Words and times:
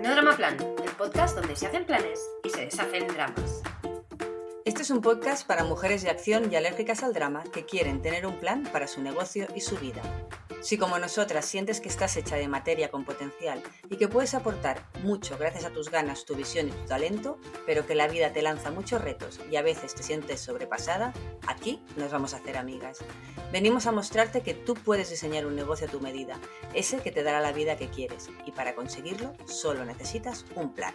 No 0.00 0.12
Drama 0.12 0.34
Plan, 0.34 0.56
el 0.82 0.90
podcast 0.92 1.36
donde 1.36 1.54
se 1.54 1.66
hacen 1.66 1.84
planes 1.84 2.18
y 2.42 2.48
se 2.48 2.64
deshacen 2.64 3.06
dramas. 3.08 3.62
Este 4.80 4.94
es 4.94 4.96
un 4.96 5.02
podcast 5.02 5.46
para 5.46 5.62
mujeres 5.62 6.00
de 6.00 6.08
acción 6.08 6.50
y 6.50 6.56
alérgicas 6.56 7.02
al 7.02 7.12
drama 7.12 7.44
que 7.52 7.66
quieren 7.66 8.00
tener 8.00 8.24
un 8.24 8.40
plan 8.40 8.62
para 8.72 8.88
su 8.88 9.02
negocio 9.02 9.46
y 9.54 9.60
su 9.60 9.76
vida. 9.76 10.00
Si 10.62 10.78
como 10.78 10.98
nosotras 10.98 11.44
sientes 11.44 11.82
que 11.82 11.90
estás 11.90 12.16
hecha 12.16 12.36
de 12.36 12.48
materia 12.48 12.90
con 12.90 13.04
potencial 13.04 13.62
y 13.90 13.98
que 13.98 14.08
puedes 14.08 14.32
aportar 14.32 14.88
mucho 15.02 15.36
gracias 15.36 15.66
a 15.66 15.70
tus 15.70 15.90
ganas, 15.90 16.24
tu 16.24 16.34
visión 16.34 16.68
y 16.68 16.70
tu 16.70 16.86
talento, 16.86 17.36
pero 17.66 17.86
que 17.86 17.94
la 17.94 18.08
vida 18.08 18.32
te 18.32 18.40
lanza 18.40 18.70
muchos 18.70 19.02
retos 19.02 19.38
y 19.50 19.56
a 19.56 19.62
veces 19.62 19.94
te 19.94 20.02
sientes 20.02 20.40
sobrepasada, 20.40 21.12
aquí 21.46 21.82
nos 21.98 22.10
vamos 22.10 22.32
a 22.32 22.38
hacer 22.38 22.56
amigas. 22.56 23.00
Venimos 23.52 23.86
a 23.86 23.92
mostrarte 23.92 24.40
que 24.40 24.54
tú 24.54 24.72
puedes 24.72 25.10
diseñar 25.10 25.44
un 25.44 25.56
negocio 25.56 25.88
a 25.88 25.90
tu 25.90 26.00
medida, 26.00 26.40
ese 26.72 27.00
que 27.00 27.12
te 27.12 27.22
dará 27.22 27.42
la 27.42 27.52
vida 27.52 27.76
que 27.76 27.90
quieres, 27.90 28.30
y 28.46 28.52
para 28.52 28.74
conseguirlo 28.74 29.34
solo 29.44 29.84
necesitas 29.84 30.46
un 30.54 30.72
plan. 30.72 30.94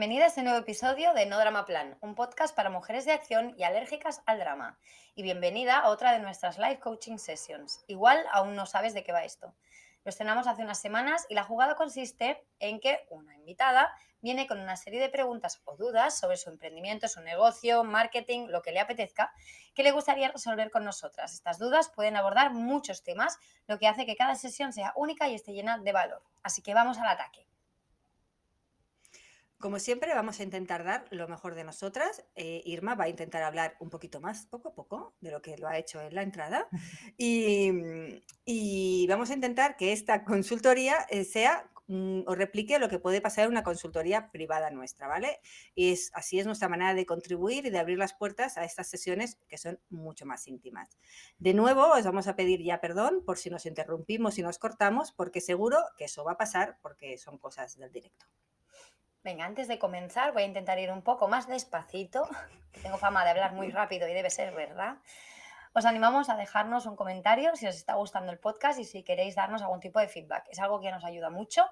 Bienvenida 0.00 0.24
a 0.24 0.28
este 0.28 0.42
nuevo 0.42 0.58
episodio 0.58 1.12
de 1.12 1.26
No 1.26 1.38
Drama 1.38 1.66
Plan, 1.66 1.98
un 2.00 2.14
podcast 2.14 2.56
para 2.56 2.70
mujeres 2.70 3.04
de 3.04 3.12
acción 3.12 3.54
y 3.58 3.64
alérgicas 3.64 4.22
al 4.24 4.38
drama. 4.38 4.78
Y 5.14 5.22
bienvenida 5.22 5.78
a 5.78 5.90
otra 5.90 6.12
de 6.12 6.20
nuestras 6.20 6.56
live 6.56 6.78
coaching 6.78 7.18
sessions. 7.18 7.84
Igual 7.86 8.24
aún 8.32 8.56
no 8.56 8.64
sabes 8.64 8.94
de 8.94 9.04
qué 9.04 9.12
va 9.12 9.24
esto. 9.24 9.54
Lo 10.02 10.08
estrenamos 10.08 10.46
hace 10.46 10.62
unas 10.62 10.80
semanas 10.80 11.26
y 11.28 11.34
la 11.34 11.44
jugada 11.44 11.74
consiste 11.74 12.42
en 12.60 12.80
que 12.80 13.04
una 13.10 13.36
invitada 13.36 13.94
viene 14.22 14.46
con 14.46 14.58
una 14.58 14.78
serie 14.78 15.02
de 15.02 15.10
preguntas 15.10 15.60
o 15.66 15.76
dudas 15.76 16.18
sobre 16.18 16.38
su 16.38 16.48
emprendimiento, 16.48 17.06
su 17.06 17.20
negocio, 17.20 17.84
marketing, 17.84 18.46
lo 18.48 18.62
que 18.62 18.72
le 18.72 18.80
apetezca, 18.80 19.34
que 19.74 19.82
le 19.82 19.90
gustaría 19.90 20.28
resolver 20.28 20.70
con 20.70 20.82
nosotras. 20.82 21.34
Estas 21.34 21.58
dudas 21.58 21.90
pueden 21.90 22.16
abordar 22.16 22.54
muchos 22.54 23.02
temas, 23.02 23.38
lo 23.66 23.78
que 23.78 23.86
hace 23.86 24.06
que 24.06 24.16
cada 24.16 24.34
sesión 24.34 24.72
sea 24.72 24.94
única 24.96 25.28
y 25.28 25.34
esté 25.34 25.52
llena 25.52 25.76
de 25.76 25.92
valor. 25.92 26.22
Así 26.42 26.62
que 26.62 26.72
vamos 26.72 26.96
al 26.96 27.08
ataque. 27.08 27.49
Como 29.60 29.78
siempre, 29.78 30.14
vamos 30.14 30.40
a 30.40 30.42
intentar 30.42 30.84
dar 30.84 31.04
lo 31.10 31.28
mejor 31.28 31.54
de 31.54 31.64
nosotras. 31.64 32.24
Eh, 32.34 32.62
Irma 32.64 32.94
va 32.94 33.04
a 33.04 33.08
intentar 33.10 33.42
hablar 33.42 33.76
un 33.78 33.90
poquito 33.90 34.18
más, 34.18 34.46
poco 34.46 34.70
a 34.70 34.74
poco, 34.74 35.14
de 35.20 35.30
lo 35.30 35.42
que 35.42 35.58
lo 35.58 35.68
ha 35.68 35.76
hecho 35.76 36.00
en 36.00 36.14
la 36.14 36.22
entrada. 36.22 36.66
Y, 38.46 39.06
vamos 39.06 39.30
a 39.30 39.34
intentar 39.34 39.76
que 39.76 39.92
esta 39.92 40.24
consultoría 40.24 40.96
eh, 41.10 41.24
sea 41.24 41.70
mm, 41.88 42.22
o 42.26 42.34
replique 42.34 42.78
lo 42.78 42.88
que 42.88 42.98
puede 42.98 43.20
pasar 43.20 43.44
en 43.44 43.50
una 43.50 43.62
consultoría 43.62 44.30
privada 44.30 44.70
nuestra, 44.70 45.06
¿vale? 45.08 45.40
Y 45.74 45.92
es, 45.92 46.10
así 46.14 46.38
es 46.40 46.46
nuestra 46.46 46.68
manera 46.68 46.94
de 46.94 47.04
contribuir 47.04 47.66
y 47.66 47.70
de 47.70 47.78
abrir 47.78 47.98
las 47.98 48.14
puertas 48.14 48.56
a 48.56 48.64
estas 48.64 48.88
sesiones 48.88 49.38
que 49.46 49.58
son 49.58 49.78
mucho 49.90 50.24
más 50.24 50.48
íntimas. 50.48 50.98
De 51.38 51.52
nuevo, 51.54 51.92
os 51.92 52.04
vamos 52.04 52.28
a 52.28 52.34
pedir 52.36 52.62
ya 52.62 52.80
perdón 52.80 53.22
por 53.26 53.36
si 53.38 53.50
nos 53.50 53.66
interrumpimos 53.66 54.38
y 54.38 54.42
nos 54.42 54.58
cortamos, 54.58 55.12
porque 55.12 55.40
seguro 55.42 55.78
que 55.98 56.06
eso 56.06 56.24
va 56.24 56.32
a 56.32 56.38
pasar 56.38 56.78
porque 56.82 57.18
son 57.18 57.38
cosas 57.38 57.76
del 57.76 57.92
directo. 57.92 58.26
Venga, 59.22 59.44
antes 59.44 59.68
de 59.68 59.78
comenzar 59.78 60.32
voy 60.32 60.42
a 60.42 60.46
intentar 60.46 60.78
ir 60.78 60.90
un 60.90 61.02
poco 61.02 61.28
más 61.28 61.46
despacito, 61.46 62.26
tengo 62.82 62.96
fama 62.96 63.22
de 63.24 63.30
hablar 63.30 63.52
muy 63.52 63.70
rápido 63.70 64.08
y 64.08 64.14
debe 64.14 64.30
ser 64.30 64.54
verdad. 64.54 64.96
Os 65.72 65.84
animamos 65.84 66.30
a 66.30 66.36
dejarnos 66.36 66.86
un 66.86 66.96
comentario 66.96 67.54
si 67.54 67.66
os 67.66 67.76
está 67.76 67.94
gustando 67.94 68.32
el 68.32 68.38
podcast 68.38 68.80
y 68.80 68.84
si 68.84 69.02
queréis 69.04 69.36
darnos 69.36 69.62
algún 69.62 69.78
tipo 69.78 70.00
de 70.00 70.08
feedback. 70.08 70.46
Es 70.50 70.58
algo 70.58 70.80
que 70.80 70.90
nos 70.90 71.04
ayuda 71.04 71.30
mucho, 71.30 71.68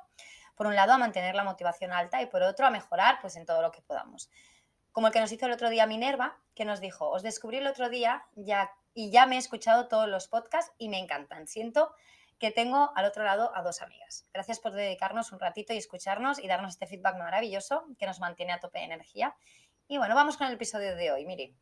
por 0.55 0.67
un 0.67 0.77
lado, 0.77 0.93
a 0.93 0.99
mantener 0.99 1.35
la 1.35 1.43
motivación 1.43 1.93
alta 1.93 2.21
y 2.21 2.27
por 2.27 2.43
otro, 2.43 2.67
a 2.67 2.71
mejorar 2.71 3.19
pues, 3.21 3.35
en 3.37 3.47
todo 3.47 3.63
lo 3.63 3.73
que 3.73 3.81
podamos. 3.81 4.31
Como 4.93 5.07
el 5.07 5.13
que 5.13 5.21
nos 5.21 5.33
hizo 5.33 5.47
el 5.47 5.53
otro 5.53 5.71
día 5.71 5.87
Minerva, 5.87 6.37
que 6.55 6.65
nos 6.65 6.81
dijo, 6.81 7.09
os 7.09 7.23
descubrí 7.23 7.59
el 7.59 7.67
otro 7.67 7.89
día 7.89 8.25
ya, 8.37 8.73
y 8.93 9.11
ya 9.11 9.27
me 9.27 9.37
he 9.37 9.39
escuchado 9.39 9.89
todos 9.89 10.09
los 10.09 10.29
podcasts 10.29 10.73
y 10.77 10.89
me 10.89 10.99
encantan. 10.99 11.47
Siento 11.47 11.95
que 12.39 12.51
tengo 12.51 12.93
al 12.95 13.05
otro 13.05 13.25
lado 13.25 13.51
a 13.55 13.63
dos 13.63 13.83
amigas. 13.83 14.29
Gracias 14.33 14.61
por 14.61 14.73
dedicarnos 14.73 15.33
un 15.33 15.41
ratito 15.41 15.73
y 15.73 15.77
escucharnos 15.77 16.39
y 16.39 16.47
darnos 16.47 16.73
este 16.73 16.87
feedback 16.87 17.17
maravilloso 17.17 17.85
que 17.99 18.07
nos 18.07 18.21
mantiene 18.21 18.53
a 18.53 18.61
tope 18.61 18.79
de 18.79 18.85
energía. 18.85 19.35
Y 19.89 19.99
bueno, 19.99 20.15
vamos 20.15 20.37
con 20.37 20.47
el 20.47 20.55
episodio 20.55 20.95
de 20.97 21.11
hoy, 21.11 21.27
Miri. 21.27 21.57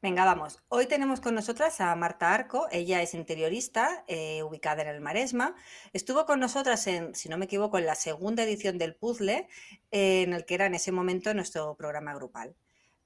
Venga, 0.00 0.24
vamos. 0.24 0.62
Hoy 0.68 0.86
tenemos 0.86 1.20
con 1.20 1.34
nosotras 1.34 1.80
a 1.80 1.94
Marta 1.96 2.32
Arco. 2.32 2.68
Ella 2.70 3.02
es 3.02 3.14
interiorista, 3.14 4.04
eh, 4.06 4.44
ubicada 4.44 4.82
en 4.82 4.88
el 4.88 5.00
Maresma. 5.00 5.56
Estuvo 5.92 6.24
con 6.24 6.38
nosotras, 6.38 6.86
en, 6.86 7.16
si 7.16 7.28
no 7.28 7.36
me 7.36 7.46
equivoco, 7.46 7.78
en 7.78 7.86
la 7.86 7.96
segunda 7.96 8.44
edición 8.44 8.78
del 8.78 8.94
Puzzle, 8.94 9.48
eh, 9.90 10.22
en 10.22 10.34
el 10.34 10.44
que 10.44 10.54
era 10.54 10.66
en 10.66 10.76
ese 10.76 10.92
momento 10.92 11.34
nuestro 11.34 11.74
programa 11.74 12.14
grupal. 12.14 12.54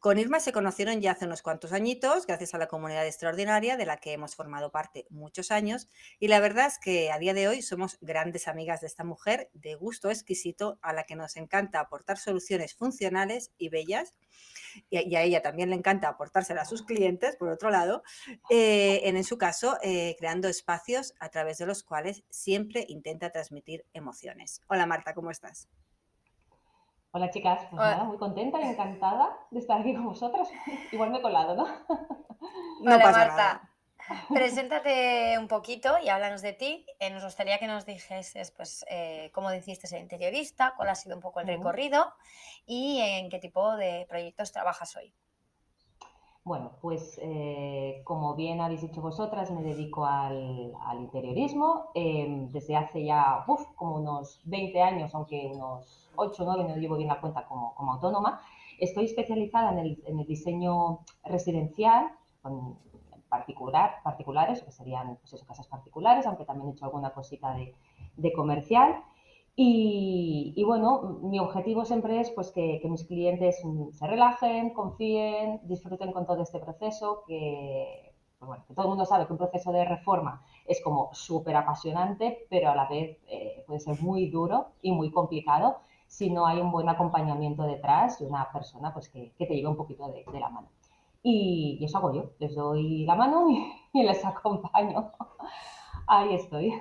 Con 0.03 0.19
Irma 0.19 0.41
se 0.41 0.51
conocieron 0.51 1.01
ya 1.01 1.13
hace 1.13 1.27
unos 1.27 1.43
cuantos 1.43 1.73
añitos, 1.73 2.27
gracias 2.27 2.55
a 2.55 2.59
la 2.59 2.67
comunidad 2.67 3.07
extraordinaria 3.07 3.77
de 3.77 3.87
la 3.87 3.99
que 3.99 4.13
hemos 4.13 4.35
formado 4.35 4.73
parte 4.73 5.07
muchos 5.11 5.53
años, 5.53 5.89
y 6.19 6.27
la 6.27 6.41
verdad 6.41 6.67
es 6.67 6.81
que 6.81 7.13
a 7.13 7.21
día 7.21 7.35
de 7.35 7.47
hoy 7.47 7.63
somos 7.63 7.99
grandes 8.01 8.49
amigas 8.49 8.81
de 8.81 8.89
esta 8.89 9.05
mujer 9.05 9.49
de 9.55 9.77
gusto 9.77 10.11
exquisito, 10.11 10.81
a 10.83 10.93
la 10.93 11.05
que 11.05 11.15
nos 11.15 11.37
encanta 11.37 11.79
aportar 11.79 12.19
soluciones 12.19 12.75
funcionales 12.75 13.53
y 13.59 13.69
bellas, 13.69 14.17
y 14.91 15.15
a 15.15 15.23
ella 15.23 15.41
también 15.41 15.71
le 15.71 15.77
encanta 15.77 16.09
aportárselas 16.09 16.67
a 16.67 16.69
sus 16.69 16.83
clientes, 16.83 17.37
por 17.37 17.51
otro 17.51 17.71
lado, 17.71 18.03
eh, 18.51 19.03
en, 19.05 19.23
su 19.23 19.39
caso, 19.39 19.79
eh, 19.85 20.17
creando 20.19 20.49
espacios 20.49 21.15
a 21.21 21.29
través 21.29 21.59
de 21.59 21.67
los 21.67 21.85
cuales 21.85 22.25
siempre 22.29 22.85
intenta 22.89 23.31
transmitir 23.31 23.87
emociones. 23.93 24.62
Hola 24.67 24.85
Marta, 24.85 25.15
¿cómo 25.15 25.31
estás? 25.31 25.69
Hola 27.15 27.31
chicas, 27.31 27.67
pues 27.69 27.75
nada, 27.75 28.05
muy 28.05 28.17
contenta 28.17 28.59
y 28.59 28.65
encantada 28.65 29.37
de 29.50 29.59
estar 29.59 29.78
aquí 29.78 29.93
con 29.95 30.06
vosotras. 30.06 30.49
Igual 30.93 31.11
me 31.11 31.19
he 31.19 31.21
colado, 31.21 31.55
¿no? 31.55 31.67
no 32.81 32.95
Hola 32.95 33.11
Marta, 33.11 33.71
preséntate 34.33 35.37
un 35.39 35.47
poquito 35.47 35.99
y 36.03 36.09
háblanos 36.09 36.41
de 36.41 36.55
ti. 36.55 36.87
Eh, 37.00 37.11
nos 37.11 37.23
gustaría 37.23 37.59
que 37.59 37.67
nos 37.67 37.84
dijeses 37.84 38.50
pues, 38.53 38.87
eh, 38.89 39.31
cómo 39.34 39.53
hiciste 39.53 39.87
ser 39.87 40.00
interiorista, 40.00 40.73
cuál 40.75 40.89
ha 40.89 40.95
sido 40.95 41.15
un 41.15 41.21
poco 41.21 41.41
el 41.41 41.49
recorrido 41.49 42.15
y 42.65 42.99
en 43.03 43.29
qué 43.29 43.39
tipo 43.39 43.77
de 43.77 44.06
proyectos 44.09 44.50
trabajas 44.50 44.97
hoy. 44.97 45.15
Bueno, 46.45 46.73
pues 46.81 47.21
eh, 47.23 48.03
como 48.05 48.35
bien 48.35 48.61
habéis 48.61 48.83
dicho 48.83 49.01
vosotras, 49.01 49.53
me 49.53 49.63
dedico 49.63 50.05
al, 50.05 50.75
interiorismo 50.99 51.91
em, 51.95 52.49
desde 52.49 52.75
hace 52.75 53.05
ya 53.05 53.45
como 53.77 53.97
unos 53.97 54.41
20 54.45 54.83
años, 54.83 55.15
aunque 55.15 55.53
unos 55.55 56.11
8 56.17 56.43
o 56.43 56.47
9 56.47 56.65
no 56.69 56.77
llevo 56.77 56.97
bien 56.97 57.09
la 57.09 57.21
cuenta 57.21 57.47
como, 57.47 57.75
autónoma. 57.93 58.41
Estoy 58.81 59.05
especializada 59.05 59.71
en 59.71 59.79
el, 59.79 60.27
diseño 60.27 61.00
residencial, 61.25 62.11
con 62.43 62.77
particular, 63.29 64.00
particulares, 64.03 64.62
que 64.62 64.73
serían 64.73 65.19
pues 65.19 65.41
casas 65.45 65.69
particulares, 65.69 66.27
aunque 66.27 66.45
también 66.45 66.71
he 66.71 66.73
hecho 66.73 66.87
alguna 66.87 67.11
cosita 67.11 67.55
de, 67.55 67.73
de 68.17 68.33
comercial. 68.33 68.97
Y, 69.54 70.62
bueno, 70.64 71.20
mi 71.22 71.38
objetivo 71.38 71.84
siempre 71.84 72.20
es 72.20 72.31
pues, 72.31 72.50
que, 72.52 72.81
mis 72.84 73.04
clientes 73.04 73.60
se 73.93 74.06
relajen, 74.06 74.72
confíen, 74.72 75.60
disfruten 75.64 76.12
con 76.12 76.26
todo 76.26 76.43
este 76.43 76.58
proceso, 76.58 77.22
que, 77.26 78.14
bueno, 78.40 78.64
que 78.66 78.75
todo 78.75 78.87
el 78.87 78.90
mundo 78.90 79.04
sabe 79.04 79.26
que 79.26 79.32
un 79.32 79.38
proceso 79.38 79.70
de 79.72 79.84
reforma 79.84 80.43
es 80.66 80.82
como 80.82 81.10
súper 81.12 81.56
apasionante, 81.56 82.46
pero 82.49 82.70
a 82.70 82.76
la 82.76 82.88
vez 82.88 83.19
eh, 83.28 83.62
puede 83.66 83.81
ser 83.81 84.00
muy 84.00 84.31
duro 84.31 84.69
y 84.81 84.93
muy 84.93 85.10
complicado 85.10 85.81
si 86.06 86.31
no 86.31 86.46
hay 86.46 86.60
un 86.60 86.70
buen 86.72 86.88
acompañamiento 86.88 87.64
detrás 87.64 88.19
de 88.19 88.26
una 88.26 88.50
persona 88.52 88.93
pues, 88.94 89.08
que, 89.10 89.34
te 89.38 89.54
lleve 89.54 89.69
un 89.69 89.76
poquito 89.76 90.08
de, 90.08 90.25
la 90.40 90.49
mano. 90.49 90.69
Y, 91.22 91.78
y, 91.81 91.84
eso 91.84 91.99
hago 91.99 92.14
yo, 92.14 92.31
les 92.38 92.54
doy 92.54 93.04
la 93.04 93.16
mano 93.16 93.49
y 93.93 94.02
les 94.02 94.25
acompaño. 94.25 95.12
Ahí 96.06 96.34
estoy. 96.34 96.72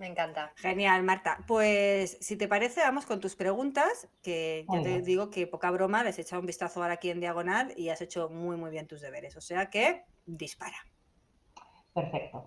Me 0.00 0.06
encanta. 0.06 0.50
Genial, 0.56 1.02
Marta. 1.02 1.44
Pues 1.46 2.16
si 2.22 2.36
te 2.36 2.48
parece, 2.48 2.80
vamos 2.80 3.04
con 3.04 3.20
tus 3.20 3.36
preguntas, 3.36 4.08
que 4.22 4.64
ya 4.72 4.82
te 4.82 5.02
digo 5.02 5.28
que 5.28 5.46
poca 5.46 5.70
broma, 5.70 6.02
les 6.02 6.18
he 6.18 6.22
echado 6.22 6.40
un 6.40 6.46
vistazo 6.46 6.80
ahora 6.80 6.94
aquí 6.94 7.10
en 7.10 7.20
diagonal 7.20 7.74
y 7.76 7.90
has 7.90 8.00
hecho 8.00 8.30
muy, 8.30 8.56
muy 8.56 8.70
bien 8.70 8.88
tus 8.88 9.02
deberes. 9.02 9.36
O 9.36 9.42
sea 9.42 9.68
que 9.68 10.06
dispara. 10.24 10.78
Perfecto. 11.92 12.46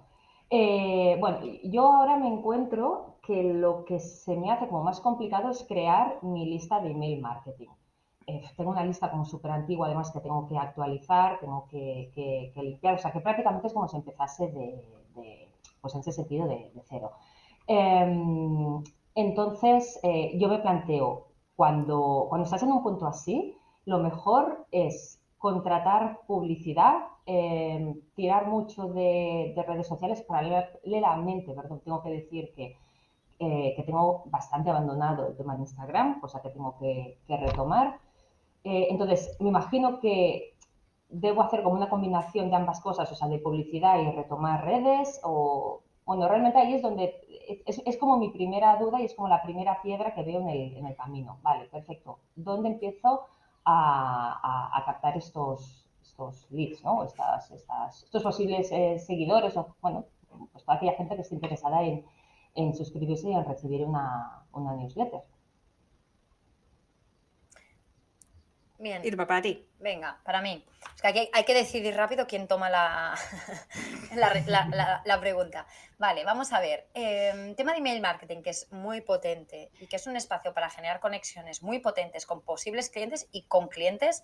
Eh, 0.49 1.15
bueno, 1.19 1.41
yo 1.63 1.93
ahora 1.93 2.17
me 2.17 2.27
encuentro 2.27 3.19
que 3.21 3.43
lo 3.43 3.85
que 3.85 3.99
se 3.99 4.35
me 4.35 4.51
hace 4.51 4.67
como 4.67 4.83
más 4.83 4.99
complicado 4.99 5.51
es 5.51 5.63
crear 5.63 6.23
mi 6.23 6.47
lista 6.47 6.79
de 6.79 6.89
email 6.89 7.21
marketing. 7.21 7.69
Eh, 8.25 8.41
tengo 8.57 8.71
una 8.71 8.83
lista 8.83 9.11
como 9.11 9.25
súper 9.25 9.51
antigua, 9.51 9.85
además 9.85 10.09
que 10.09 10.21
tengo 10.21 10.47
que 10.47 10.57
actualizar, 10.57 11.39
tengo 11.39 11.67
que, 11.69 12.51
limpiar, 12.55 12.95
o 12.95 12.97
sea 12.97 13.11
que 13.11 13.19
prácticamente 13.19 13.67
es 13.67 13.73
como 13.73 13.87
si 13.87 13.97
empezase 13.97 14.47
de, 14.47 15.49
pues 15.81 15.93
en 15.93 15.99
ese 15.99 16.13
sentido 16.13 16.47
de, 16.47 16.71
cero. 16.89 17.11
Em, 17.67 18.83
entonces, 19.15 19.99
eh, 20.03 20.37
yo 20.37 20.47
me 20.49 20.59
planteo, 20.59 21.27
cuando, 21.55 22.25
cuando 22.29 22.45
estás 22.45 22.63
en 22.63 22.71
un 22.71 22.83
punto 22.83 23.05
así, 23.05 23.55
lo 23.85 23.99
mejor 23.99 24.65
es 24.71 25.19
contratar 25.37 26.21
publicidad, 26.25 26.99
em, 27.25 27.99
tirar 28.15 28.47
mucho 28.47 28.87
de, 28.87 29.53
redes 29.67 29.87
sociales 29.87 30.21
paralelamente, 30.21 31.53
perdón, 31.53 31.81
tengo 31.83 32.01
que 32.01 32.11
decir 32.11 32.53
que, 32.55 32.77
eh, 33.39 33.73
que, 33.75 33.83
tengo 33.83 34.23
bastante 34.27 34.69
abandonado 34.69 35.27
el 35.27 35.35
tema 35.35 35.55
de 35.55 35.61
Instagram, 35.63 36.21
cosa 36.21 36.41
que 36.41 36.49
tengo 36.49 36.77
que, 36.79 37.17
retomar. 37.27 37.99
Eh, 38.63 38.87
entonces, 38.89 39.35
me 39.41 39.49
imagino 39.49 39.99
que 39.99 40.53
debo 41.09 41.41
hacer 41.41 41.63
como 41.63 41.75
una 41.75 41.89
combinación 41.89 42.49
de 42.49 42.55
ambas 42.55 42.79
cosas, 42.81 43.11
o 43.11 43.15
sea, 43.15 43.27
de 43.27 43.39
publicidad 43.39 43.99
y 43.99 44.11
retomar 44.11 44.63
redes, 44.65 45.19
o, 45.23 45.81
bueno, 46.05 46.27
realmente 46.27 46.57
ahí 46.59 46.73
es 46.75 46.81
donde, 46.81 47.22
es, 47.47 47.97
como 47.97 48.17
mi 48.17 48.29
primera 48.29 48.77
duda 48.77 49.01
y 49.01 49.05
es 49.05 49.13
como 49.13 49.27
la 49.27 49.41
primera 49.43 49.81
piedra 49.81 50.13
que 50.13 50.23
veo 50.23 50.41
en 50.41 50.49
el, 50.49 50.77
en 50.77 50.87
el 50.87 50.95
camino. 50.95 51.39
Vale, 51.41 51.65
perfecto. 51.65 52.19
¿Dónde 52.35 52.69
empiezo 52.69 53.27
a, 53.65 54.83
captar 54.85 55.17
estos, 55.17 55.85
estos 56.01 56.47
leads, 56.51 56.83
¿no? 56.83 57.03
Estas, 57.03 57.51
estas, 57.51 58.03
estos 58.03 58.23
posibles 58.23 58.71
eh, 58.71 58.99
seguidores 58.99 59.55
o, 59.57 59.75
bueno, 59.81 60.05
pues 60.51 60.63
toda 60.63 60.77
aquella 60.77 60.93
gente 60.93 61.15
que 61.15 61.21
esté 61.21 61.35
interesada 61.35 61.83
en, 61.83 62.03
suscribirse 62.75 63.29
y 63.29 63.33
en 63.33 63.45
recibir 63.45 63.85
una 63.85 64.43
newsletter. 64.53 65.23
Bien. 68.83 69.01
Irma, 69.05 69.25
para 69.25 69.41
ti. 69.41 69.65
Venga, 69.79 70.19
para 70.25 70.41
mí. 70.41 70.61
Es 70.93 71.01
que 71.01 71.07
aquí 71.07 71.29
hay 71.31 71.45
que 71.45 71.53
decidir 71.53 71.95
rápido 71.95 72.27
quién 72.27 72.49
toma 72.49 72.69
la, 72.69 73.15
la, 75.05 75.19
pregunta. 75.21 75.65
Vale, 75.97 76.25
vamos 76.25 76.51
a 76.51 76.59
ver. 76.59 76.89
Eh, 76.93 77.53
tema 77.55 77.71
de 77.71 77.77
email 77.77 78.01
marketing, 78.01 78.41
que 78.41 78.49
es 78.49 78.69
muy 78.73 78.99
potente 78.99 79.71
y 79.79 79.87
que 79.87 79.95
es 79.95 80.05
un 80.05 80.17
espacio 80.17 80.53
para 80.53 80.69
generar 80.69 80.99
conexiones 80.99 81.63
muy 81.63 81.79
potentes 81.79 82.25
con 82.25 82.41
posibles 82.41 82.89
clientes 82.89 83.29
y 83.31 83.43
con 83.43 83.69
clientes 83.69 84.21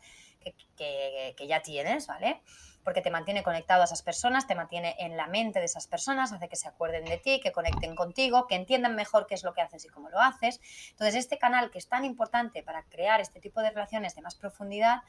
que, 0.75 1.33
que 1.37 1.47
ya 1.47 1.61
tienes, 1.61 2.07
¿vale? 2.07 2.41
Porque 2.89 3.03
te 3.03 3.11
mantiene 3.11 3.43
conectado 3.43 3.83
a 3.83 3.85
esas 3.85 4.01
personas, 4.01 4.47
te 4.47 4.55
mantiene 4.55 4.95
en 4.97 5.15
la 5.15 5.27
mente 5.27 5.59
de 5.59 5.65
esas 5.65 5.85
personas, 5.85 6.31
hace 6.31 6.49
que 6.49 6.55
se 6.55 6.67
acuerden 6.67 7.05
de 7.05 7.19
ti, 7.19 7.39
que 7.39 7.51
conecten 7.51 7.95
contigo, 7.95 8.47
que 8.47 8.55
entiendan 8.55 8.95
mejor 8.95 9.27
qué 9.27 9.35
es 9.35 9.43
lo 9.43 9.53
que 9.53 9.61
haces 9.61 9.85
y 9.85 9.89
cómo 9.89 10.09
lo 10.09 10.19
haces. 10.19 10.59
Entonces, 10.89 11.13
este 11.13 11.37
canal 11.37 11.69
que 11.69 11.77
es 11.77 11.87
tan 11.87 12.03
importante 12.03 12.63
para 12.63 12.81
crear 12.85 13.21
este 13.21 13.39
tipo 13.39 13.61
de 13.61 13.69
relaciones 13.69 14.15
de 14.15 14.23
más 14.23 14.33
profundidad, 14.33 15.03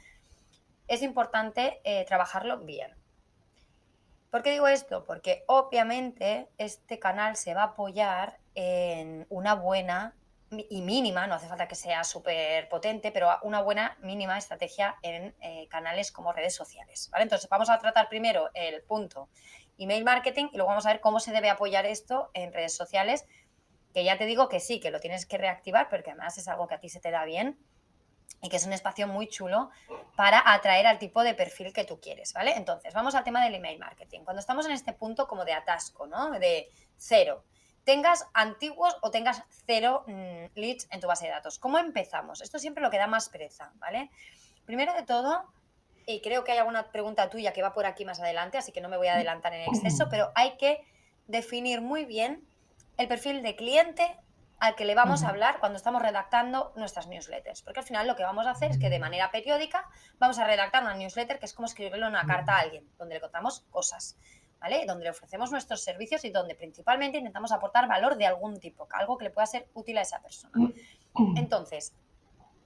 es 0.88 1.00
importante 1.00 1.80
eh, 1.84 2.04
trabajarlo 2.04 2.58
bien. 2.58 2.94
¿Por 4.30 4.42
qué 4.42 4.50
digo 4.50 4.68
esto? 4.68 5.06
Porque 5.06 5.44
obviamente 5.46 6.50
este 6.58 6.98
canal 6.98 7.36
se 7.36 7.54
va 7.54 7.62
a 7.62 7.66
apoyar 7.68 8.40
en 8.54 9.26
una 9.30 9.54
buena 9.54 10.14
y 10.50 10.82
mínima, 10.82 11.26
no 11.26 11.34
hace 11.34 11.46
falta 11.46 11.68
que 11.68 11.76
sea 11.76 12.02
súper 12.02 12.68
potente, 12.68 13.12
pero 13.12 13.30
una 13.42 13.62
buena 13.62 13.96
mínima 14.00 14.36
estrategia 14.36 14.96
en 15.02 15.34
eh, 15.40 15.68
canales 15.68 16.10
como 16.10 16.32
redes 16.32 16.54
sociales. 16.54 17.08
¿vale? 17.12 17.22
Entonces 17.22 17.48
vamos 17.48 17.70
a 17.70 17.78
tratar 17.78 18.08
primero 18.08 18.50
el 18.54 18.82
punto 18.82 19.28
email 19.78 20.04
marketing 20.04 20.48
y 20.52 20.56
luego 20.56 20.70
vamos 20.70 20.86
a 20.86 20.90
ver 20.90 21.00
cómo 21.00 21.20
se 21.20 21.32
debe 21.32 21.50
apoyar 21.50 21.86
esto 21.86 22.30
en 22.34 22.52
redes 22.52 22.74
sociales, 22.74 23.26
que 23.94 24.04
ya 24.04 24.18
te 24.18 24.26
digo 24.26 24.48
que 24.48 24.60
sí, 24.60 24.80
que 24.80 24.90
lo 24.90 25.00
tienes 25.00 25.24
que 25.24 25.38
reactivar, 25.38 25.88
porque 25.88 26.10
además 26.10 26.36
es 26.36 26.48
algo 26.48 26.66
que 26.66 26.74
a 26.74 26.80
ti 26.80 26.88
se 26.88 27.00
te 27.00 27.10
da 27.10 27.24
bien 27.24 27.58
y 28.42 28.48
que 28.48 28.56
es 28.56 28.66
un 28.66 28.72
espacio 28.72 29.06
muy 29.06 29.28
chulo 29.28 29.70
para 30.16 30.42
atraer 30.52 30.86
al 30.86 30.98
tipo 30.98 31.22
de 31.22 31.34
perfil 31.34 31.72
que 31.72 31.84
tú 31.84 32.00
quieres, 32.00 32.32
¿vale? 32.32 32.54
Entonces, 32.56 32.92
vamos 32.94 33.14
al 33.14 33.24
tema 33.24 33.44
del 33.44 33.54
email 33.54 33.78
marketing. 33.78 34.20
Cuando 34.24 34.40
estamos 34.40 34.66
en 34.66 34.72
este 34.72 34.92
punto 34.92 35.26
como 35.26 35.44
de 35.44 35.52
atasco, 35.52 36.06
¿no? 36.06 36.30
De 36.30 36.70
cero, 36.96 37.44
tengas 37.84 38.28
antiguos 38.34 38.96
o 39.02 39.10
tengas 39.10 39.42
cero 39.66 40.04
mm, 40.06 40.46
leads 40.54 40.88
en 40.90 41.00
tu 41.00 41.06
base 41.06 41.26
de 41.26 41.32
datos. 41.32 41.58
¿Cómo 41.58 41.78
empezamos? 41.78 42.40
Esto 42.40 42.58
siempre 42.58 42.82
lo 42.82 42.90
que 42.90 42.98
da 42.98 43.06
más 43.06 43.28
pereza, 43.28 43.72
¿vale? 43.76 44.10
Primero 44.64 44.92
de 44.94 45.02
todo, 45.02 45.44
y 46.06 46.20
creo 46.20 46.44
que 46.44 46.52
hay 46.52 46.58
alguna 46.58 46.90
pregunta 46.90 47.28
tuya 47.30 47.52
que 47.52 47.62
va 47.62 47.72
por 47.72 47.86
aquí 47.86 48.04
más 48.04 48.20
adelante, 48.20 48.58
así 48.58 48.72
que 48.72 48.80
no 48.80 48.88
me 48.88 48.96
voy 48.96 49.08
a 49.08 49.14
adelantar 49.14 49.52
en 49.54 49.62
exceso, 49.62 50.08
pero 50.10 50.32
hay 50.34 50.56
que 50.56 50.84
definir 51.26 51.80
muy 51.80 52.04
bien 52.04 52.46
el 52.96 53.08
perfil 53.08 53.42
de 53.42 53.56
cliente 53.56 54.16
al 54.58 54.74
que 54.74 54.84
le 54.84 54.94
vamos 54.94 55.24
a 55.24 55.30
hablar 55.30 55.58
cuando 55.58 55.76
estamos 55.76 56.02
redactando 56.02 56.72
nuestras 56.76 57.06
newsletters. 57.06 57.62
Porque 57.62 57.80
al 57.80 57.86
final 57.86 58.06
lo 58.06 58.14
que 58.14 58.22
vamos 58.22 58.46
a 58.46 58.50
hacer 58.50 58.70
es 58.70 58.78
que 58.78 58.90
de 58.90 58.98
manera 58.98 59.30
periódica 59.30 59.88
vamos 60.18 60.38
a 60.38 60.46
redactar 60.46 60.82
una 60.82 60.94
newsletter 60.94 61.38
que 61.38 61.46
es 61.46 61.54
como 61.54 61.66
escribirle 61.66 62.06
una 62.06 62.26
carta 62.26 62.56
a 62.56 62.60
alguien, 62.60 62.86
donde 62.98 63.14
le 63.14 63.20
contamos 63.22 63.64
cosas. 63.70 64.18
Donde 64.86 65.04
le 65.04 65.10
ofrecemos 65.10 65.50
nuestros 65.50 65.82
servicios 65.82 66.24
y 66.24 66.30
donde 66.30 66.54
principalmente 66.54 67.18
intentamos 67.18 67.50
aportar 67.50 67.88
valor 67.88 68.16
de 68.16 68.26
algún 68.26 68.60
tipo, 68.60 68.86
algo 68.92 69.16
que 69.16 69.24
le 69.24 69.30
pueda 69.30 69.46
ser 69.46 69.68
útil 69.74 69.98
a 69.98 70.02
esa 70.02 70.20
persona. 70.20 70.72
Entonces, 71.36 71.94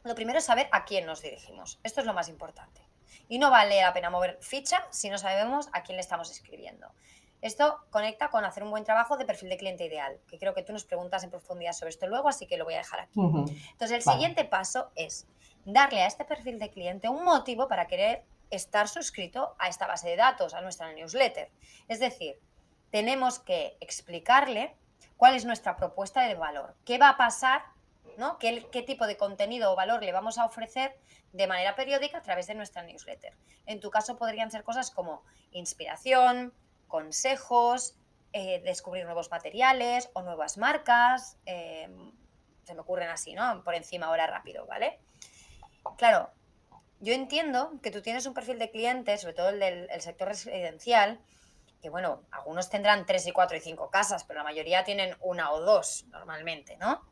lo 0.03 0.15
primero 0.15 0.39
es 0.39 0.45
saber 0.45 0.69
a 0.73 0.85
quién 0.85 1.07
nos 1.07 1.23
dirigimos. 1.23 1.79
Esto 1.83 2.01
es 2.01 2.07
lo 2.07 2.13
más 2.13 2.29
importante. 2.29 2.83
Y 3.29 3.39
no 3.39 3.51
vale 3.51 3.81
la 3.81 3.93
pena 3.93 4.11
mover 4.11 4.39
ficha 4.41 4.87
si 4.91 5.09
no 5.09 5.19
sabemos 5.19 5.69
a 5.73 5.83
quién 5.83 5.97
le 5.97 6.03
estamos 6.03 6.31
escribiendo. 6.31 6.93
Esto 7.41 7.79
conecta 7.91 8.31
con 8.31 8.45
hacer 8.45 8.63
un 8.63 8.71
buen 8.71 8.85
trabajo 8.85 9.17
de 9.17 9.27
perfil 9.27 9.51
de 9.51 9.59
cliente 9.59 9.85
ideal, 9.85 10.19
que 10.29 10.39
creo 10.39 10.55
que 10.55 10.63
tú 10.63 10.73
nos 10.73 10.85
preguntas 10.85 11.25
en 11.25 11.31
profundidad 11.31 11.73
sobre 11.73 11.91
esto 11.91 12.07
luego, 12.07 12.29
así 12.29 12.47
que 12.47 12.57
lo 12.57 12.65
voy 12.65 12.75
a 12.75 12.79
dejar 12.79 13.01
aquí. 13.01 13.21
Entonces, 13.21 13.91
el 13.93 14.03
siguiente 14.03 14.45
paso 14.45 14.91
es 14.95 15.27
darle 15.65 16.03
a 16.03 16.07
este 16.07 16.25
perfil 16.25 16.59
de 16.59 16.71
cliente 16.71 17.09
un 17.09 17.23
motivo 17.25 17.69
para 17.69 17.87
querer 17.87 18.25
estar 18.51 18.89
suscrito 18.89 19.55
a 19.59 19.69
esta 19.69 19.87
base 19.87 20.09
de 20.09 20.17
datos, 20.17 20.55
a 20.55 20.61
nuestra 20.61 20.93
newsletter. 20.93 21.51
Es 21.89 22.01
decir, 22.01 22.39
tenemos 22.91 23.39
que 23.39 23.77
explicarle 23.81 24.77
cuál 25.17 25.35
es 25.35 25.45
nuestra 25.45 25.77
propuesta 25.77 26.23
de 26.23 26.35
valor, 26.35 26.75
qué 26.85 26.99
va 26.99 27.11
a 27.11 27.17
pasar, 27.17 27.65
¿no? 28.17 28.39
¿Qué, 28.39 28.67
qué 28.71 28.83
tipo 28.83 29.07
de 29.07 29.17
contenido 29.17 29.73
o 29.73 29.77
valor 29.77 30.03
le 30.03 30.13
vamos 30.13 30.39
a 30.39 30.45
ofrecer 30.45 30.97
de 31.35 31.49
manera 31.49 31.75
periódica 31.75 32.19
a 32.19 32.23
través 32.23 32.47
de 32.47 32.55
nuestra 32.55 32.85
newsletter. 32.85 33.37
En 33.67 33.81
tu 33.81 33.91
caso 33.91 34.17
podrían 34.17 34.53
ser 34.53 34.63
cosas 34.63 34.93
como 34.93 35.25
inspiración, 35.51 36.55
consejos, 36.87 37.97
eh, 38.33 38.61
descubrir 38.65 39.05
nuevos 39.05 39.31
materiales 39.33 40.11
o 40.13 40.23
nuevas 40.23 40.59
marcas. 40.59 41.37
Eh, 41.45 41.89
se 42.63 42.75
me 42.75 42.81
ocurren 42.81 43.09
así, 43.09 43.35
¿no? 43.35 43.65
Por 43.65 43.75
encima 43.75 44.07
ahora 44.07 44.29
rápido, 44.29 44.65
¿vale? 44.67 45.01
Claro, 45.99 46.31
yo 47.05 47.13
entiendo 47.13 47.73
que 47.83 47.91
tú 47.91 48.01
tienes 48.01 48.25
un 48.27 48.33
perfil 48.33 48.59
de 48.59 48.71
clientes, 48.71 49.21
sobre 49.21 49.35
todo 49.35 49.51
el 49.51 49.61
del 49.61 49.89
sector 50.01 50.29
residencial, 50.29 51.21
que 51.83 51.91
bueno, 51.91 52.23
algunos 52.31 52.71
tendrán 52.71 53.05
tres 53.05 53.27
y 53.27 53.33
cuatro 53.33 53.59
y 53.59 53.61
cinco 53.61 53.91
casas, 53.91 54.25
pero 54.25 54.39
la 54.39 54.45
mayoría 54.45 54.85
tienen 54.85 55.15
una 55.21 55.53
o 55.53 55.61
dos 55.61 56.07
normalmente, 56.09 56.79
¿no? 56.79 57.03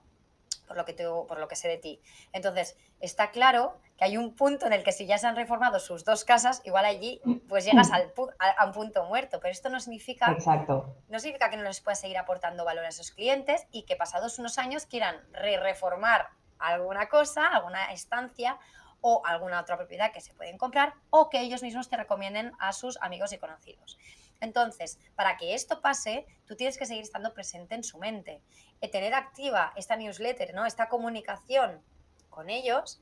Por 0.66 0.78
lo 0.78 0.87
que, 0.87 0.94
por 0.94 1.38
lo 1.38 1.46
que 1.46 1.56
sé 1.56 1.68
de 1.68 1.76
ti. 1.76 2.00
Entonces, 2.32 2.78
está 2.99 3.30
claro 3.32 3.78
que 3.99 4.06
hay 4.06 4.16
un 4.16 4.34
punto 4.34 4.64
en 4.64 4.72
el 4.72 4.82
que 4.82 4.92
si 4.92 5.04
ya 5.04 5.18
se 5.18 5.26
han 5.26 5.37
reformado 5.37 5.78
sus 5.78 6.06
dos 6.06 6.25
casas, 6.25 6.62
igual 6.64 6.87
allí 6.87 7.20
pues 7.50 7.66
llegas 7.66 7.90
al 7.92 8.14
a, 8.38 8.64
un 8.64 8.72
punto 8.72 9.04
muerto. 9.04 9.40
Pero 9.40 9.52
esto 9.52 9.68
no 9.68 9.78
significa, 9.78 10.32
Exacto. 10.32 10.96
no 11.11 11.18
significa 11.18 11.50
que 11.50 11.58
no 11.58 11.64
les 11.64 11.82
puedas 11.82 12.00
seguir 12.00 12.16
aportando 12.16 12.64
valor 12.64 12.87
a 12.87 12.88
esos 12.88 13.11
clientes 13.11 13.66
y 13.72 13.82
que 13.82 13.96
pasados 13.96 14.38
unos 14.38 14.56
años 14.56 14.87
quieran 14.87 15.20
re 15.32 15.58
reformar 15.58 16.30
alguna 16.58 17.11
cosa, 17.11 17.46
alguna 17.49 17.92
estancia 17.92 18.58
o 19.02 19.21
alguna 19.26 19.61
otra 19.61 19.76
propiedad 19.76 20.12
que 20.12 20.23
se 20.23 20.32
pueden 20.32 20.56
comprar 20.56 20.94
o 21.11 21.28
que 21.28 21.40
ellos 21.40 21.62
mismos 21.62 21.90
te 21.90 21.99
recomienden 21.99 22.52
a 22.59 22.73
sus 22.73 22.97
amigos 23.02 23.32
y 23.35 23.38
conocidos. 23.38 23.99
Entonces, 24.40 24.99
para 25.14 25.37
que 25.37 25.54
esto 25.54 25.80
pase, 25.80 26.26
tú 26.47 26.56
tienes 26.56 26.78
que 26.78 26.87
seguir 26.87 27.02
estando 27.02 27.35
presente 27.35 27.75
en 27.75 27.85
su 27.85 27.99
mente. 27.99 28.40
Y 28.80 28.88
tener 28.88 29.14
activa 29.14 29.73
esta 29.76 29.97
newsletter, 29.97 30.54
¿no? 30.54 30.66
esta 30.66 30.88
comunicación 30.88 31.82
con 32.30 32.50
ellos, 32.50 33.00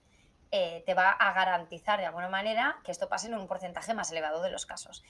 eh, 0.50 0.82
te 0.84 0.94
va 0.94 1.10
a 1.10 1.32
garantizar 1.32 2.00
de 2.00 2.06
alguna 2.06 2.28
manera 2.28 2.80
que 2.84 2.90
esto 2.90 3.08
pase 3.08 3.28
en 3.28 3.34
un 3.34 3.46
porcentaje 3.46 3.94
más 3.94 4.10
elevado 4.10 4.42
de 4.42 4.50
los 4.50 4.66
casos. 4.66 5.02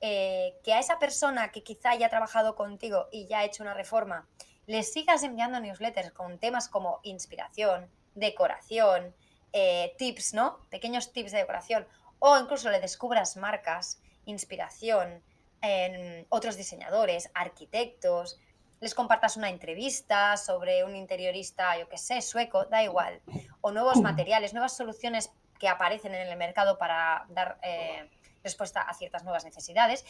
Eh, 0.00 0.58
que 0.62 0.74
a 0.74 0.80
esa 0.80 0.98
persona 0.98 1.50
que 1.50 1.62
quizá 1.62 1.90
haya 1.90 2.08
trabajado 2.08 2.54
contigo 2.54 3.08
y 3.10 3.26
ya 3.26 3.38
ha 3.38 3.44
hecho 3.44 3.62
una 3.62 3.74
reforma, 3.74 4.28
le 4.66 4.82
sigas 4.82 5.22
enviando 5.22 5.60
newsletters 5.60 6.12
con 6.12 6.38
temas 6.38 6.68
como 6.68 7.00
inspiración, 7.02 7.90
decoración, 8.14 9.14
eh, 9.52 9.94
tips, 9.98 10.34
¿no? 10.34 10.66
Pequeños 10.70 11.12
tips 11.12 11.32
de 11.32 11.38
decoración. 11.38 11.86
O 12.18 12.38
incluso 12.38 12.70
le 12.70 12.80
descubras 12.80 13.36
marcas, 13.36 14.00
inspiración 14.24 15.22
en 15.60 16.26
otros 16.28 16.56
diseñadores, 16.56 17.30
arquitectos, 17.34 18.38
les 18.80 18.94
compartas 18.94 19.36
una 19.36 19.48
entrevista 19.48 20.36
sobre 20.36 20.82
un 20.82 20.96
interiorista, 20.96 21.78
yo 21.78 21.88
qué 21.88 21.96
sé, 21.96 22.20
sueco, 22.20 22.64
da 22.64 22.82
igual. 22.82 23.20
O 23.60 23.70
nuevos 23.70 24.00
materiales, 24.00 24.54
nuevas 24.54 24.76
soluciones 24.76 25.30
que 25.60 25.68
aparecen 25.68 26.14
en 26.16 26.26
el 26.26 26.36
mercado 26.36 26.78
para 26.78 27.24
dar 27.28 27.60
eh, 27.62 28.10
respuesta 28.42 28.82
a 28.82 28.92
ciertas 28.94 29.22
nuevas 29.22 29.44
necesidades. 29.44 30.04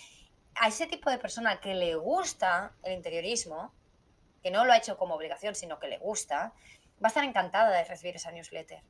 a 0.54 0.68
ese 0.68 0.86
tipo 0.86 1.10
de 1.10 1.18
persona 1.18 1.60
que 1.60 1.74
le 1.74 1.94
gusta 1.94 2.72
el 2.82 2.92
interiorismo, 2.92 3.72
que 4.42 4.50
no 4.50 4.64
lo 4.64 4.72
ha 4.72 4.76
hecho 4.76 4.98
como 4.98 5.14
obligación, 5.14 5.54
sino 5.54 5.78
que 5.78 5.88
le 5.88 5.98
gusta, 5.98 6.52
va 7.02 7.04
a 7.04 7.08
estar 7.08 7.24
encantada 7.24 7.70
de 7.70 7.84
recibir 7.84 8.16
esa 8.16 8.32
newsletter, 8.32 8.82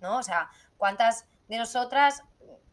¿no? 0.00 0.18
O 0.18 0.22
sea, 0.22 0.50
¿cuántas 0.76 1.26
de 1.50 1.58
nosotras, 1.58 2.22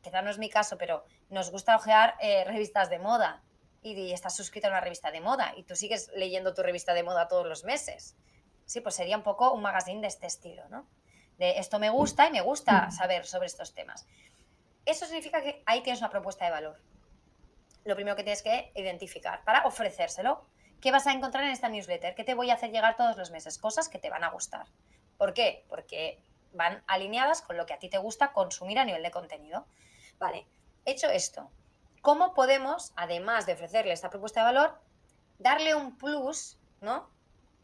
quizá 0.01 0.21
no 0.21 0.29
es 0.29 0.37
mi 0.37 0.49
caso, 0.49 0.77
pero 0.77 1.03
nos 1.29 1.49
gusta 1.49 1.75
ojear 1.75 2.15
eh, 2.21 2.43
revistas 2.45 2.91
de 2.91 2.99
moda 2.99 3.41
y, 3.81 4.11
estás 4.11 4.35
suscrita 4.35 4.67
a 4.67 4.71
una 4.71 4.81
revista 4.81 5.09
de 5.09 5.19
moda 5.19 5.53
y 5.57 5.63
tú 5.63 5.75
sigues 5.75 6.11
leyendo 6.15 6.53
tu 6.53 6.61
revista 6.61 6.93
de 6.93 7.01
moda 7.01 7.27
todos 7.27 7.47
los 7.47 7.63
meses? 7.63 8.15
Sí, 8.65 8.79
pues 8.81 8.93
sería 8.93 9.17
un 9.17 9.23
poco 9.23 9.51
un 9.51 9.63
magazine 9.63 10.01
de 10.01 10.07
este 10.07 10.27
estilo, 10.27 10.69
¿no? 10.69 10.87
De 11.39 11.57
esto 11.57 11.79
me 11.79 11.89
gusta 11.89 12.27
y 12.27 12.31
me 12.31 12.41
gusta 12.41 12.91
saber 12.91 13.25
sobre 13.25 13.47
estos 13.47 13.73
temas. 13.73 14.07
Eso 14.85 15.05
significa 15.05 15.41
que 15.41 15.63
ahí 15.65 15.81
tienes 15.81 16.01
una 16.01 16.11
propuesta 16.11 16.45
de 16.45 16.51
valor. 16.51 16.79
Lo 17.83 17.95
primero 17.95 18.15
que 18.15 18.23
tienes 18.23 18.43
que 18.43 18.71
identificar 18.75 19.43
para 19.43 19.65
ofrecérselo. 19.65 20.45
¿Qué 20.81 20.91
vas 20.91 21.07
a 21.07 21.13
encontrar 21.13 21.43
en 21.45 21.51
esta 21.51 21.69
newsletter? 21.69 22.13
¿Qué 22.13 22.23
te 22.23 22.35
voy 22.35 22.51
a 22.51 22.55
hacer 22.55 22.71
llegar 22.71 22.95
todos 22.95 23.17
los 23.17 23.31
meses? 23.31 23.57
Cosas 23.57 23.89
que 23.89 23.97
te 23.97 24.09
van 24.09 24.23
a 24.23 24.29
gustar. 24.29 24.67
¿Por 25.17 25.33
qué? 25.33 25.65
Porque 25.67 26.19
van 26.53 26.83
alineadas 26.87 27.41
con 27.41 27.57
lo 27.57 27.65
que 27.65 27.73
a 27.73 27.79
ti 27.79 27.89
te 27.89 27.97
gusta 27.97 28.33
consumir 28.33 28.79
a 28.79 28.85
nivel 28.85 29.03
de 29.03 29.11
contenido. 29.11 29.65
Vale, 30.19 30.47
hecho 30.85 31.09
esto, 31.09 31.49
¿cómo 32.01 32.33
podemos, 32.33 32.93
además 32.95 33.45
de 33.45 33.53
ofrecerle 33.53 33.93
esta 33.93 34.09
propuesta 34.09 34.41
de 34.41 34.45
valor, 34.45 34.79
darle 35.39 35.75
un 35.75 35.97
plus, 35.97 36.57
¿no? 36.81 37.09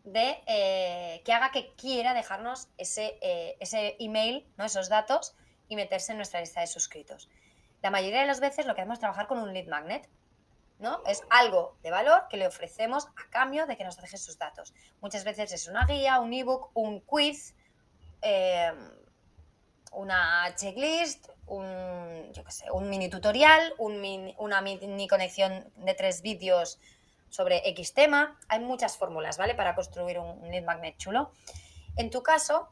De 0.04 0.44
eh, 0.48 1.22
que 1.24 1.34
haga 1.34 1.52
que 1.52 1.74
quiera 1.76 2.14
dejarnos 2.14 2.68
ese, 2.78 3.18
eh, 3.22 3.56
ese 3.60 3.96
email, 4.00 4.46
¿no? 4.58 4.66
esos 4.66 4.90
datos 4.90 5.34
y 5.70 5.76
meterse 5.76 6.12
en 6.12 6.18
nuestra 6.18 6.42
lista 6.42 6.60
de 6.60 6.68
suscritos. 6.68 7.30
La 7.82 7.90
mayoría 7.90 8.22
de 8.22 8.28
las 8.28 8.40
veces 8.40 8.66
lo 8.66 8.76
que 8.76 8.82
hacemos 8.82 8.98
es 8.98 9.00
trabajar 9.00 9.28
con 9.28 9.40
un 9.40 9.54
lead 9.54 9.68
magnet, 9.68 10.10
¿no? 10.80 11.02
Es 11.06 11.24
algo 11.30 11.78
de 11.82 11.92
valor 11.92 12.28
que 12.30 12.38
le 12.38 12.48
ofrecemos 12.48 13.08
a 13.08 13.30
cambio 13.30 13.66
de 13.66 13.78
que 13.78 13.84
nos 13.84 13.98
deje 13.98 14.18
sus 14.18 14.38
datos. 14.38 14.74
Muchas 15.02 15.24
veces 15.24 15.52
es 15.54 15.68
una 15.68 15.86
guía, 15.86 16.20
un 16.20 16.34
ebook, 16.34 16.72
un 16.74 17.00
quiz, 17.00 17.56
em, 18.24 18.76
una 19.92 20.54
checklist, 20.56 21.30
un, 21.46 22.32
yo 22.34 22.44
sé, 22.50 22.72
un 22.72 22.90
mini 22.90 23.10
tutorial, 23.10 23.74
una 23.78 24.62
mini 24.62 25.08
conexión 25.08 25.72
de 25.76 25.94
tres 25.94 26.22
vídeos 26.22 26.80
sobre 27.30 27.68
X 27.70 27.94
tema. 27.94 28.40
Hay 28.48 28.60
muchas 28.60 28.98
fórmulas, 28.98 29.38
¿vale? 29.38 29.56
Para 29.56 29.76
construir 29.76 30.20
un, 30.20 30.42
un 30.42 30.50
lead 30.50 30.64
magnet 30.64 30.98
chulo. 30.98 31.32
En 31.96 32.10
tu 32.10 32.24
caso, 32.24 32.70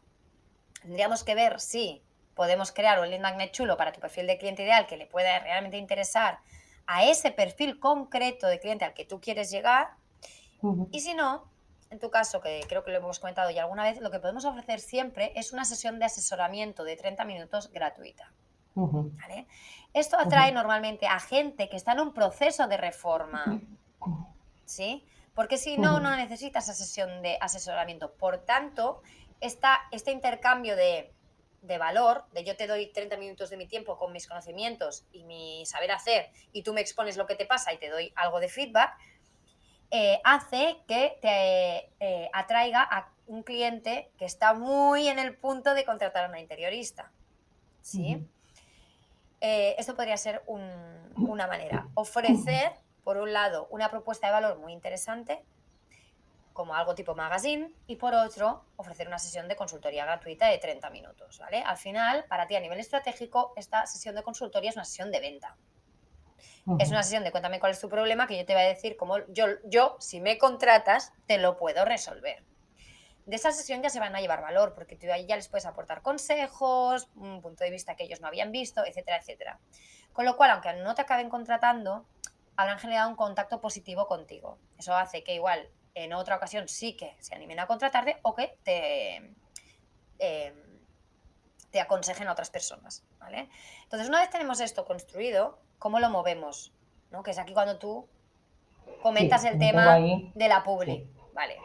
tendríamos 0.82 1.24
que 1.24 1.36
ver 1.36 1.60
si 1.60 2.02
podemos 2.34 2.72
crear 2.72 3.00
un 3.00 3.10
lead 3.10 3.22
magnet 3.22 3.52
chulo 3.52 3.78
para 3.78 3.92
tu 3.92 4.00
perfil 4.00 4.26
de 4.28 4.38
cliente 4.38 4.64
ideal 4.64 4.88
que 4.88 4.98
le 4.98 5.06
pueda 5.06 5.38
realmente 5.40 5.78
interesar 5.78 6.40
a 6.88 7.06
ese 7.06 7.32
perfil 7.32 7.80
concreto 7.80 8.48
de 8.48 8.60
cliente 8.60 8.86
al 8.86 8.94
que 8.94 9.06
tú 9.06 9.22
quieres 9.22 9.52
llegar. 9.52 9.92
Y 10.92 11.00
si 11.00 11.14
no, 11.14 11.50
en 11.92 12.00
tu 12.00 12.10
caso, 12.10 12.42
que 12.42 12.62
creo 12.68 12.84
que 12.84 12.92
lo 12.92 12.98
hemos 12.98 13.20
comentado 13.20 13.52
ya 13.52 13.64
alguna 13.64 13.84
vez, 13.84 14.00
lo 14.00 14.10
que 14.10 14.20
podemos 14.20 14.46
ofrecer 14.46 14.80
siempre 14.80 15.34
es 15.36 15.52
una 15.52 15.66
sesión 15.66 16.00
de 16.00 16.06
asesoramiento 16.06 16.84
de 16.84 16.96
30 16.96 17.26
minutos 17.26 17.70
gratuita. 17.72 18.32
Esto 19.94 20.18
atrae 20.18 20.54
normalmente 20.54 21.06
a 21.06 21.20
gente 21.20 21.68
que 21.68 21.76
está 21.76 21.92
en 21.92 22.00
un 22.00 22.14
proceso 22.14 22.68
de 22.68 22.78
reforma. 22.78 23.62
¿Sí? 24.66 25.06
Porque 25.36 25.58
si 25.58 25.78
no, 25.78 26.00
no 26.00 26.16
necesitas 26.16 26.64
esa 26.70 26.74
sesión 26.74 27.22
de 27.22 27.38
asesoramiento. 27.42 28.14
Por 28.14 28.38
tanto, 28.40 29.02
este 29.42 30.12
intercambio 30.12 30.78
de 30.78 31.14
de 31.62 31.78
valor, 31.78 32.26
de 32.32 32.44
yo 32.44 32.56
te 32.56 32.68
doy 32.68 32.88
30 32.88 33.18
minutos 33.18 33.50
de 33.50 33.58
mi 33.58 33.68
tiempo 33.68 33.98
con 33.98 34.12
mis 34.12 34.28
conocimientos 34.28 35.06
y 35.12 35.24
mi 35.24 35.64
saber 35.66 35.92
hacer 35.92 36.32
y 36.52 36.64
tú 36.64 36.74
me 36.74 36.82
expones 36.82 37.18
lo 37.18 37.28
que 37.28 37.36
te 37.36 37.46
pasa 37.46 37.72
y 37.72 37.78
te 37.78 37.90
doy 37.90 38.12
algo 38.16 38.40
de 38.40 38.50
feedback, 38.50 38.98
eh, 39.92 40.22
hace 40.24 40.78
que 40.88 41.18
te 41.22 41.92
eh, 42.00 42.30
atraiga 42.32 42.82
a 42.82 43.12
un 43.28 43.44
cliente 43.44 44.10
que 44.18 44.26
está 44.26 44.54
muy 44.54 45.10
en 45.10 45.20
el 45.20 45.36
punto 45.36 45.74
de 45.74 45.84
contratar 45.84 46.26
a 46.26 46.30
una 46.30 46.40
interiorista. 46.40 47.12
¿Sí? 47.82 48.26
Eh, 49.42 49.76
esto 49.78 49.96
podría 49.96 50.16
ser 50.18 50.44
una 50.48 51.48
manera. 51.48 51.88
Ofrecer, 51.96 52.74
por 53.04 53.18
un 53.18 53.34
lado, 53.34 53.68
una 53.70 53.90
propuesta 53.90 54.28
de 54.28 54.34
valor 54.34 54.60
muy 54.60 54.72
interesante 54.72 55.44
como 56.54 56.76
algo 56.76 56.96
tipo 56.96 57.16
magazine 57.16 57.72
y 57.88 57.96
por 57.96 58.14
otro 58.14 58.64
ofrecer 58.76 59.08
una 59.08 59.20
sesión 59.20 59.48
de 59.48 59.56
consultoría 59.56 60.06
gratuita 60.06 60.48
de 60.48 60.58
30 60.58 60.90
minutos, 60.90 61.40
¿vale? 61.40 61.64
Al 61.64 61.78
final, 61.78 62.26
para 62.26 62.48
ti 62.48 62.56
a 62.56 62.60
nivel 62.60 62.80
estratégico, 62.80 63.54
esta 63.56 63.86
sesión 63.88 64.16
de 64.16 64.24
consultoría 64.24 64.70
es 64.70 64.76
una 64.76 64.86
sesión 64.86 65.12
de 65.12 65.20
venta. 65.20 65.56
Es 66.80 66.90
una 66.90 67.04
sesión 67.04 67.24
de 67.24 67.32
cuéntame 67.32 67.60
cuál 67.60 67.72
es 67.72 67.80
tu 67.80 67.90
problema 67.90 68.28
que 68.28 68.38
yo 68.38 68.46
te 68.46 68.54
voy 68.54 68.64
a 68.64 68.68
decir 68.68 68.96
cómo 68.96 69.20
yo, 69.30 69.46
yo, 69.66 69.98
si 70.00 70.22
me 70.22 70.38
contratas, 70.38 71.14
te 71.26 71.38
lo 71.38 71.58
puedo 71.58 71.86
resolver. 71.86 72.44
De 73.26 73.36
esa 73.36 73.52
sesión 73.52 73.82
ya 73.82 73.90
se 73.90 74.00
van 74.00 74.16
a 74.16 74.22
llevar 74.22 74.42
valor, 74.42 74.74
porque 74.74 74.96
tú 74.96 75.12
ahí 75.12 75.26
ya 75.26 75.36
les 75.36 75.48
puedes 75.48 75.66
aportar 75.66 76.02
consejos, 76.02 77.10
un 77.16 77.42
punto 77.42 77.64
de 77.64 77.70
vista 77.70 77.96
que 77.96 78.04
ellos 78.04 78.22
no 78.22 78.28
habían 78.28 78.52
visto, 78.52 78.86
etcétera, 78.86 79.18
etcétera. 79.18 79.60
Con 80.14 80.26
lo 80.26 80.36
cual, 80.38 80.52
aunque 80.52 80.74
no 80.74 80.96
te 80.96 81.02
acaben 81.02 81.30
contratando, 81.30 82.06
habrán 82.56 82.80
generado 82.80 83.10
un 83.10 83.16
contacto 83.16 83.62
positivo 83.62 84.08
contigo. 84.08 84.58
Eso 84.78 84.96
hace 84.96 85.24
que 85.24 85.34
igual 85.34 85.70
en 85.94 86.14
otra 86.14 86.36
ocasión 86.36 86.68
sí 86.68 86.96
que 86.96 87.16
se 87.20 87.36
animen 87.36 87.60
a 87.60 87.68
contratarte 87.68 88.18
o 88.24 88.36
que 88.36 88.58
te, 88.64 89.16
em, 90.20 90.56
te 91.70 91.80
aconsejen 91.80 92.28
a 92.28 92.34
otras 92.34 92.50
personas. 92.50 93.04
¿vale? 93.20 93.50
Entonces, 93.84 94.10
una 94.10 94.20
vez 94.20 94.30
tenemos 94.30 94.60
esto 94.60 94.86
construido, 94.86 95.60
¿cómo 95.82 96.00
lo 96.00 96.12
movemos? 96.12 96.72
¿No? 97.10 97.24
Que 97.24 97.32
es 97.32 97.40
aquí 97.40 97.54
cuando 97.54 97.80
tú 97.80 98.08
comentas 99.02 99.44
el 99.46 99.58
tema 99.58 99.98
de 99.98 100.48
la 100.48 100.64
publi. 100.64 101.10
Vale. 101.34 101.58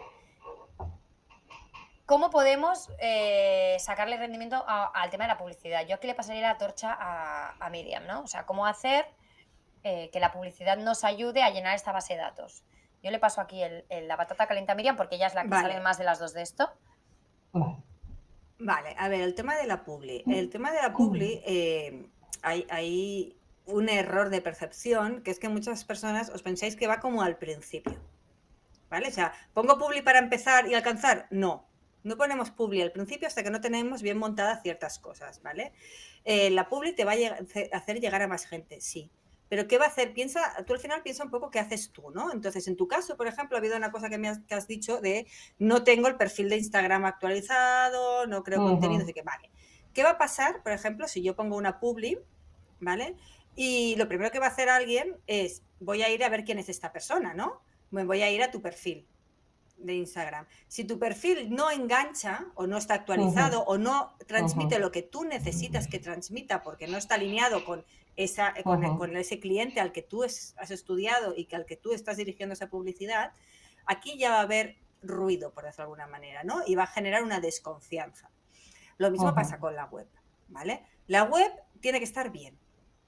¿Cómo 2.07 2.31
podemos 2.31 2.89
eh, 2.99 3.77
sacarle 3.79 4.17
rendimiento 4.17 4.65
al 4.67 5.11
tema 5.11 5.25
de 5.25 5.29
la 5.29 5.37
publicidad? 5.37 5.87
Yo 5.87 5.97
aquí 5.97 6.07
le 6.07 6.15
pasaría 6.15 6.41
la 6.41 6.57
torcha 6.57 6.97
a, 6.99 7.69
Miriam, 7.71 8.07
¿no? 8.07 8.23
O 8.23 8.27
sea, 8.27 8.47
cómo 8.47 8.65
hacer 8.65 9.07
eh, 9.85 10.09
que 10.11 10.19
la 10.19 10.33
publicidad 10.33 10.79
nos 10.79 11.05
ayude 11.05 11.43
a 11.43 11.51
llenar 11.51 11.75
esta 11.75 11.93
base 11.93 12.15
de 12.15 12.21
datos. 12.21 12.65
Yo 13.03 13.11
le 13.11 13.19
paso 13.19 13.43
aquí 13.43 13.63
el, 13.63 13.85
la 14.09 14.17
batata 14.17 14.47
caliente 14.47 14.73
a 14.73 14.75
Miriam 14.77 14.97
porque 14.97 15.17
ella 15.17 15.27
es 15.27 15.35
la 15.35 15.43
que 15.43 15.51
sale 15.51 15.79
más 15.81 15.99
de 15.99 16.05
las 16.05 16.19
dos 16.19 16.33
de 16.33 16.43
esto. 16.43 16.71
Vale. 18.59 18.97
a 18.99 19.09
ver, 19.09 19.21
el 19.21 19.35
tema 19.35 19.57
de 19.57 19.67
la 19.67 19.85
publi. 19.85 20.25
El 20.27 20.49
tema 20.49 20.73
de 20.73 20.81
la 20.81 20.93
publi, 20.95 21.43
eh, 21.45 22.09
hay, 22.43 23.37
un 23.67 23.89
error 23.89 24.31
de 24.31 24.41
percepción, 24.41 25.23
que 25.23 25.31
es 25.31 25.39
que 25.39 25.49
muchas 25.49 25.85
personas 25.85 26.31
os 26.31 26.43
pensáis 26.43 26.77
que 26.77 26.87
va 26.87 27.01
como 27.01 27.23
al 27.23 27.37
principio. 27.37 27.97
¿Vale? 28.89 29.09
O 29.09 29.13
sea, 29.13 29.33
¿pongo 29.53 29.79
publi 29.79 30.03
para 30.03 30.21
empezar 30.21 30.69
y 30.69 30.75
alcanzar? 30.75 31.27
No. 31.31 31.67
No 32.05 32.17
ponemos 32.17 32.53
publi 32.53 32.83
al 32.83 32.93
principio 32.93 33.27
hasta 33.27 33.43
que 33.43 33.51
no 33.51 33.61
tenemos 33.61 34.01
bien 34.01 34.17
montadas 34.17 34.63
ciertas 34.63 35.01
cosas, 35.01 35.43
¿vale? 35.43 35.73
Eh, 36.25 36.51
la 36.51 36.69
publi 36.69 36.93
te 36.93 37.05
va 37.05 37.13
a 37.13 37.77
hacer 37.77 38.01
llegar 38.01 38.23
a 38.23 38.29
más 38.29 38.47
gente, 38.47 38.81
sí. 38.81 39.11
Pero 39.49 39.67
¿qué 39.67 39.79
va 39.79 39.87
a 39.87 39.89
hacer? 39.89 40.13
Piensa, 40.13 40.55
tú 40.67 40.73
al 40.73 40.79
final 40.79 41.03
piensa 41.03 41.25
un 41.25 41.31
poco 41.31 41.51
qué 41.51 41.59
haces 41.59 41.91
tú, 41.91 42.11
¿no? 42.11 42.33
Entonces, 42.33 42.67
en 42.69 42.77
tu 42.77 42.87
caso, 42.87 43.17
por 43.17 43.27
ejemplo, 43.27 43.57
ha 43.57 43.61
habido 43.61 43.77
una 43.77 43.91
cosa 43.91 44.09
que 44.09 44.19
me 44.19 44.29
has, 44.29 44.67
dicho 44.69 45.01
de 45.01 45.27
no 45.59 45.83
tengo 45.85 46.07
el 46.09 46.17
perfil 46.17 46.49
de 46.49 46.57
Instagram 46.57 47.05
actualizado, 47.05 48.27
no 48.27 48.43
creo 48.43 48.63
contenido, 48.63 49.03
así 49.03 49.13
que 49.13 49.23
vale. 49.23 49.51
¿Qué 49.93 50.03
va 50.03 50.11
a 50.11 50.19
pasar, 50.19 50.63
por 50.63 50.73
ejemplo, 50.73 51.09
si 51.09 51.23
yo 51.23 51.37
pongo 51.37 51.57
una 51.57 51.79
publi, 51.81 52.19
¿vale? 52.81 53.17
Y 53.57 53.97
lo 53.97 54.07
primero 54.07 54.31
que 54.31 54.39
va 54.39 54.47
a 54.47 54.51
hacer 54.51 54.69
alguien 54.69 55.17
es, 55.27 55.63
voy 55.81 56.03
a 56.03 56.11
ir 56.11 56.23
a 56.23 56.29
ver 56.29 56.45
quién 56.45 56.59
es 56.59 56.69
esta 56.69 56.93
persona, 56.93 57.35
¿no? 57.35 57.63
Me 57.91 58.05
voy 58.05 58.23
a 58.23 58.31
ir 58.31 58.43
a 58.43 58.51
tu 58.51 58.61
perfil 58.61 59.07
de 59.79 59.95
Instagram. 59.95 60.47
Si 60.69 60.85
tu 60.85 60.99
perfil 60.99 61.55
no 61.55 61.71
engancha 61.71 62.47
o 62.55 62.67
no 62.67 62.77
está 62.77 62.95
actualizado 62.95 63.63
o 63.65 63.79
no 63.79 64.15
transmite 64.27 64.79
lo 64.79 64.93
que 64.93 65.03
tú 65.03 65.25
necesitas 65.25 65.89
que 65.89 65.99
transmita 65.99 66.63
porque 66.63 66.87
no 66.87 66.99
está 66.99 67.15
alineado 67.17 67.65
con 67.65 67.85
esa, 68.17 68.55
con, 68.63 69.17
ese 69.17 69.41
cliente 69.41 69.81
al 69.81 69.93
que 69.93 70.03
tú 70.03 70.23
has 70.23 70.71
estudiado 70.71 71.35
y 71.37 71.45
que 71.47 71.57
al 71.57 71.67
que 71.67 71.77
tú 71.77 71.93
estás 71.93 72.17
dirigiendo 72.17 72.55
esa 72.55 72.69
publicidad, 72.69 73.33
aquí 73.87 74.19
ya 74.19 74.31
va 74.31 74.39
a 74.39 74.43
haber 74.43 74.77
ruido, 75.03 75.53
por 75.53 75.65
decirlo 75.65 75.85
de 75.85 76.03
alguna 76.03 76.07
manera, 76.07 76.43
¿no? 76.43 76.63
Y 76.67 76.75
va 76.75 76.85
a 76.85 76.89
generar 76.89 77.23
una 77.23 77.41
desconfianza. 77.41 78.31
Lo 78.99 79.11
mismo 79.11 79.35
pasa 79.35 79.59
con 79.59 79.77
la 79.77 79.85
web, 79.87 80.09
¿vale? 80.49 80.85
La 81.07 81.25
web 81.25 81.53
tiene 81.81 81.99
que 81.99 82.05
estar 82.05 82.31
bien. 82.31 82.59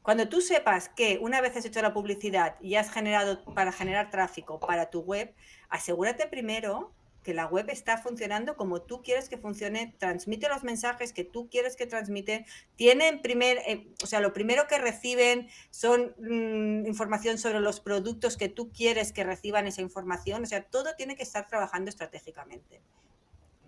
Cuando 0.08 0.26
tú 0.26 0.40
sepas 0.40 0.88
que 0.88 1.18
una 1.20 1.42
vez 1.42 1.54
has 1.54 1.66
hecho 1.66 1.82
la 1.82 1.92
publicidad 1.92 2.56
y 2.62 2.76
has 2.76 2.90
generado 2.90 3.44
para 3.52 3.72
generar 3.72 4.10
tráfico 4.10 4.58
para 4.58 4.88
tu 4.88 5.00
web, 5.00 5.34
asegúrate 5.68 6.26
primero 6.26 6.94
que 7.22 7.34
la 7.34 7.44
web 7.44 7.68
está 7.68 7.98
funcionando 7.98 8.56
como 8.56 8.80
tú 8.80 9.02
quieres 9.02 9.28
que 9.28 9.36
funcione, 9.36 9.94
transmite 9.98 10.48
los 10.48 10.64
mensajes 10.64 11.12
que 11.12 11.24
tú 11.24 11.50
quieres 11.50 11.76
que 11.76 11.86
transmite, 11.86 12.46
tienen 12.76 13.20
primer, 13.20 13.58
eh, 13.66 13.86
o 14.02 14.06
sea, 14.06 14.20
lo 14.20 14.32
primero 14.32 14.66
que 14.66 14.78
reciben 14.78 15.50
son 15.70 16.14
mm, 16.16 16.86
información 16.86 17.36
sobre 17.36 17.60
los 17.60 17.78
productos 17.78 18.38
que 18.38 18.48
tú 18.48 18.72
quieres 18.72 19.12
que 19.12 19.24
reciban 19.24 19.66
esa 19.66 19.82
información, 19.82 20.42
o 20.42 20.46
sea, 20.46 20.62
todo 20.62 20.94
tiene 20.96 21.16
que 21.16 21.22
estar 21.22 21.46
trabajando 21.48 21.90
estratégicamente. 21.90 22.80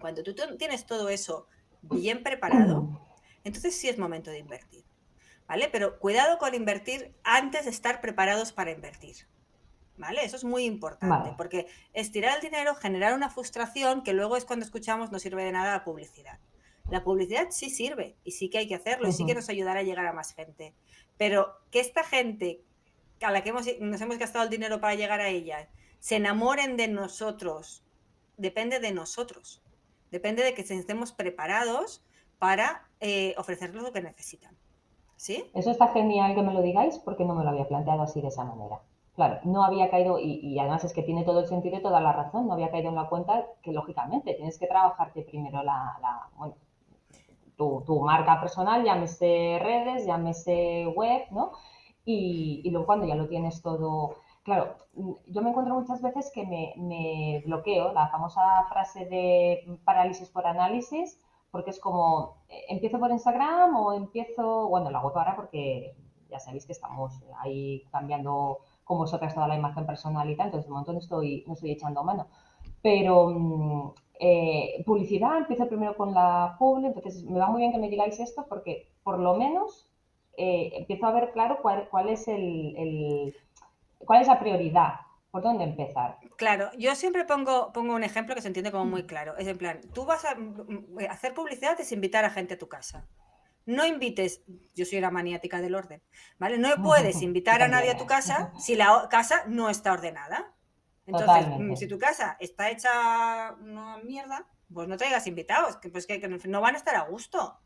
Cuando 0.00 0.23
tú 0.23 0.35
tienes 0.56 0.87
todo 0.87 1.11
eso 1.11 1.49
bien 1.82 2.23
preparado, 2.23 2.88
entonces 3.44 3.76
sí 3.76 3.90
es 3.90 3.99
momento 3.99 4.30
de 4.30 4.38
invertir, 4.38 4.85
¿vale? 5.50 5.69
Pero 5.69 5.99
cuidado 5.99 6.38
con 6.38 6.54
invertir 6.54 7.12
antes 7.25 7.64
de 7.64 7.73
estar 7.73 8.00
preparados 8.00 8.52
para 8.52 8.71
invertir. 8.71 9.26
¿Vale? 9.97 10.25
Eso 10.25 10.37
es 10.37 10.45
muy 10.45 10.64
importante, 10.64 11.35
porque 11.37 11.66
estirar 11.92 12.37
el 12.37 12.40
dinero, 12.40 12.76
generar 12.76 13.14
una 13.14 13.30
frustración 13.30 14.04
que 14.04 14.12
luego 14.12 14.37
es 14.37 14.45
cuando 14.45 14.64
escuchamos 14.64 15.11
no 15.11 15.19
sirve 15.19 15.42
de 15.42 15.50
nada 15.50 15.73
la 15.73 15.85
publicidad. 15.85 16.38
La 16.88 17.02
publicidad 17.02 17.49
sí 17.50 17.69
sirve 17.69 18.16
y 18.23 18.30
sí 18.30 18.49
que 18.49 18.59
hay 18.59 18.69
que 18.69 18.76
hacerlo 18.76 19.09
y 19.09 19.12
sí 19.12 19.26
que 19.26 19.35
nos 19.35 19.49
ayudará 19.49 19.80
a 19.80 19.83
llegar 19.83 20.07
a 20.07 20.12
más 20.12 20.35
gente. 20.35 20.73
Pero 21.19 21.59
que 21.73 21.80
esta 21.80 22.04
gente 22.04 22.62
a 23.21 23.33
la 23.33 23.42
que 23.42 23.50
hemos, 23.50 23.66
nos 23.80 24.00
hemos 24.00 24.19
gastado 24.19 24.45
el 24.45 24.50
dinero 24.50 24.80
para 24.80 24.95
llegar 24.95 25.21
a 25.21 25.28
ella 25.30 25.69
se 25.99 26.14
enamoren 26.14 26.76
de 26.76 26.87
nosotros, 26.87 27.83
depende 28.37 28.78
de 28.78 28.92
nosotros. 28.92 29.61
Depende 30.12 30.45
de 30.45 30.54
que 30.54 30.62
estemos 30.62 31.12
preparados 31.12 32.04
para 32.38 32.88
eh, 33.00 33.35
ofrecerles 33.37 33.83
lo 33.83 33.92
que 33.92 34.00
necesitan. 34.00 34.60
Eso 35.55 35.71
está 35.71 35.89
genial 35.89 36.35
que 36.35 36.43
me 36.43 36.53
lo 36.53 36.62
digáis 36.62 36.99
porque 36.99 37.25
no 37.25 37.35
me 37.35 37.45
lo 37.45 37.50
había 37.50 37.69
planteado 37.69 38.03
así 38.03 38.21
de 38.21 38.29
esa 38.29 38.45
manera. 38.45 38.81
Claro, 39.15 39.39
no 39.45 39.65
había 39.65 39.91
caído, 39.91 40.19
y, 40.19 40.59
además 40.59 40.85
es 40.85 40.95
que 40.95 41.03
tiene 41.03 41.25
todo 41.25 41.41
el 41.41 41.47
sentido 41.47 41.77
y 41.77 41.83
toda 41.83 42.00
la 42.00 42.12
razón, 42.12 42.47
no 42.47 42.55
había 42.55 42.71
caído 42.71 42.89
en 42.89 42.95
la 42.95 43.09
cuenta 43.09 43.47
que 43.62 43.73
lógicamente 43.73 44.35
tienes 44.35 44.59
que 44.59 44.67
trabajarte 44.67 45.23
primero 45.23 45.62
la, 45.62 46.29
bueno, 46.37 46.55
tu, 47.57 48.00
marca 48.00 48.41
personal, 48.41 48.83
llámese 48.85 49.59
redes, 49.62 50.07
llámese 50.07 50.87
web, 50.87 51.23
¿no? 51.31 51.53
Y, 52.05 52.62
y 52.65 52.71
luego 52.71 52.87
cuando 52.87 53.07
ya 53.07 53.15
lo 53.15 53.29
tienes 53.29 53.61
todo 53.61 54.17
Claro, 54.43 54.75
yo 55.27 55.43
me 55.43 55.50
encuentro 55.50 55.75
muchas 55.75 56.00
veces 56.00 56.31
que 56.35 56.47
me, 56.47 57.43
bloqueo, 57.45 57.93
la 57.93 58.09
famosa 58.09 58.65
frase 58.69 59.05
de 59.05 59.79
parálisis 59.85 60.31
por 60.31 60.47
análisis, 60.47 61.21
porque 61.50 61.71
es 61.71 61.80
como, 61.80 62.37
eh, 62.49 62.64
empiezo 62.69 62.99
por 62.99 63.11
Instagram 63.11 63.76
o 63.76 63.92
empiezo, 63.92 64.69
bueno, 64.69 64.90
lo 64.90 64.99
hago 64.99 65.19
ahora 65.19 65.37
porque 65.37 65.95
ya 66.28 66.38
sabéis 66.38 66.66
que 66.66 66.73
estamos 66.73 67.21
ahí 67.38 67.85
cambiando 67.90 68.59
con 68.85 68.99
vosotras 68.99 69.35
toda 69.35 69.49
la 69.49 69.57
imagen 69.57 69.87
personal 69.87 70.28
y 70.30 70.37
tal, 70.37 70.47
entonces 70.47 70.66
de 70.66 70.73
momento 70.73 70.92
no 70.92 70.99
estoy, 70.99 71.45
no 71.47 71.54
estoy 71.54 71.73
echando 71.73 72.04
mano. 72.04 72.26
Pero 72.83 73.28
mm, 73.28 73.92
eh, 74.21 74.83
publicidad, 74.87 75.38
empiezo 75.38 75.69
primero 75.69 75.97
con 75.97 76.14
la 76.14 76.57
publi, 76.59 76.87
entonces 76.87 77.25
me 77.25 77.38
va 77.38 77.49
muy 77.49 77.61
bien 77.61 77.73
que 77.73 77.78
me 77.78 77.90
digáis 77.90 78.21
esto 78.21 78.47
porque 78.49 78.88
por 79.02 79.19
lo 79.19 79.35
menos 79.35 79.90
eh, 80.37 80.73
empiezo 80.75 81.07
a 81.07 81.12
ver 81.12 81.33
claro 81.33 81.59
cuál, 81.62 81.88
cuál 81.90 82.09
es 82.09 82.28
el 82.28 83.35
¿Cuál 84.04 84.23
es 84.23 84.28
la 84.28 84.40
prioridad? 84.40 84.95
¿Por 85.30 85.42
dónde 85.42 85.64
empezar? 85.64 86.18
Claro, 86.37 86.70
yo 86.76 86.94
siempre 86.96 87.25
pongo, 87.25 87.72
pongo 87.72 87.94
un 87.94 88.02
ejemplo 88.02 88.34
que 88.34 88.42
se 88.42 88.49
entiende 88.49 88.72
como 88.72 88.84
muy 88.84 89.04
claro. 89.04 89.37
Es 89.37 89.46
en 89.46 89.58
plan, 89.58 89.80
tú 89.94 90.04
vas 90.04 90.25
a 90.25 90.34
mm, 90.34 90.94
mm, 90.94 90.99
hacer 91.08 91.34
publicidad, 91.34 91.80
es 91.80 91.92
invitar 91.92 92.25
a 92.25 92.30
gente 92.30 92.54
a 92.54 92.58
tu 92.58 92.68
casa. 92.68 93.06
No 93.66 93.87
invites, 93.87 94.42
yo 94.75 94.84
soy 94.84 94.99
una 94.99 95.10
maniática 95.10 95.60
del 95.60 95.75
orden, 95.75 96.02
¿vale? 96.38 96.58
No 96.58 96.70
puedes 96.82 97.22
invitar 97.22 97.62
a 97.62 97.68
nadie 97.68 97.90
a 97.90 97.96
tu 97.96 98.06
casa 98.06 98.52
si 98.58 98.75
la 98.75 99.06
casa 99.08 99.44
no 99.46 99.70
está 99.70 99.92
ordenada. 99.92 100.52
Entonces, 101.06 101.46
mm, 101.58 101.75
si 101.76 101.87
tu 101.87 101.99
casa 101.99 102.37
está 102.40 102.70
hecha 102.70 103.54
una 103.60 103.99
mierda, 103.99 104.46
pues 104.72 104.88
no 104.88 104.96
traigas 104.96 105.26
invitados, 105.26 105.76
que 105.76 105.90
pues 105.90 106.06
que 106.06 106.18
no 106.28 106.60
van 106.60 106.75
a 106.75 106.78
estar 106.78 106.96
a 106.96 107.02
gusto 107.02 107.60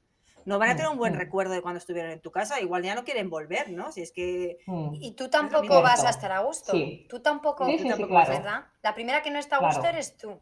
no 0.44 0.58
van 0.58 0.70
a 0.70 0.76
tener 0.76 0.90
un 0.90 0.98
buen 0.98 1.12
mm, 1.12 1.16
mm. 1.16 1.18
recuerdo 1.18 1.52
de 1.52 1.62
cuando 1.62 1.78
estuvieron 1.78 2.10
en 2.10 2.20
tu 2.20 2.30
casa, 2.30 2.60
igual 2.60 2.82
ya 2.82 2.94
no 2.94 3.04
quieren 3.04 3.30
volver, 3.30 3.70
¿no? 3.70 3.92
Si 3.92 4.02
es 4.02 4.12
que... 4.12 4.58
Mm. 4.66 4.94
Y 4.94 5.12
tú 5.12 5.28
tampoco 5.28 5.82
vas 5.82 6.04
a 6.04 6.10
estar 6.10 6.32
a 6.32 6.40
gusto. 6.40 6.72
Tú 7.08 7.20
tampoco, 7.20 7.66
¿verdad? 7.66 8.66
La 8.82 8.94
primera 8.94 9.22
que 9.22 9.30
no 9.30 9.38
está 9.38 9.56
a 9.56 9.66
gusto 9.66 9.86
eres 9.86 10.16
tú, 10.16 10.40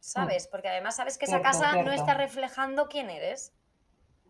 ¿sabes? 0.00 0.48
Porque 0.48 0.68
además 0.68 0.96
sabes 0.96 1.18
que 1.18 1.26
esa 1.26 1.42
casa 1.42 1.82
no 1.82 1.92
está 1.92 2.14
reflejando 2.14 2.88
quién 2.88 3.10
eres, 3.10 3.52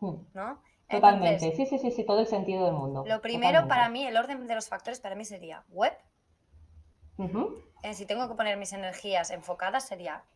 ¿no? 0.00 0.62
Totalmente, 0.88 1.50
sí, 1.56 1.66
sí, 1.66 1.78
sí, 1.78 1.90
sí, 1.90 2.04
todo 2.04 2.20
el 2.20 2.26
sentido 2.26 2.66
del 2.66 2.74
mundo. 2.74 3.04
Lo 3.06 3.20
primero 3.22 3.66
para 3.66 3.88
mí, 3.88 4.06
el 4.06 4.16
orden 4.16 4.46
de 4.46 4.54
los 4.54 4.68
factores 4.68 5.00
para 5.00 5.14
mí 5.14 5.24
sería 5.24 5.64
web. 5.70 5.96
Eh, 7.82 7.94
si 7.94 8.06
tengo 8.06 8.28
que 8.28 8.34
poner 8.34 8.56
mis 8.56 8.72
energías 8.72 9.30
enfocadas 9.30 9.86
sería 9.86 10.24
Mm, 10.24 10.33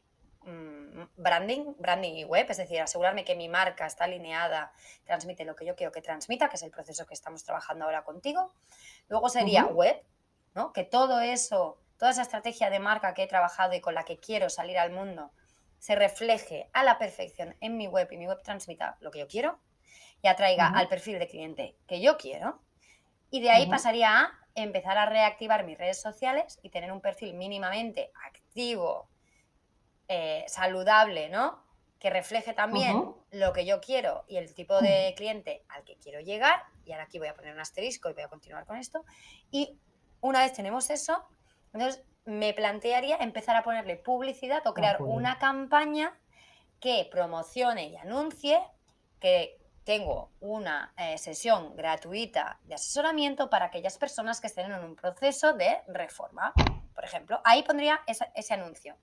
branding, 1.16 1.74
branding 1.78 2.14
y 2.14 2.24
web, 2.24 2.46
es 2.48 2.56
decir, 2.56 2.80
asegurarme 2.80 3.24
que 3.24 3.34
mi 3.34 3.48
marca 3.48 3.86
está 3.86 4.04
alineada, 4.04 4.72
transmite 5.04 5.44
lo 5.44 5.54
que 5.54 5.66
yo 5.66 5.76
quiero 5.76 5.92
que 5.92 6.00
transmita, 6.00 6.48
que 6.48 6.56
es 6.56 6.62
el 6.62 6.70
proceso 6.70 7.06
que 7.06 7.14
estamos 7.14 7.44
trabajando 7.44 7.84
ahora 7.84 8.04
contigo. 8.04 8.52
Luego 9.08 9.28
sería 9.28 9.66
web, 9.66 10.02
¿no? 10.54 10.72
Que 10.72 10.84
todo 10.84 11.20
eso, 11.20 11.80
toda 11.98 12.12
esa 12.12 12.22
estrategia 12.22 12.70
de 12.70 12.78
marca 12.78 13.14
que 13.14 13.24
he 13.24 13.26
trabajado 13.26 13.74
y 13.74 13.80
con 13.80 13.94
la 13.94 14.04
que 14.04 14.18
quiero 14.18 14.48
salir 14.48 14.78
al 14.78 14.90
mundo, 14.90 15.32
se 15.78 15.94
refleje 15.94 16.68
a 16.72 16.82
la 16.82 16.98
perfección 16.98 17.56
en 17.60 17.76
mi 17.76 17.86
web 17.86 18.08
y 18.10 18.16
mi 18.16 18.26
web 18.26 18.42
transmita 18.42 18.96
lo 19.00 19.10
que 19.10 19.20
yo 19.20 19.28
quiero 19.28 19.58
y 20.22 20.28
atraiga 20.28 20.68
al 20.68 20.88
perfil 20.88 21.18
de 21.18 21.28
cliente 21.28 21.76
que 21.86 22.00
yo 22.00 22.16
quiero. 22.16 22.60
Y 23.30 23.40
de 23.40 23.50
ahí 23.50 23.66
pasaría 23.66 24.20
a 24.20 24.32
empezar 24.54 24.98
a 24.98 25.06
reactivar 25.06 25.64
mis 25.64 25.78
redes 25.78 26.00
sociales 26.00 26.58
y 26.62 26.70
tener 26.70 26.90
un 26.90 27.00
perfil 27.00 27.34
mínimamente 27.34 28.10
activo, 28.26 29.08
eh, 30.08 30.44
saludable, 30.48 31.28
¿no? 31.28 31.62
Que 31.98 32.10
refleje 32.10 32.54
también 32.54 33.14
lo 33.30 33.52
que 33.52 33.66
yo 33.66 33.80
quiero 33.80 34.24
y 34.28 34.36
el 34.36 34.54
tipo 34.54 34.80
de 34.80 35.14
cliente 35.16 35.64
al 35.68 35.84
que 35.84 35.96
quiero 35.96 36.20
llegar. 36.20 36.62
Y 36.84 36.92
ahora 36.92 37.04
aquí 37.04 37.18
voy 37.18 37.28
a 37.28 37.34
poner 37.34 37.54
un 37.54 37.60
asterisco 37.60 38.08
y 38.08 38.14
voy 38.14 38.22
a 38.22 38.28
continuar 38.28 38.64
con 38.64 38.76
esto. 38.76 39.04
Y 39.50 39.78
una 40.20 40.40
vez 40.40 40.52
tenemos 40.52 40.90
eso, 40.90 41.28
entonces 41.72 42.02
me 42.24 42.52
plantearía 42.54 43.16
empezar 43.16 43.56
a 43.56 43.62
ponerle 43.62 43.96
publicidad 43.96 44.66
o 44.66 44.74
crear 44.74 45.02
una 45.02 45.38
campaña 45.38 46.18
que 46.80 47.08
promocione 47.10 47.88
y 47.88 47.96
anuncie 47.96 48.60
que 49.20 49.58
tengo 49.84 50.30
una 50.40 50.92
eh, 50.96 51.16
sesión 51.18 51.74
gratuita 51.74 52.60
de 52.64 52.74
asesoramiento 52.74 53.48
para 53.48 53.66
aquellas 53.66 53.96
personas 53.96 54.40
que 54.40 54.46
estén 54.46 54.70
en 54.70 54.84
un 54.84 54.94
proceso 54.94 55.54
de 55.54 55.78
reforma, 55.88 56.52
por 56.94 57.04
ejemplo. 57.04 57.40
Ahí 57.44 57.62
pondría 57.62 58.00
ese 58.06 58.54
anuncio. 58.54 58.96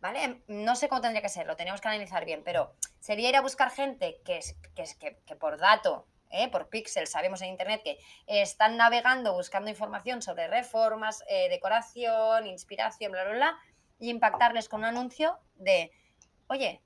¿Vale? 0.00 0.42
No 0.46 0.76
sé 0.76 0.88
cómo 0.88 1.00
tendría 1.00 1.22
que 1.22 1.28
ser, 1.28 1.46
lo 1.46 1.56
tenemos 1.56 1.80
que 1.80 1.88
analizar 1.88 2.24
bien, 2.24 2.42
pero 2.44 2.72
sería 3.00 3.28
ir 3.28 3.36
a 3.36 3.40
buscar 3.40 3.70
gente 3.70 4.20
que, 4.24 4.40
que, 4.74 5.18
que, 5.24 5.36
por 5.36 5.58
dato, 5.58 6.06
¿eh? 6.30 6.48
por 6.48 6.68
pixel, 6.68 7.06
sabemos 7.06 7.42
en 7.42 7.48
Internet 7.48 7.82
que 7.82 7.98
están 8.26 8.76
navegando 8.76 9.32
buscando 9.34 9.70
información 9.70 10.22
sobre 10.22 10.48
reformas, 10.48 11.24
eh, 11.28 11.48
decoración, 11.48 12.46
inspiración, 12.46 13.12
bla, 13.12 13.24
bla, 13.24 13.34
bla, 13.34 13.58
y 13.98 14.10
impactarles 14.10 14.68
con 14.68 14.80
un 14.80 14.86
anuncio 14.86 15.38
de, 15.56 15.90
oye, 16.46 16.80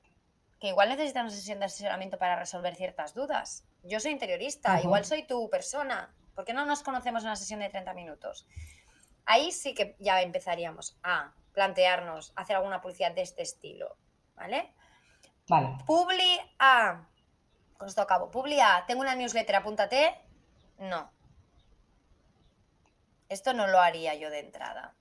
que 0.61 0.69
igual 0.69 0.89
necesitas 0.89 1.23
una 1.23 1.31
sesión 1.31 1.59
de 1.59 1.67
asesoramiento 1.67 2.19
para 2.19 2.37
resolver 2.37 2.77
ciertas 2.77 3.15
dudas. 3.15 3.65
Yo 3.83 3.99
soy 3.99 4.13
interiorista, 4.13 4.81
igual 4.81 5.05
soy 5.05 5.25
tu 5.25 5.51
persona. 5.51 6.15
¿Por 6.37 6.45
qué 6.45 6.53
no 6.55 6.65
nos 6.65 6.85
conocemos 6.85 7.25
en 7.25 7.31
una 7.31 7.37
sesión 7.37 7.61
de 7.61 7.69
30 7.69 7.93
minutos? 7.95 8.47
Ahí 9.27 9.51
sí 9.51 9.75
que 9.75 9.97
ya 9.99 10.23
empezaríamos 10.23 10.97
a 11.03 11.33
plantearnos 11.53 12.33
hacer 12.37 12.57
alguna 12.57 12.81
publicidad 12.81 13.13
de 13.13 13.23
este 13.23 13.43
estilo, 13.43 13.97
¿vale? 14.35 14.73
Vale. 15.49 15.77
Publi 15.87 16.41
A. 16.59 17.07
Con 17.77 17.89
esto 17.89 18.03
acabo. 18.03 18.31
Publi 18.31 18.61
A. 18.61 18.85
Tengo 18.87 19.01
una 19.01 19.15
newsletter, 19.15 19.57
apúntate. 19.57 20.15
No. 20.79 21.11
Esto 23.29 23.53
no 23.53 23.67
lo 23.67 23.81
haría 23.81 24.15
yo 24.15 24.31
de 24.31 24.41
entrada. 24.41 24.95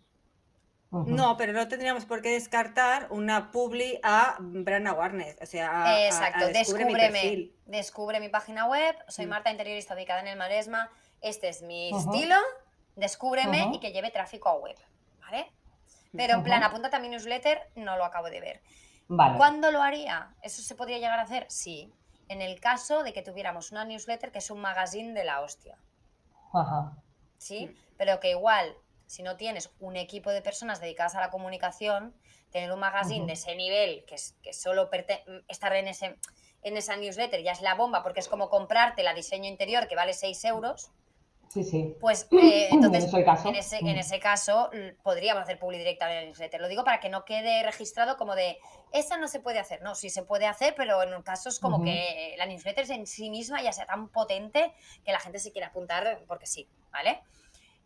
No, 0.91 1.37
pero 1.37 1.53
no 1.53 1.69
tendríamos 1.69 2.03
por 2.03 2.21
qué 2.21 2.31
descartar 2.31 3.07
una 3.11 3.49
publi 3.51 4.01
a 4.03 4.35
brand 4.39 4.89
awareness, 4.89 5.37
o 5.41 5.45
sea, 5.45 6.05
Exacto, 6.05 6.47
descúbreme, 6.47 7.51
descubre 7.65 8.19
mi 8.19 8.27
página 8.27 8.65
web, 8.65 8.93
soy 9.07 9.25
mm. 9.25 9.29
Marta 9.29 9.51
Interiorista 9.51 9.93
ubicada 9.93 10.19
en 10.19 10.27
el 10.27 10.37
Maresma, 10.37 10.91
este 11.21 11.47
es 11.47 11.61
mi 11.61 11.97
estilo, 11.97 12.35
descúbreme 12.97 13.71
y 13.73 13.79
que 13.79 13.93
lleve 13.93 14.11
tráfico 14.11 14.49
a 14.49 14.55
web, 14.55 14.75
¿vale? 15.21 15.49
Pero 16.15 16.35
en 16.35 16.43
plan, 16.43 16.63
apúntate 16.63 16.95
a 16.95 16.99
mi 16.99 17.09
newsletter, 17.09 17.69
no 17.75 17.97
lo 17.97 18.05
acabo 18.05 18.29
de 18.29 18.41
ver. 18.41 18.61
¿Cuándo 19.07 19.71
lo 19.71 19.81
haría? 19.81 20.35
¿Eso 20.41 20.61
se 20.61 20.75
podría 20.75 20.97
llegar 20.97 21.19
a 21.19 21.23
hacer? 21.23 21.45
Sí. 21.49 21.93
En 22.27 22.41
el 22.41 22.59
caso 22.59 23.03
de 23.03 23.13
que 23.13 23.21
tuviéramos 23.21 23.71
una 23.71 23.85
newsletter 23.85 24.31
que 24.31 24.39
es 24.39 24.49
un 24.49 24.61
magazine 24.61 25.13
de 25.13 25.25
la 25.25 25.41
hostia. 25.41 25.77
Ajá. 26.53 26.97
¿Sí? 27.37 27.75
Pero 27.97 28.19
que 28.19 28.31
igual, 28.31 28.75
si 29.05 29.23
no 29.23 29.35
tienes 29.35 29.69
un 29.79 29.95
equipo 29.95 30.29
de 30.31 30.41
personas 30.41 30.79
dedicadas 30.79 31.15
a 31.15 31.19
la 31.19 31.29
comunicación, 31.29 32.15
tener 32.51 32.71
un 32.71 32.79
magazine 32.79 33.25
de 33.25 33.33
ese 33.33 33.55
nivel, 33.55 34.05
que, 34.05 34.15
es, 34.15 34.37
que 34.41 34.53
solo 34.53 34.89
estar 35.47 35.75
en, 35.75 35.87
ese, 35.87 36.17
en 36.61 36.77
esa 36.77 36.95
newsletter 36.95 37.41
ya 37.43 37.51
es 37.51 37.61
la 37.61 37.75
bomba, 37.75 38.03
porque 38.03 38.19
es 38.19 38.27
como 38.27 38.49
comprarte 38.49 39.03
la 39.03 39.13
diseño 39.13 39.49
interior 39.49 39.87
que 39.87 39.95
vale 39.95 40.13
6 40.13 40.45
euros 40.45 40.91
Sí, 41.51 41.65
sí. 41.65 41.97
Pues 41.99 42.27
eh, 42.31 42.69
entonces, 42.71 43.13
en 43.13 43.55
ese, 43.55 43.77
en, 43.79 43.85
mm. 43.85 43.99
ese, 43.99 44.19
caso, 44.19 44.69
podríamos 45.03 45.43
hacer 45.43 45.59
publi 45.59 45.77
directa 45.77 46.09
en 46.09 46.19
el 46.19 46.25
newsletter. 46.27 46.61
Lo 46.61 46.69
digo 46.69 46.85
para 46.85 47.01
que 47.01 47.09
no 47.09 47.25
quede 47.25 47.61
registrado 47.63 48.15
como 48.15 48.35
de, 48.35 48.57
esa 48.93 49.17
no 49.17 49.27
se 49.27 49.41
puede 49.41 49.59
hacer. 49.59 49.81
No, 49.81 49.93
sí 49.93 50.09
se 50.09 50.23
puede 50.23 50.45
hacer, 50.45 50.75
pero 50.77 51.03
en 51.03 51.21
casos 51.23 51.59
como 51.59 51.83
que 51.83 52.35
la 52.37 52.45
newsletter 52.45 52.89
en 52.91 53.05
sí 53.05 53.29
misma 53.29 53.61
ya 53.61 53.73
sea 53.73 53.85
tan 53.85 54.07
potente 54.07 54.73
que 55.03 55.11
la 55.11 55.19
gente 55.19 55.39
se 55.39 55.51
quiera 55.51 55.67
apuntar 55.67 56.23
porque 56.25 56.45
sí, 56.45 56.69
¿vale? 56.91 57.21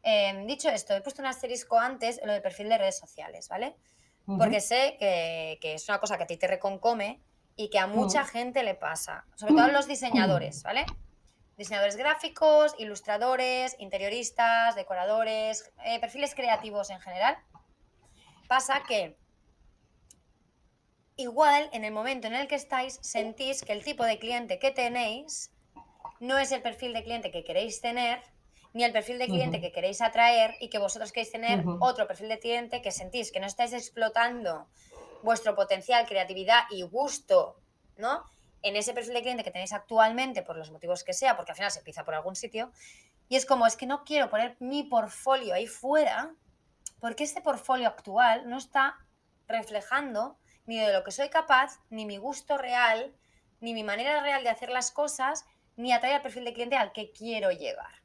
Em, 0.04 0.46
dicho 0.46 0.70
esto, 0.70 0.94
he 0.94 1.02
puesto 1.02 1.24
un 1.24 1.28
asterisco 1.28 1.80
antes 1.80 2.20
en 2.20 2.28
lo 2.28 2.34
del 2.34 2.44
perfil 2.44 2.70
de 2.70 2.78
redes 2.78 3.00
sociales, 3.00 3.50
¿vale? 3.50 3.76
Porque 4.28 4.60
sé 4.60 4.98
que, 5.00 5.58
que, 5.62 5.76
es 5.76 5.88
una 5.88 6.00
cosa 6.00 6.18
que 6.18 6.24
a 6.24 6.28
ti 6.28 6.38
te 6.38 6.48
reconcome 6.48 7.22
y 7.56 7.70
que 7.70 7.78
a 7.78 7.86
mucha 7.86 8.26
gente 8.26 8.64
le 8.64 8.74
pasa, 8.74 9.26
sobre 9.36 9.54
todo 9.54 9.64
a 9.66 9.68
los 9.68 9.88
diseñadores, 9.88 10.64
¿vale? 10.64 10.86
Diseñadores 11.58 11.96
gráficos, 11.96 12.76
ilustradores, 12.78 13.76
interioristas, 13.80 14.76
decoradores, 14.76 15.72
eh, 15.86 16.00
perfiles 16.00 16.36
creativos 16.36 16.90
en 16.90 17.00
general, 17.00 17.38
pasa 18.48 18.84
que 18.88 19.18
igual 21.16 21.70
en 21.72 21.86
el 21.86 21.94
momento 21.94 22.28
en 22.28 22.36
el 22.36 22.48
que 22.48 22.56
estáis 22.56 23.00
sentís 23.02 23.64
que 23.64 23.74
el 23.74 23.84
tipo 23.84 24.04
de 24.04 24.20
cliente 24.20 24.60
que 24.60 24.72
tenéis 24.72 25.52
no 26.20 26.38
es 26.38 26.52
el 26.52 26.62
perfil 26.62 26.94
de 26.94 27.04
cliente 27.04 27.32
que 27.32 27.44
queréis 27.44 27.82
tener, 27.82 28.22
ni 28.74 28.84
el 28.84 28.92
perfil 28.92 29.20
de 29.20 29.28
cliente 29.28 29.62
que 29.62 29.72
queréis 29.72 30.02
atraer 30.02 30.56
y 30.60 30.70
que 30.70 30.80
vosotros 30.80 31.14
queréis 31.14 31.32
tener 31.32 31.64
otro 31.80 32.08
perfil 32.08 32.28
de 32.28 32.40
cliente 32.40 32.82
que 32.82 32.92
sentís 32.92 33.32
que 33.32 33.40
no 33.40 33.48
estáis 33.48 33.72
explotando 33.72 34.68
vuestro 35.24 35.56
potencial, 35.56 36.06
creatividad 36.06 36.64
y 36.70 36.82
gusto, 36.82 37.56
¿no? 37.98 38.24
En 38.66 38.76
ese 38.76 38.96
perfil 38.96 39.14
de 39.14 39.22
cliente 39.22 39.44
que 39.44 39.52
tenéis 39.52 39.74
actualmente, 39.74 40.42
por 40.42 40.58
los 40.58 40.72
motivos 40.72 41.04
que 41.04 41.14
sea, 41.14 41.36
porque 41.36 41.52
al 41.52 41.56
final 41.56 41.70
se 41.70 41.80
empieza 41.80 42.04
por 42.04 42.16
algún 42.16 42.36
sitio, 42.36 42.72
y 43.30 43.36
es 43.36 43.46
como, 43.46 43.68
es 43.68 43.76
que 43.78 43.86
no 43.86 44.04
quiero 44.04 44.28
poner 44.28 44.58
mi 44.60 44.82
portfolio 44.82 45.54
ahí 45.54 45.68
fuera, 45.68 46.34
porque 47.00 47.24
este 47.24 47.42
portfolio 47.42 47.88
actual 47.88 48.50
no 48.50 48.58
está 48.58 48.98
reflejando 49.48 50.40
ni 50.66 50.80
de 50.80 50.92
lo 50.94 51.04
que 51.04 51.12
soy 51.12 51.30
capaz, 51.30 51.80
ni 51.92 52.08
mi 52.08 52.18
gusto 52.18 52.58
real, 52.58 53.16
ni 53.60 53.76
mi 53.76 53.84
manera 53.84 54.20
real 54.22 54.44
de 54.44 54.50
hacer 54.50 54.70
las 54.70 54.90
cosas, 54.92 55.46
ni 55.76 55.92
atraer 55.92 56.16
al 56.16 56.22
perfil 56.24 56.46
de 56.46 56.54
cliente 56.54 56.76
al 56.76 56.92
que 56.92 57.12
quiero 57.12 57.52
llegar. 57.52 58.02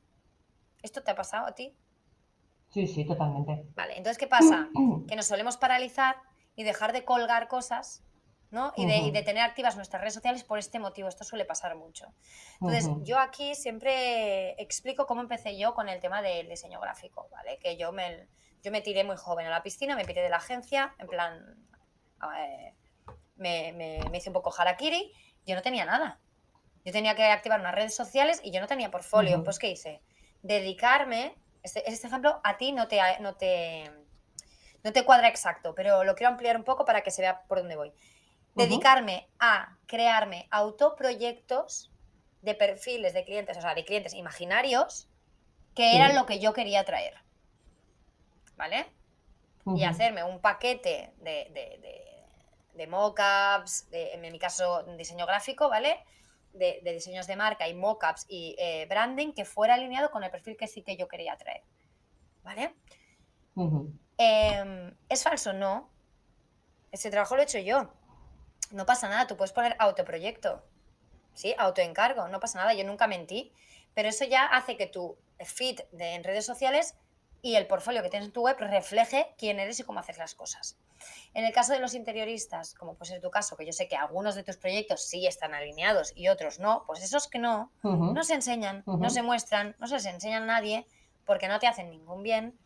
¿Esto 0.83 1.03
te 1.03 1.11
ha 1.11 1.15
pasado 1.15 1.47
a 1.47 1.55
ti? 1.55 1.75
Sí, 2.69 2.87
sí, 2.87 3.07
totalmente. 3.07 3.65
Vale, 3.75 3.97
entonces, 3.97 4.19
¿qué 4.19 4.27
pasa? 4.27 4.69
Que 5.09 5.17
nos 5.17 5.25
solemos 5.25 5.57
paralizar 5.57 6.17
y 6.55 6.65
dejar 6.65 6.93
de 6.93 7.07
colgar 7.07 7.49
cosas, 7.49 8.05
¿no? 8.51 8.73
Y 8.77 8.87
de, 8.87 9.23
tener 9.23 9.43
activas 9.43 9.77
nuestras 9.77 10.01
redes 10.01 10.15
sociales 10.15 10.45
por 10.45 10.59
este 10.59 10.79
motivo. 10.79 11.09
Esto 11.09 11.25
suele 11.25 11.45
pasar 11.45 11.77
mucho. 11.77 12.07
Entonces, 12.61 12.89
yo 13.03 13.19
aquí 13.19 13.55
siempre 13.55 14.61
explico 14.61 15.07
cómo 15.07 15.21
empecé 15.21 15.57
yo 15.57 15.75
con 15.75 15.89
el 15.89 16.01
tema 16.01 16.21
del 16.23 16.49
diseño 16.49 16.81
gráfico, 16.81 17.29
¿vale? 17.31 17.59
Que 17.59 17.77
yo 17.77 17.93
me, 17.93 18.29
yo 18.63 18.73
me 18.73 18.81
tiré 18.81 19.05
muy 19.05 19.17
joven 19.17 19.47
a 19.47 19.51
la 19.51 19.63
piscina, 19.63 19.97
me 19.97 20.05
piré 20.05 20.23
de 20.23 20.31
la 20.31 20.39
agencia, 20.39 20.95
en 20.99 21.07
plan, 21.07 21.69
eh, 22.39 22.75
me, 23.37 23.73
me, 23.73 24.19
hice 24.19 24.31
un 24.31 24.35
poco 24.35 24.53
harakiri, 24.57 25.13
yo 25.47 25.55
no 25.55 25.63
tenía 25.63 25.85
nada. 25.85 26.21
Yo 26.85 26.93
tenía 26.93 27.15
que 27.15 27.25
activar 27.25 27.61
unas 27.61 27.75
redes 27.75 27.95
sociales 27.95 28.41
y 28.43 28.53
yo 28.53 28.61
no 28.61 28.67
tenía 28.67 28.91
portfolio. 28.91 29.45
Pues, 29.45 29.59
¿qué 29.59 29.71
hice? 29.71 30.03
Dedicarme, 30.43 31.37
este, 31.63 31.89
este, 31.91 32.07
ejemplo 32.07 32.41
a 32.43 32.57
ti 32.57 32.73
no 32.73 32.89
te, 32.89 33.01
no, 33.21 33.35
te, 33.35 33.91
no 34.83 34.93
te 34.93 35.05
cuadra 35.05 35.29
exacto, 35.29 35.75
pero 35.75 36.05
lo 36.05 36.15
quiero 36.15 36.33
ampliar 36.33 36.57
un 36.57 36.65
poco 36.65 36.85
para 36.85 37.03
que 37.03 37.11
se 37.11 37.23
vea 37.23 37.43
por 37.43 37.59
dónde 37.59 37.77
voy. 37.77 37.93
Dedicarme 38.69 39.29
a 39.39 39.77
crearme 39.87 40.47
autoproyectos 40.51 41.91
de 42.43 42.55
perfiles 42.55 43.13
de 43.13 43.25
clientes, 43.25 43.57
o 43.57 43.61
sea, 43.61 43.75
de 43.75 43.85
clientes 43.85 44.15
imaginarios, 44.15 45.09
que 45.75 45.97
eran 45.97 46.15
lo 46.15 46.27
que 46.27 46.41
yo 46.41 46.53
quería 46.53 46.85
traer. 46.85 47.15
¿Vale? 48.57 48.87
Y 49.77 49.85
hacerme 49.85 50.25
un 50.25 50.41
paquete 50.41 51.13
de, 51.19 51.51
de, 51.53 52.07
de, 52.75 52.87
mockups, 52.87 53.89
en 53.93 54.21
mi 54.21 54.39
caso, 54.39 54.83
diseño 54.97 55.27
gráfico, 55.27 55.69
¿vale? 55.69 56.03
de, 56.53 56.81
diseños 56.93 57.27
de 57.27 57.37
marca 57.37 57.69
y 57.69 57.75
mockups 57.75 58.27
y 58.29 58.57
eh, 58.59 58.87
branding 58.89 59.33
que 59.33 59.45
fuera 59.45 59.75
alineado 59.75 60.11
con 60.11 60.25
el 60.25 60.31
perfil 60.31 60.57
que 60.57 60.67
sí 60.67 60.83
que 60.83 60.97
yo 60.97 61.09
quería 61.09 61.37
traer. 61.37 61.63
¿Vale? 62.43 62.75
Em, 64.19 64.95
¿Es 65.09 65.23
falso? 65.23 65.53
No. 65.53 65.91
Ese 66.91 67.11
trabajo 67.11 67.37
lo 67.37 67.43
he 67.43 67.45
hecho 67.45 67.59
yo. 67.59 67.93
No 68.71 68.87
pasa 68.87 69.09
nada, 69.09 69.27
tú 69.27 69.37
puedes 69.37 69.53
poner 69.53 69.77
autoproyecto. 69.79 70.65
¿Sí? 71.35 71.55
Autoencargo, 71.59 72.29
no 72.29 72.41
pasa 72.41 72.59
nada, 72.59 72.75
yo 72.75 72.85
nunca 72.85 73.07
mentí. 73.07 73.53
Pero 73.95 74.09
eso 74.09 74.25
ya 74.25 74.47
hace 74.47 74.77
que 74.77 74.87
tu 74.87 75.17
feed 75.39 75.81
de, 75.93 76.15
en 76.15 76.25
redes 76.25 76.47
sociales 76.47 76.95
y 77.43 77.57
el 77.57 77.67
portfolio 77.67 78.03
que 78.03 78.11
tienes 78.11 78.29
en 78.29 78.33
tu 78.33 78.43
web 78.43 78.57
refleje 78.59 79.35
quién 79.39 79.59
eres 79.59 79.81
y 79.81 79.85
cómo 79.85 80.01
haces 80.01 80.19
las 80.19 80.35
cosas. 80.35 80.77
En 81.33 81.45
el 81.45 81.53
caso 81.53 81.73
de 81.73 81.79
los 81.79 81.95
interioristas, 81.95 82.75
como 82.75 82.95
puede 82.95 83.13
ser 83.13 83.23
tu 83.23 83.31
caso, 83.31 83.57
que 83.57 83.65
yo 83.65 83.73
sé 83.73 83.89
que 83.89 83.97
algunos 83.97 84.35
de 84.35 84.43
tus 84.43 84.59
proyectos 84.59 85.03
sí 85.03 85.27
están 85.27 85.55
alineados 85.55 86.13
y 86.15 86.29
otros 86.29 86.59
no, 86.59 86.85
pues 86.87 87.03
esos 87.03 87.29
que 87.29 87.39
no, 87.39 87.73
no 87.83 88.23
se 88.23 88.35
enseñan, 88.35 88.83
no 88.87 89.09
se 89.09 89.23
muestran, 89.23 89.75
no 89.79 89.87
se 89.87 89.95
les 89.95 90.07
enseñan 90.07 90.43
a 90.45 90.47
nadie 90.47 90.87
porque 91.25 91.49
no 91.49 91.59
te 91.59 91.67
hacen 91.67 91.91
ningún 91.91 92.23
bien, 92.23 92.59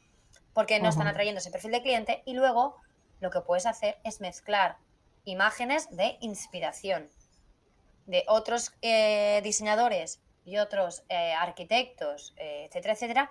porque 0.53 0.81
no 0.81 0.89
están 0.89 1.07
atrayendo 1.07 1.39
ese 1.39 1.51
perfil 1.51 1.71
de 1.71 1.83
cliente 1.83 2.23
y 2.25 2.35
luego 2.35 2.77
lo 3.21 3.31
que 3.31 3.41
puedes 3.41 3.67
hacer 3.67 3.99
es 4.03 4.21
mezclar 4.21 4.79
imágenes 5.25 5.89
de 5.91 6.17
inspiración 6.21 7.09
de 8.07 8.25
otros 8.29 8.73
eh, 8.83 9.41
diseñadores 9.43 10.21
y 10.45 10.59
otros 10.59 11.05
eh, 11.09 11.33
arquitectos, 11.33 12.35
eh, 12.37 12.67
etcétera, 12.69 12.95
etcétera, 12.95 13.31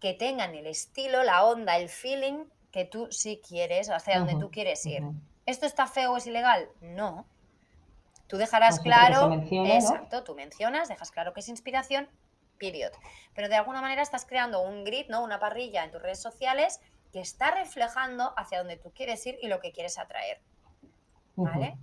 que 0.00 0.14
tengan 0.14 0.54
el 0.54 0.66
estilo, 0.66 1.22
la 1.22 1.44
onda, 1.44 1.76
el 1.76 1.88
feeling 1.88 2.44
que 2.70 2.84
tú 2.84 3.08
sí 3.10 3.40
quieres, 3.46 3.90
hacia 3.90 4.18
donde 4.18 4.36
tú 4.36 4.50
quieres 4.50 4.84
ir. 4.86 5.02
¿Esto 5.46 5.66
está 5.66 5.86
feo 5.86 6.12
o 6.12 6.16
es 6.16 6.26
ilegal? 6.26 6.68
No. 6.80 7.26
Tú 8.26 8.36
dejarás 8.36 8.80
claro, 8.80 9.32
exacto, 9.32 10.24
tú 10.24 10.34
mencionas, 10.34 10.88
dejas 10.88 11.10
claro 11.12 11.32
que 11.32 11.40
es 11.40 11.48
inspiración, 11.48 12.08
period. 12.58 12.90
Pero 13.34 13.48
de 13.48 13.54
alguna 13.54 13.80
manera 13.80 14.02
estás 14.02 14.26
creando 14.26 14.60
un 14.60 14.84
grid, 14.84 15.06
¿no? 15.08 15.22
Una 15.22 15.38
parrilla 15.38 15.84
en 15.84 15.92
tus 15.92 16.02
redes 16.02 16.20
sociales 16.20 16.80
que 17.12 17.20
está 17.20 17.52
reflejando 17.52 18.34
hacia 18.36 18.58
donde 18.58 18.76
tú 18.76 18.92
quieres 18.92 19.24
ir 19.26 19.38
y 19.40 19.48
lo 19.48 19.60
que 19.60 19.72
quieres 19.72 19.96
atraer. 19.98 20.40
¿Vale? 21.36 21.78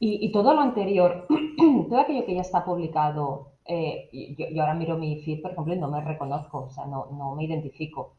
y, 0.00 0.32
todo 0.32 0.54
lo 0.54 0.60
anterior, 0.60 1.26
todo 1.88 1.98
aquello 1.98 2.26
que 2.26 2.34
ya 2.34 2.40
está 2.42 2.64
publicado 2.64 3.54
eh, 3.66 4.36
yo, 4.36 4.60
ahora 4.60 4.74
miro 4.74 4.96
mi 4.96 5.22
feed, 5.22 5.40
por 5.40 5.52
ejemplo, 5.52 5.74
y 5.74 5.78
no 5.78 5.88
me 5.88 6.00
reconozco, 6.00 6.64
o 6.64 6.70
sea, 6.70 6.86
no, 6.86 7.08
no 7.12 7.34
me 7.34 7.44
identifico. 7.44 8.14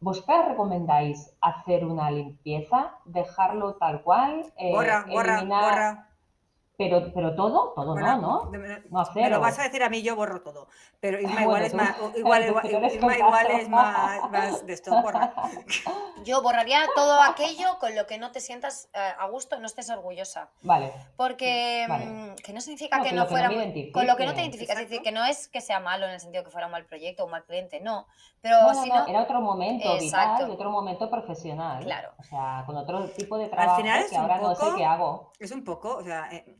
¿Vosotras 0.00 0.48
recomendáis 0.48 1.36
hacer 1.40 1.84
una 1.84 2.10
limpieza, 2.10 2.94
dejarlo 3.04 3.74
tal 3.74 4.02
cual? 4.02 4.46
Eh, 4.56 4.72
borra, 4.72 5.04
borra, 5.10 5.44
borra. 5.44 6.08
Pero, 6.80 7.12
pero 7.12 7.34
todo, 7.34 7.74
todo 7.74 7.94
no, 7.94 8.16
¿no? 8.16 8.50
no 8.88 9.00
hacerlo. 9.00 9.22
Me 9.22 9.28
lo 9.28 9.40
vas 9.40 9.58
a 9.58 9.64
decir 9.64 9.82
a 9.82 9.90
mí, 9.90 10.00
yo 10.00 10.16
borro 10.16 10.40
todo. 10.40 10.66
Pero 10.98 11.20
Isma 11.20 11.42
igual 11.42 11.62
es 11.62 11.74
más, 11.74 11.94
igual, 12.16 12.42
es 12.42 13.68
más, 13.68 14.66
de 14.66 14.72
esto, 14.72 14.90
borra. 15.02 15.34
Yo 16.24 16.42
borraría 16.42 16.82
todo 16.94 17.22
aquello 17.22 17.78
con 17.78 17.94
lo 17.94 18.06
que 18.06 18.18
no 18.18 18.30
te 18.30 18.40
sientas 18.40 18.90
eh, 18.92 18.98
a 19.18 19.26
gusto, 19.28 19.58
no 19.58 19.66
estés 19.66 19.88
orgullosa. 19.88 20.50
Vale. 20.60 20.92
Porque 21.16 21.86
mm, 21.88 22.42
que 22.42 22.52
no 22.52 22.60
significa 22.60 23.02
que 23.02 23.12
no 23.12 23.26
fuera 23.26 23.48
con 23.92 24.06
lo 24.06 24.16
que 24.16 24.26
no 24.26 24.34
te 24.34 24.42
identificas, 24.42 24.76
es 24.76 24.88
decir, 24.88 25.02
que 25.02 25.12
no 25.12 25.24
es 25.24 25.48
que 25.48 25.62
sea 25.62 25.80
malo 25.80 26.06
en 26.06 26.12
el 26.12 26.20
sentido 26.20 26.44
que 26.44 26.50
fuera 26.50 26.66
un 26.66 26.72
mal 26.72 26.84
proyecto 26.84 27.22
o 27.22 27.26
un 27.26 27.32
mal 27.32 27.44
cliente, 27.44 27.80
no. 27.80 28.06
Pero 28.42 28.74
si 28.74 28.88
no, 28.88 29.06
era 29.06 29.22
otro 29.22 29.40
momento 29.40 29.98
vital 29.98 30.48
y 30.48 30.50
otro 30.50 30.70
momento 30.70 31.10
profesional. 31.10 31.84
Claro. 31.84 32.12
O 32.18 32.22
sea, 32.22 32.64
con 32.66 32.76
otro 32.76 33.08
tipo 33.10 33.38
de 33.38 33.48
trabajo 33.48 33.76
Al 33.76 33.82
final 33.82 34.00
es 34.00 34.10
que 34.10 34.16
ahora 34.16 34.38
no 34.38 34.54
sé 34.54 34.66
qué 34.76 34.84
hago. 34.84 35.32
Es 35.38 35.52
un 35.52 35.64
poco, 35.64 35.96
o 35.96 36.02
sea, 36.02 36.28
eh, 36.32 36.56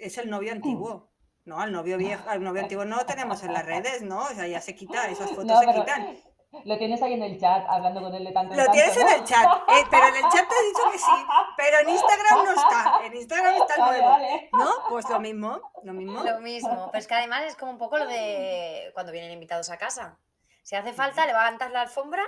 es 0.00 0.18
el 0.18 0.30
novio 0.30 0.52
antiguo. 0.52 1.10
No, 1.44 1.58
al 1.58 1.72
novio 1.72 1.96
viejo, 1.96 2.28
al 2.28 2.42
novio 2.42 2.62
antiguo 2.62 2.84
no 2.84 2.96
lo 2.96 3.06
tenemos 3.06 3.42
en 3.42 3.52
las 3.52 3.64
redes, 3.64 4.02
¿no? 4.02 4.22
O 4.22 4.28
sea, 4.28 4.46
ya 4.46 4.60
se 4.60 4.74
quita, 4.74 5.08
esas 5.08 5.30
fotos 5.34 5.58
se 5.60 5.72
quitan. 5.72 6.16
Lo 6.64 6.76
tienes 6.78 7.00
ahí 7.00 7.12
en 7.12 7.22
el 7.22 7.38
chat, 7.38 7.64
hablando 7.68 8.02
con 8.02 8.12
él 8.12 8.24
de 8.24 8.32
tanto 8.32 8.56
Lo 8.56 8.66
tienes 8.72 8.96
en 8.96 9.08
el 9.08 9.22
chat, 9.22 9.46
eh, 9.68 9.84
pero 9.88 10.08
en 10.08 10.16
el 10.16 10.22
chat 10.22 10.48
te 10.48 10.54
he 10.54 10.66
dicho 10.66 10.90
que 10.90 10.98
sí, 10.98 11.26
pero 11.56 11.78
en 11.78 11.88
Instagram 11.90 12.44
no 12.44 12.50
está, 12.50 13.00
en 13.04 13.14
Instagram 13.14 13.54
está 13.54 13.74
el 13.76 13.80
nuevo, 13.80 14.18
¿no? 14.54 14.70
Pues 14.88 15.08
lo 15.08 15.20
mismo, 15.20 15.60
lo 15.84 15.92
mismo. 15.92 16.24
Lo 16.24 16.40
mismo, 16.40 16.88
pero 16.90 16.98
es 16.98 17.06
que 17.06 17.14
además 17.14 17.44
es 17.44 17.54
como 17.54 17.70
un 17.70 17.78
poco 17.78 17.98
lo 17.98 18.06
de 18.08 18.90
cuando 18.94 19.12
vienen 19.12 19.30
invitados 19.30 19.70
a 19.70 19.78
casa. 19.78 20.18
Si 20.64 20.74
hace 20.74 20.92
falta, 20.92 21.24
le 21.24 21.32
va 21.32 21.42
a 21.42 21.44
levantar 21.44 21.70
la 21.70 21.82
alfombra 21.82 22.24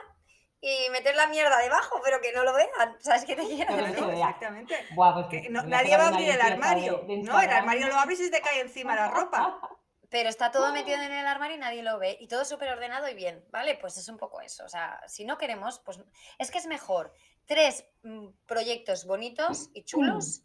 y 0.62 0.88
meter 0.90 1.16
la 1.16 1.26
mierda 1.26 1.58
debajo, 1.58 2.00
pero 2.04 2.20
que 2.20 2.32
no 2.32 2.44
lo 2.44 2.54
vean. 2.54 2.96
¿Sabes 3.00 3.24
qué 3.24 3.34
te 3.34 3.42
quiero 3.42 3.76
decir? 3.76 4.04
exactamente. 4.10 4.76
Pues 4.94 5.42
nadie 5.66 5.96
va 5.96 6.04
a 6.04 6.08
abrir 6.08 6.30
el 6.30 6.40
armario. 6.40 7.04
no, 7.08 7.40
el 7.40 7.50
armario 7.50 7.88
lo 7.88 7.96
abres 7.96 8.20
y 8.20 8.30
te 8.30 8.40
cae 8.40 8.60
encima 8.60 8.94
la 8.94 9.08
ropa. 9.08 9.58
Pero 10.08 10.28
está 10.28 10.50
todo 10.50 10.74
metido 10.74 11.00
en 11.00 11.10
el 11.10 11.26
armario 11.26 11.56
y 11.56 11.58
nadie 11.58 11.82
lo 11.82 11.98
ve. 11.98 12.18
Y 12.20 12.28
todo 12.28 12.44
súper 12.44 12.68
ordenado 12.68 13.08
y 13.08 13.14
bien, 13.14 13.42
¿vale? 13.50 13.78
Pues 13.80 13.96
es 13.96 14.08
un 14.10 14.18
poco 14.18 14.42
eso. 14.42 14.62
O 14.62 14.68
sea, 14.68 15.00
si 15.08 15.24
no 15.24 15.38
queremos, 15.38 15.80
pues 15.80 15.98
es 16.38 16.50
que 16.50 16.58
es 16.58 16.66
mejor 16.66 17.14
tres 17.46 17.86
mm, 18.02 18.28
proyectos 18.46 19.06
bonitos 19.06 19.70
y 19.72 19.84
chulos 19.84 20.42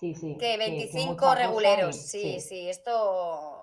sí, 0.00 0.14
sí, 0.14 0.36
que 0.38 0.56
25 0.56 1.34
reguleros. 1.34 1.96
sí, 1.96 2.40
sí, 2.40 2.68
esto 2.68 3.57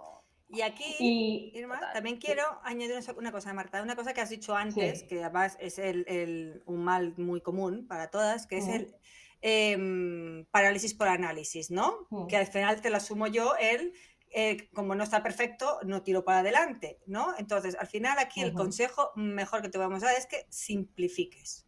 y 0.50 0.62
aquí, 0.62 1.52
Irma, 1.54 1.80
también 1.94 2.18
quiero 2.18 2.44
añadir 2.64 2.98
una 3.18 3.32
cosa, 3.32 3.54
Marta, 3.54 3.82
una 3.82 3.96
cosa 3.96 4.14
que 4.14 4.22
has 4.22 4.30
dicho 4.30 4.56
antes, 4.56 5.04
que 5.04 5.24
además 5.24 5.58
es 5.60 5.80
el, 5.80 6.62
un 6.66 6.84
mal 6.84 7.14
muy 7.18 7.42
común 7.42 7.88
para 7.88 8.10
todas, 8.10 8.46
que 8.46 8.58
es 8.58 8.68
el 8.68 8.96
em, 9.42 10.46
parálisis 10.52 10.94
por 10.94 11.08
análisis, 11.08 11.72
¿no? 11.72 12.08
Que 12.30 12.38
al 12.38 12.48
final 12.48 12.82
te 12.82 12.90
lo 12.90 12.98
asumo 12.98 13.28
yo, 13.28 13.56
el 13.56 13.94
eh, 14.38 14.70
como 14.74 14.96
no 14.96 15.04
está 15.06 15.24
perfecto, 15.24 15.80
no 15.86 16.04
tiro 16.04 16.26
para 16.26 16.40
adelante, 16.40 17.00
¿no? 17.06 17.34
Entonces, 17.38 17.76
al 17.80 17.88
final 17.88 18.20
aquí 18.20 18.42
el 18.42 18.54
consejo 18.54 19.12
mejor 19.16 19.62
que 19.62 19.70
te 19.70 19.78
vamos 19.78 20.04
a 20.04 20.08
dar 20.08 20.18
es 20.18 20.26
que 20.26 20.46
simplifiques. 20.50 21.66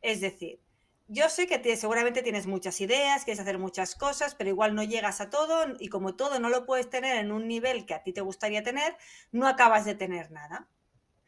Es 0.00 0.22
decir, 0.22 0.60
yo 1.12 1.28
sé 1.28 1.48
que 1.48 1.76
seguramente 1.76 2.22
tienes 2.22 2.46
muchas 2.46 2.80
ideas, 2.80 3.24
quieres 3.24 3.40
hacer 3.40 3.58
muchas 3.58 3.96
cosas, 3.96 4.36
pero 4.36 4.48
igual 4.48 4.76
no 4.76 4.84
llegas 4.84 5.20
a 5.20 5.28
todo 5.28 5.66
y 5.80 5.88
como 5.88 6.14
todo 6.14 6.38
no 6.38 6.48
lo 6.48 6.64
puedes 6.66 6.88
tener 6.88 7.16
en 7.16 7.32
un 7.32 7.48
nivel 7.48 7.84
que 7.84 7.94
a 7.94 8.04
ti 8.04 8.12
te 8.12 8.20
gustaría 8.20 8.62
tener, 8.62 8.96
no 9.32 9.48
acabas 9.48 9.84
de 9.84 9.96
tener 9.96 10.30
nada. 10.30 10.68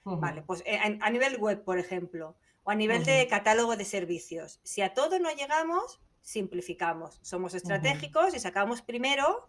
Vale, 0.05 0.43
pues 0.43 0.63
eh, 0.67 0.79
a, 0.79 1.11
nivel 1.11 1.37
web, 1.37 1.65
por 1.65 1.81
ejemplo, 1.81 2.37
o 2.63 2.71
a 2.71 2.77
nivel 2.77 3.05
de 3.05 3.27
catálogo 3.27 3.77
de 3.77 3.85
servicios. 3.85 4.61
Si 4.63 4.83
a 4.83 4.95
todo 4.95 5.19
no 5.19 5.33
llegamos, 5.33 6.01
simplificamos. 6.21 7.19
Somos 7.23 7.55
estratégicos 7.55 8.35
y 8.35 8.41
sacamos 8.41 8.83
primero 8.83 9.49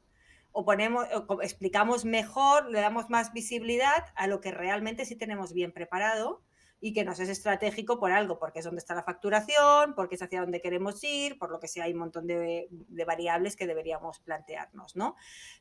o 0.51 0.65
ponemos, 0.65 1.07
o 1.27 1.41
explicamos 1.43 2.05
mejor, 2.05 2.71
le 2.71 2.81
damos 2.81 3.09
más 3.09 3.33
visibilidad 3.33 4.05
a 4.15 4.25
lo 4.25 4.41
que 4.41 4.51
realmente 4.51 5.05
sí 5.05 5.15
tenemos 5.15 5.53
bien 5.53 5.71
preparado 5.71 6.41
y 6.85 6.91
que 6.91 7.05
nos 7.05 7.17
es 7.21 7.29
estratégico 7.29 7.97
por 7.97 8.11
algo, 8.11 8.37
porque 8.37 8.59
es 8.59 8.65
donde 8.65 8.79
está 8.79 8.93
la 8.93 9.03
facturación, 9.03 9.95
porque 9.95 10.15
es 10.15 10.21
hacia 10.21 10.41
donde 10.41 10.59
queremos 10.59 11.01
ir, 11.01 11.39
por 11.39 11.49
lo 11.49 11.57
que 11.57 11.69
sea, 11.69 11.85
hay 11.85 11.93
un 11.93 11.99
montón 11.99 12.27
de, 12.27 12.67
variables 13.07 13.55
que 13.55 13.65
deberíamos 13.65 14.19
plantearnos, 14.19 14.97
¿no? 14.97 15.15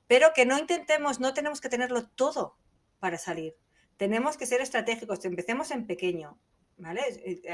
Pero 0.08 0.32
que 0.34 0.44
no 0.46 0.58
intentemos, 0.58 1.20
no 1.20 1.32
tenemos 1.32 1.60
que 1.60 1.68
tenerlo 1.68 2.08
todo 2.08 2.56
para 2.98 3.18
salir. 3.18 3.54
Tenemos 3.96 4.36
que 4.36 4.46
ser 4.46 4.62
estratégicos, 4.62 5.24
empecemos 5.24 5.70
en 5.70 5.86
pequeño, 5.86 6.40
¿vale? 6.76 7.02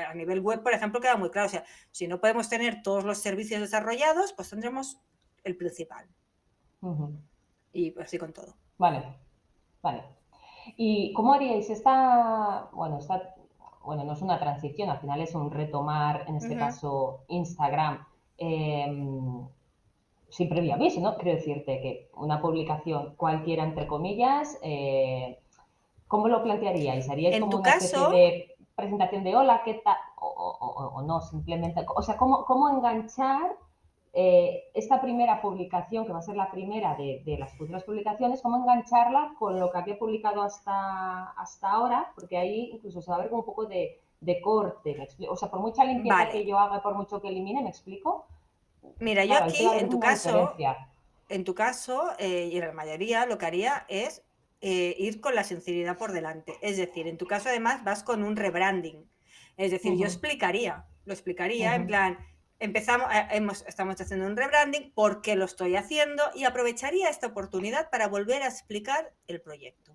A 0.09 0.15
nivel 0.15 0.41
web, 0.41 0.63
por 0.63 0.73
ejemplo, 0.73 0.99
queda 0.99 1.19
muy 1.19 1.29
claro, 1.29 1.49
o 1.49 1.51
sea, 1.51 1.65
si 1.91 2.09
no 2.09 2.23
podemos 2.23 2.49
tener 2.49 2.81
todos 2.83 3.05
los 3.05 3.19
servicios 3.19 3.61
desarrollados, 3.61 4.33
pues 4.33 4.49
tendremos 4.49 4.99
el 5.45 5.59
principal. 5.59 6.09
Y 7.75 7.95
así 8.01 8.17
con 8.17 8.33
todo. 8.33 8.57
Vale, 8.79 9.15
vale. 9.83 10.05
¿Y 10.79 11.13
cómo 11.13 11.35
haríais 11.35 11.69
esta, 11.69 12.71
bueno, 12.73 12.99
esta 12.99 13.35
bueno, 13.89 14.05
no 14.05 14.13
es 14.13 14.21
una 14.21 14.39
transición, 14.39 14.91
al 14.91 14.99
final 14.99 15.23
es 15.23 15.35
un 15.35 15.51
retomar, 15.51 16.27
en 16.29 16.37
este 16.37 16.55
caso, 16.59 17.21
Instagram, 17.29 18.07
em, 18.37 19.49
sin 20.29 20.49
previo 20.51 20.75
aviso, 20.75 21.01
¿no? 21.01 21.17
Quiero 21.17 21.39
decirte 21.39 21.81
que 21.81 22.11
una 22.15 22.39
publicación 22.43 23.15
cualquiera, 23.17 23.65
entre 23.65 23.87
comillas, 23.87 24.59
eh, 24.63 25.39
¿cómo 26.07 26.29
lo 26.29 26.43
plantearíais? 26.43 27.09
¿Haríais 27.09 27.41
como 27.41 27.57
una 27.57 27.71
especie 27.71 28.09
de 28.11 28.57
presentación 28.77 29.25
de 29.25 29.35
hola, 29.35 29.63
qué 29.65 29.81
tal? 29.83 29.97
O, 30.21 31.03
no, 31.07 31.23
simplemente, 31.23 31.87
o 31.97 32.03
sea, 32.03 32.19
¿cómo, 32.19 32.45
cómo 32.45 32.69
enganchar 32.69 33.57
eh, 34.21 34.65
esta 34.75 35.01
primera 35.01 35.41
publicación, 35.41 36.05
que 36.05 36.13
va 36.13 36.19
a 36.19 36.23
ser 36.23 36.35
la 36.35 36.51
primera 36.51 36.97
de, 36.97 37.23
las 37.39 37.57
futuras 37.57 37.85
publicaciones, 37.85 38.43
cómo 38.43 38.57
engancharla 38.57 39.35
con 39.39 39.61
lo 39.61 39.71
que 39.71 39.79
había 39.79 39.97
publicado 39.97 40.43
hasta, 40.43 41.31
hasta 41.37 41.71
ahora, 41.71 42.11
porque 42.17 42.37
ahí 42.37 42.71
incluso 42.73 43.01
se 43.01 43.09
va 43.13 43.19
a 43.19 43.21
ver 43.21 43.33
un 43.33 43.45
poco 43.45 43.67
de, 43.67 44.01
corte. 44.43 44.97
o 45.29 45.37
sea, 45.37 45.49
por 45.49 45.61
mucha 45.61 45.85
limpieza 45.85 46.31
que 46.31 46.45
yo 46.45 46.59
haga, 46.59 46.83
por 46.83 46.97
mucho 46.97 47.23
que 47.23 47.29
elimine, 47.29 47.63
¿me 47.63 47.69
explico? 47.69 48.27
Mira, 48.99 49.25
yo 49.25 49.37
aquí, 49.37 49.65
en 49.65 49.89
tu, 49.89 50.01
caso, 50.01 50.53
en 51.29 51.45
tu 51.45 51.55
caso, 51.55 52.03
y 52.19 52.59
en 52.59 52.67
la 52.67 52.73
mayoría, 52.73 53.25
lo 53.25 53.39
que 53.39 53.47
haría 53.47 53.87
es 53.89 54.25
eh, 54.61 54.97
ir 54.99 55.21
con 55.21 55.37
la 55.37 55.45
sinceridad 55.45 55.97
por 55.97 56.11
delante. 56.11 56.59
Es 56.61 56.77
decir, 56.77 57.07
en 57.07 57.19
tu 57.19 57.27
caso, 57.29 57.51
además, 57.51 57.85
vas 57.85 58.03
con 58.03 58.25
un 58.25 58.35
rebranding. 58.35 59.09
Es 59.57 59.71
decir, 59.71 59.95
yo 59.97 60.07
explicaría, 60.07 60.87
lo 61.05 61.13
explicaría 61.13 61.77
en 61.77 61.87
plan 61.87 62.19
empezamos, 62.59 63.13
eh, 63.13 63.29
hemos, 63.33 63.65
estamos 63.67 64.01
haciendo 64.01 64.27
un 64.27 64.37
rebranding, 64.37 64.93
por 64.93 65.23
qué 65.23 65.37
lo 65.37 65.45
estoy 65.45 65.77
haciendo 65.77 66.23
y 66.35 66.45
aprovecharía 66.45 67.09
esta 67.09 67.29
oportunidad 67.29 67.91
para 67.91 68.09
volver 68.09 68.43
a 68.43 68.49
explicar 68.49 69.13
el 69.27 69.41
proyecto, 69.41 69.95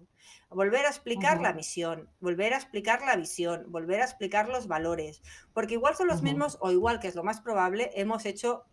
volver 0.50 0.86
a 0.86 0.90
explicar 0.90 1.42
la 1.42 1.54
misión, 1.54 2.10
volver 2.20 2.54
a 2.54 2.58
explicar 2.58 3.02
la 3.02 3.16
visión, 3.16 3.66
volver 3.68 4.02
a 4.02 4.06
explicar 4.06 4.50
los 4.50 4.68
valores, 4.68 5.22
porque 5.54 5.76
igual 5.76 5.96
son 5.96 6.08
los 6.08 6.22
mismos 6.22 6.58
o 6.62 6.72
igual 6.72 7.00
que 7.00 7.08
es 7.08 7.16
lo 7.16 7.24
más 7.24 7.42
probable, 7.42 7.92
hemos 7.96 8.26
hecho 8.26 8.66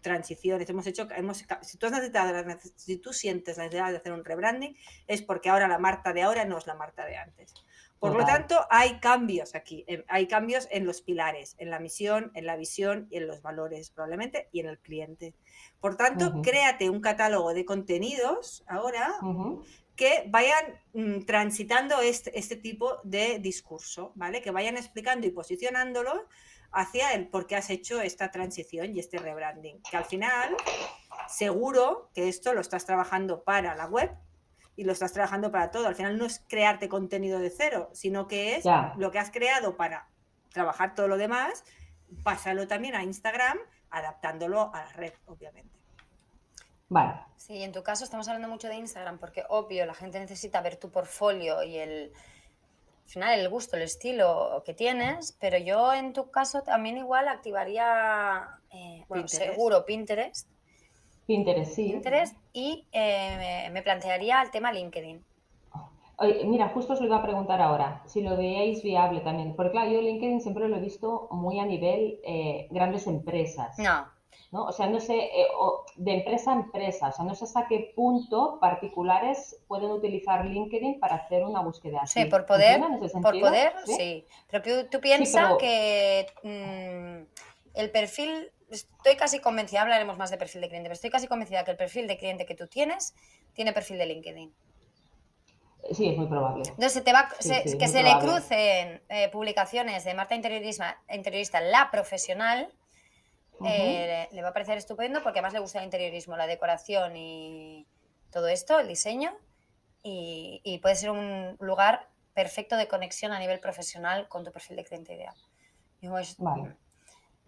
transiciones, 0.00 0.68
hemos 0.68 0.86
hecho, 0.86 1.08
hemos, 1.16 1.44
si 1.62 1.78
tú 1.78 1.86
has 1.86 1.92
necesitado, 1.92 2.44
si 2.76 2.96
tú 2.98 3.12
sientes 3.12 3.56
la 3.56 3.64
necesidad 3.64 3.90
de 3.90 3.96
hacer 3.96 4.12
un 4.12 4.24
rebranding, 4.24 4.76
es 5.06 5.22
porque 5.22 5.48
ahora 5.48 5.68
la 5.68 5.78
Marta 5.78 6.12
de 6.12 6.22
ahora 6.22 6.44
no 6.44 6.58
es 6.58 6.66
la 6.66 6.74
Marta 6.74 7.06
de 7.06 7.16
antes. 7.16 7.54
Por 7.98 8.16
lo 8.16 8.24
tanto, 8.24 8.56
hay 8.70 9.00
cambios 9.00 9.54
aquí, 9.54 9.84
hay 10.06 10.26
cambios 10.28 10.68
en 10.70 10.86
los 10.86 11.02
pilares, 11.02 11.56
en 11.58 11.70
la 11.70 11.80
misión, 11.80 12.30
en 12.34 12.46
la 12.46 12.56
visión 12.56 13.08
y 13.10 13.16
en 13.16 13.26
los 13.26 13.42
valores 13.42 13.90
probablemente 13.90 14.48
y 14.52 14.60
en 14.60 14.66
el 14.66 14.78
cliente. 14.78 15.34
Por 15.80 15.96
tanto, 15.96 16.40
créate 16.42 16.90
un 16.90 17.00
catálogo 17.00 17.54
de 17.54 17.64
contenidos 17.64 18.64
ahora 18.68 19.14
que 19.98 20.24
vayan 20.28 20.80
mm, 20.92 21.24
transitando 21.24 22.00
este, 22.00 22.38
este, 22.38 22.54
tipo 22.54 22.98
de 23.02 23.40
discurso, 23.40 24.12
¿vale? 24.14 24.40
Que 24.40 24.52
vayan 24.52 24.76
explicando 24.76 25.26
y 25.26 25.30
posicionándolo 25.30 26.28
hacia 26.70 27.14
el 27.14 27.26
por 27.26 27.48
qué 27.48 27.56
has 27.56 27.68
hecho 27.68 28.00
esta 28.00 28.30
transición 28.30 28.94
y 28.94 29.00
este 29.00 29.18
rebranding. 29.18 29.82
Que 29.90 29.96
al 29.96 30.04
final, 30.04 30.56
seguro 31.28 32.10
que 32.14 32.28
esto 32.28 32.54
lo 32.54 32.60
estás 32.60 32.86
trabajando 32.86 33.42
para 33.42 33.74
la 33.74 33.86
web, 33.86 34.12
y 34.78 34.84
lo 34.84 34.92
estás 34.92 35.12
trabajando 35.12 35.50
para 35.50 35.72
todo. 35.72 35.88
Al 35.88 35.96
final 35.96 36.16
no 36.16 36.24
es 36.24 36.44
crearte 36.48 36.88
contenido 36.88 37.40
de 37.40 37.50
cero, 37.50 37.90
sino 37.92 38.28
que 38.28 38.54
es 38.54 38.64
lo 38.96 39.10
que 39.10 39.18
has 39.18 39.32
creado 39.32 39.76
para 39.76 40.08
trabajar 40.52 40.94
todo 40.94 41.08
lo 41.08 41.16
demás, 41.16 41.64
pásalo 42.22 42.68
también 42.68 42.94
a 42.94 43.02
Instagram, 43.02 43.58
adaptándolo 43.90 44.72
a 44.72 44.84
la 44.84 44.92
red, 44.92 45.12
obviamente. 45.26 45.76
Vale. 46.88 47.20
Sí, 47.36 47.60
en 47.64 47.72
tu 47.72 47.82
caso 47.82 48.04
estamos 48.04 48.28
hablando 48.28 48.46
mucho 48.46 48.68
de 48.68 48.76
Instagram 48.76 49.18
porque 49.18 49.44
obvio 49.48 49.84
la 49.84 49.94
gente 49.94 50.20
necesita 50.20 50.60
ver 50.60 50.76
tu 50.76 50.92
portfolio 50.92 51.64
y 51.64 51.76
el 51.76 52.12
al 52.14 53.10
final 53.10 53.40
el 53.40 53.48
gusto, 53.48 53.76
el 53.76 53.82
estilo 53.82 54.62
que 54.64 54.74
tienes, 54.74 55.36
pero 55.40 55.58
yo 55.58 55.92
en 55.92 56.12
tu 56.12 56.30
caso 56.30 56.62
también 56.62 56.98
igual 56.98 57.26
activaría, 57.26 58.60
eh, 58.70 59.04
bueno, 59.08 59.26
seguro 59.26 59.84
Pinterest 59.84 60.48
Pinterest, 61.28 61.72
sí. 61.74 61.92
Pinterest 61.92 62.34
y 62.54 62.86
eh, 62.90 63.68
me 63.70 63.82
plantearía 63.82 64.40
el 64.40 64.50
tema 64.50 64.72
LinkedIn. 64.72 65.22
mira, 66.46 66.70
justo 66.70 66.94
os 66.94 67.00
lo 67.00 67.06
iba 67.06 67.18
a 67.18 67.22
preguntar 67.22 67.60
ahora, 67.60 68.02
si 68.06 68.22
lo 68.22 68.34
veíais 68.34 68.82
viable 68.82 69.20
también, 69.20 69.54
porque 69.54 69.72
claro, 69.72 69.90
yo 69.90 70.00
LinkedIn 70.00 70.40
siempre 70.40 70.66
lo 70.70 70.76
he 70.76 70.80
visto 70.80 71.28
muy 71.30 71.60
a 71.60 71.66
nivel 71.66 72.18
eh, 72.24 72.66
grandes 72.70 73.06
empresas. 73.06 73.78
No. 73.78 74.08
¿no? 74.52 74.64
O 74.64 74.72
sea, 74.72 74.86
no 74.86 75.00
sé, 75.00 75.16
eh, 75.16 75.46
de 75.96 76.12
empresa 76.14 76.52
a 76.52 76.54
empresa, 76.54 77.08
o 77.08 77.12
sea, 77.12 77.26
no 77.26 77.34
sé 77.34 77.44
hasta 77.44 77.66
qué 77.68 77.92
punto 77.94 78.56
particulares 78.58 79.62
pueden 79.68 79.90
utilizar 79.90 80.46
LinkedIn 80.46 80.98
para 80.98 81.16
hacer 81.16 81.44
una 81.44 81.60
búsqueda 81.60 82.00
así. 82.04 82.22
Sí, 82.22 82.24
por 82.30 82.46
poder, 82.46 82.80
por 83.20 83.38
poder, 83.38 83.74
sí. 83.84 84.24
Pero 84.50 84.88
tú, 84.90 84.98
piensas 85.00 85.58
que 85.58 86.26
mm, 86.42 87.78
el 87.78 87.90
perfil 87.90 88.50
estoy 88.70 89.16
casi 89.16 89.40
convencida, 89.40 89.82
hablaremos 89.82 90.18
más 90.18 90.30
de 90.30 90.36
perfil 90.36 90.60
de 90.60 90.68
cliente, 90.68 90.88
pero 90.88 90.94
estoy 90.94 91.10
casi 91.10 91.26
convencida 91.26 91.64
que 91.64 91.70
el 91.70 91.76
perfil 91.76 92.06
de 92.06 92.18
cliente 92.18 92.46
que 92.46 92.54
tú 92.54 92.66
tienes 92.66 93.14
tiene 93.54 93.72
perfil 93.72 93.98
de 93.98 94.06
LinkedIn. 94.06 94.54
Sí, 95.92 96.08
es 96.08 96.16
muy 96.16 96.26
probable. 96.26 96.64
Entonces, 96.68 97.02
te 97.02 97.12
va, 97.12 97.28
que 97.38 97.88
se 97.88 98.02
le 98.02 98.18
crucen 98.18 99.00
eh, 99.08 99.28
publicaciones 99.30 100.04
de 100.04 100.14
Marta 100.14 100.34
Interiorista, 100.34 101.00
Interiorista 101.08 101.60
la 101.60 101.90
profesional, 101.90 102.72
eh, 103.64 104.28
le 104.30 104.42
va 104.42 104.48
a 104.48 104.52
parecer 104.52 104.78
estupendo 104.78 105.22
porque 105.22 105.38
además 105.38 105.52
le 105.52 105.60
gusta 105.60 105.78
el 105.78 105.84
interiorismo, 105.84 106.36
la 106.36 106.46
decoración 106.46 107.16
y 107.16 107.86
todo 108.30 108.48
esto, 108.48 108.78
el 108.78 108.88
diseño, 108.88 109.32
y, 110.02 110.78
puede 110.82 110.94
ser 110.94 111.10
un 111.10 111.56
lugar 111.60 112.08
perfecto 112.34 112.76
de 112.76 112.88
conexión 112.88 113.32
a 113.32 113.38
nivel 113.38 113.60
profesional 113.60 114.28
con 114.28 114.44
tu 114.44 114.52
perfil 114.52 114.76
de 114.76 114.84
cliente 114.84 115.14
ideal. 115.14 115.34
vale. 116.38 116.76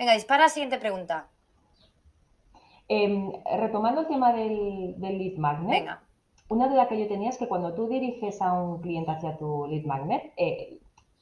Venga, 0.01 0.15
dispara 0.15 0.45
la 0.45 0.49
siguiente 0.49 0.79
pregunta. 0.79 1.29
Em, 2.89 3.33
retomando 3.59 4.01
el 4.01 4.07
tema 4.07 4.33
del, 4.33 4.99
lead 4.99 5.37
magnet, 5.37 5.91
una 6.49 6.69
duda 6.69 6.89
que 6.89 6.99
yo 6.99 7.07
tenía 7.07 7.29
es 7.29 7.37
que 7.37 7.47
cuando 7.47 7.75
tú 7.75 7.87
diriges 7.87 8.41
a 8.41 8.55
un 8.55 8.81
cliente 8.81 9.11
hacia 9.11 9.37
tu 9.37 9.67
lead 9.67 9.85
magnet, 9.85 10.33
eh, 10.39 10.79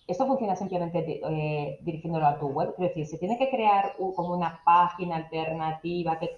esto 0.07 0.29
funciona 0.29 0.55
simplemente 0.55 1.21
eh, 1.29 1.81
dirigiéndolo 1.83 2.25
a 2.25 2.39
tu 2.39 2.47
web, 2.47 2.73
es 2.79 2.91
decir, 2.91 3.07
se 3.09 3.19
tiene 3.19 3.37
que 3.37 3.51
crear 3.51 3.97
como 3.97 4.33
una 4.33 4.61
página 4.65 5.17
alternativa 5.17 6.17
que, 6.21 6.37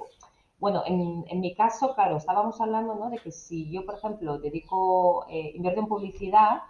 bueno, 0.58 0.82
en, 0.86 1.40
mi 1.40 1.54
caso, 1.54 1.94
claro, 1.94 2.16
estábamos 2.16 2.58
hablando 2.58 2.94
¿no? 2.94 3.10
de 3.10 3.18
que 3.18 3.32
si 3.32 3.70
yo, 3.70 3.84
por 3.84 3.96
ejemplo, 3.96 4.38
dedico, 4.38 5.26
eh, 5.28 5.52
invierto 5.56 5.80
en 5.80 5.88
publicidad, 5.88 6.62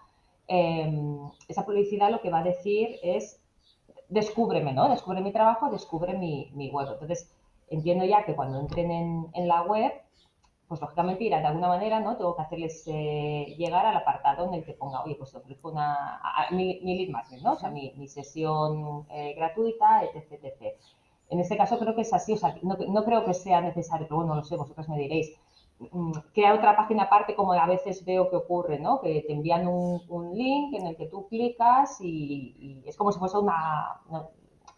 em, 0.49 1.31
esa 1.47 1.65
publicidad 1.65 2.11
lo 2.11 2.21
que 2.21 2.31
va 2.31 2.41
a 2.41 2.43
decir 2.43 2.99
es 3.05 3.40
descúbreme, 4.11 4.73
¿no? 4.73 4.89
Descubre 4.89 5.21
mi 5.21 5.33
trabajo, 5.33 5.71
descubre 5.71 6.15
mi, 6.15 6.71
web. 6.71 6.89
Entonces, 6.93 7.31
entiendo 7.69 8.05
ya 8.05 8.25
que 8.25 8.35
cuando 8.35 8.61
entren 8.61 8.91
en, 9.33 9.49
la 9.49 9.63
web, 9.63 9.93
pues 10.69 10.81
lógicamente 10.81 11.25
irán 11.25 11.43
de 11.43 11.49
alguna 11.49 11.69
manera, 11.69 12.01
¿no? 12.01 12.17
Tengo 12.17 12.37
que 12.37 12.43
hacerles 12.43 12.85
eh, 12.87 13.55
llegar 13.57 13.87
al 13.87 13.97
apartado 13.97 14.47
en 14.49 14.55
el 14.55 14.65
que 14.65 14.75
ponga, 14.75 15.03
oye, 15.05 15.15
pues 15.15 15.35
ofrezco 15.35 15.71
una, 15.71 16.19
mi, 16.51 16.81
lead 16.81 17.11
magnet, 17.11 17.41
¿no? 17.43 17.53
O 17.53 17.57
sea, 17.57 17.71
mi, 17.71 18.09
sesión 18.09 19.07
eh, 19.11 19.35
gratuita, 19.37 20.05
etc, 20.05 20.45
etc. 20.45 20.77
En 21.31 21.41
este 21.41 21.57
caso 21.57 21.79
creo 21.79 21.95
que 21.95 22.03
es 22.03 22.13
así, 22.13 22.33
o 22.33 22.37
sea, 22.37 22.57
no, 22.63 22.77
no 22.89 23.05
creo 23.05 23.25
que 23.25 23.35
sea 23.35 23.61
necesario, 23.61 24.07
pero 24.07 24.17
bueno, 24.17 24.35
no 24.35 24.41
lo 24.41 24.45
sé, 24.45 24.57
vosotros 24.57 24.89
me 24.89 24.99
diréis, 24.99 25.33
Mm, 25.93 26.13
crear 26.35 26.55
otra 26.55 26.77
página 26.77 27.05
aparte, 27.05 27.35
como 27.35 27.55
a 27.55 27.67
veces 27.67 28.05
veo 28.05 28.29
que 28.29 28.37
ocurre, 28.37 28.79
¿no? 28.79 29.01
Que 29.01 29.25
te 29.27 29.33
envían 29.33 29.67
un, 29.67 30.35
link 30.35 30.75
en 30.75 30.87
el 30.87 30.97
que 30.97 31.07
tú 31.07 31.27
clicas 31.29 31.97
y, 32.01 32.83
es 32.87 32.97
como 32.99 33.13
si 33.13 33.19
fuese 33.19 33.39
una, 33.39 33.99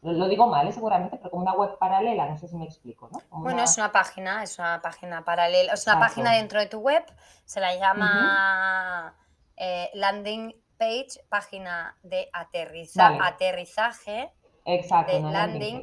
lo 0.03 0.29
digo 0.29 0.47
mal, 0.47 0.69
¿eh? 0.69 0.73
seguramente, 0.73 1.17
pero 1.17 1.31
como 1.31 1.43
una 1.43 1.55
web 1.55 1.77
paralela, 1.77 2.29
no 2.29 2.39
sé 2.39 2.47
si 2.47 2.55
me 2.57 2.65
explico, 2.65 3.09
¿no? 3.11 3.21
bueno, 3.31 3.65
es 3.65 3.77
una 3.79 3.91
página, 3.91 4.45
es 4.45 4.61
una 4.61 4.81
página 4.81 5.25
paralela, 5.25 5.73
es 5.73 5.85
una 5.89 5.99
página 5.99 6.35
dentro 6.35 6.61
de 6.61 6.67
tu 6.67 6.79
web, 6.79 7.05
se 7.45 7.59
la 7.59 7.75
llama 7.75 9.17
eh, 9.57 9.91
landing 9.95 10.55
page, 10.79 11.21
página 11.29 11.97
de 12.05 12.31
aterrizaje, 12.33 14.31
Exacto, 14.65 15.13
de 15.13 15.21
landing, 15.21 15.83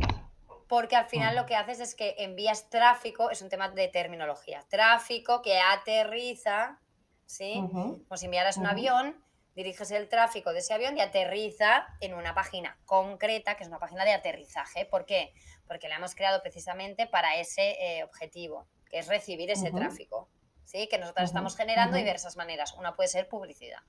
porque 0.69 0.95
al 0.95 1.07
final 1.07 1.35
lo 1.35 1.45
que 1.45 1.55
haces 1.55 1.81
es 1.81 1.95
que 1.95 2.15
envías 2.19 2.69
tráfico, 2.69 3.31
es 3.31 3.41
un 3.41 3.49
tema 3.49 3.67
de 3.67 3.89
terminología, 3.89 4.63
tráfico 4.69 5.41
que 5.41 5.59
aterriza, 5.59 6.79
¿sí? 7.25 7.61
Como 7.71 8.15
si 8.15 8.25
enviaras 8.25 8.55
un 8.55 8.67
avión 8.67 9.21
diriges 9.55 9.91
el 9.91 10.07
tráfico 10.07 10.53
de 10.53 10.59
ese 10.59 10.73
avión 10.73 10.97
y 10.97 11.01
aterriza 11.01 11.87
en 11.99 12.13
una 12.13 12.33
página 12.33 12.77
concreta, 12.85 13.57
que 13.57 13.63
es 13.63 13.67
una 13.67 13.79
página 13.79 14.05
de 14.05 14.13
aterrizaje. 14.13 14.85
¿Por 14.85 15.05
qué? 15.05 15.33
Porque 15.67 15.89
la 15.89 15.97
hemos 15.97 16.15
creado 16.15 16.41
precisamente 16.41 17.07
para 17.07 17.35
ese 17.35 17.71
eh, 17.71 18.03
objetivo, 18.05 18.67
que 18.89 18.99
es 18.99 19.07
recibir 19.07 19.51
ese 19.51 19.71
tráfico, 19.71 20.29
¿sí? 20.63 20.87
que 20.87 20.97
nosotros 20.97 21.25
estamos 21.25 21.57
generando 21.57 21.95
de 21.95 22.03
diversas 22.03 22.37
maneras. 22.37 22.73
Una 22.75 22.95
puede 22.95 23.09
ser 23.09 23.27
publicidad. 23.27 23.81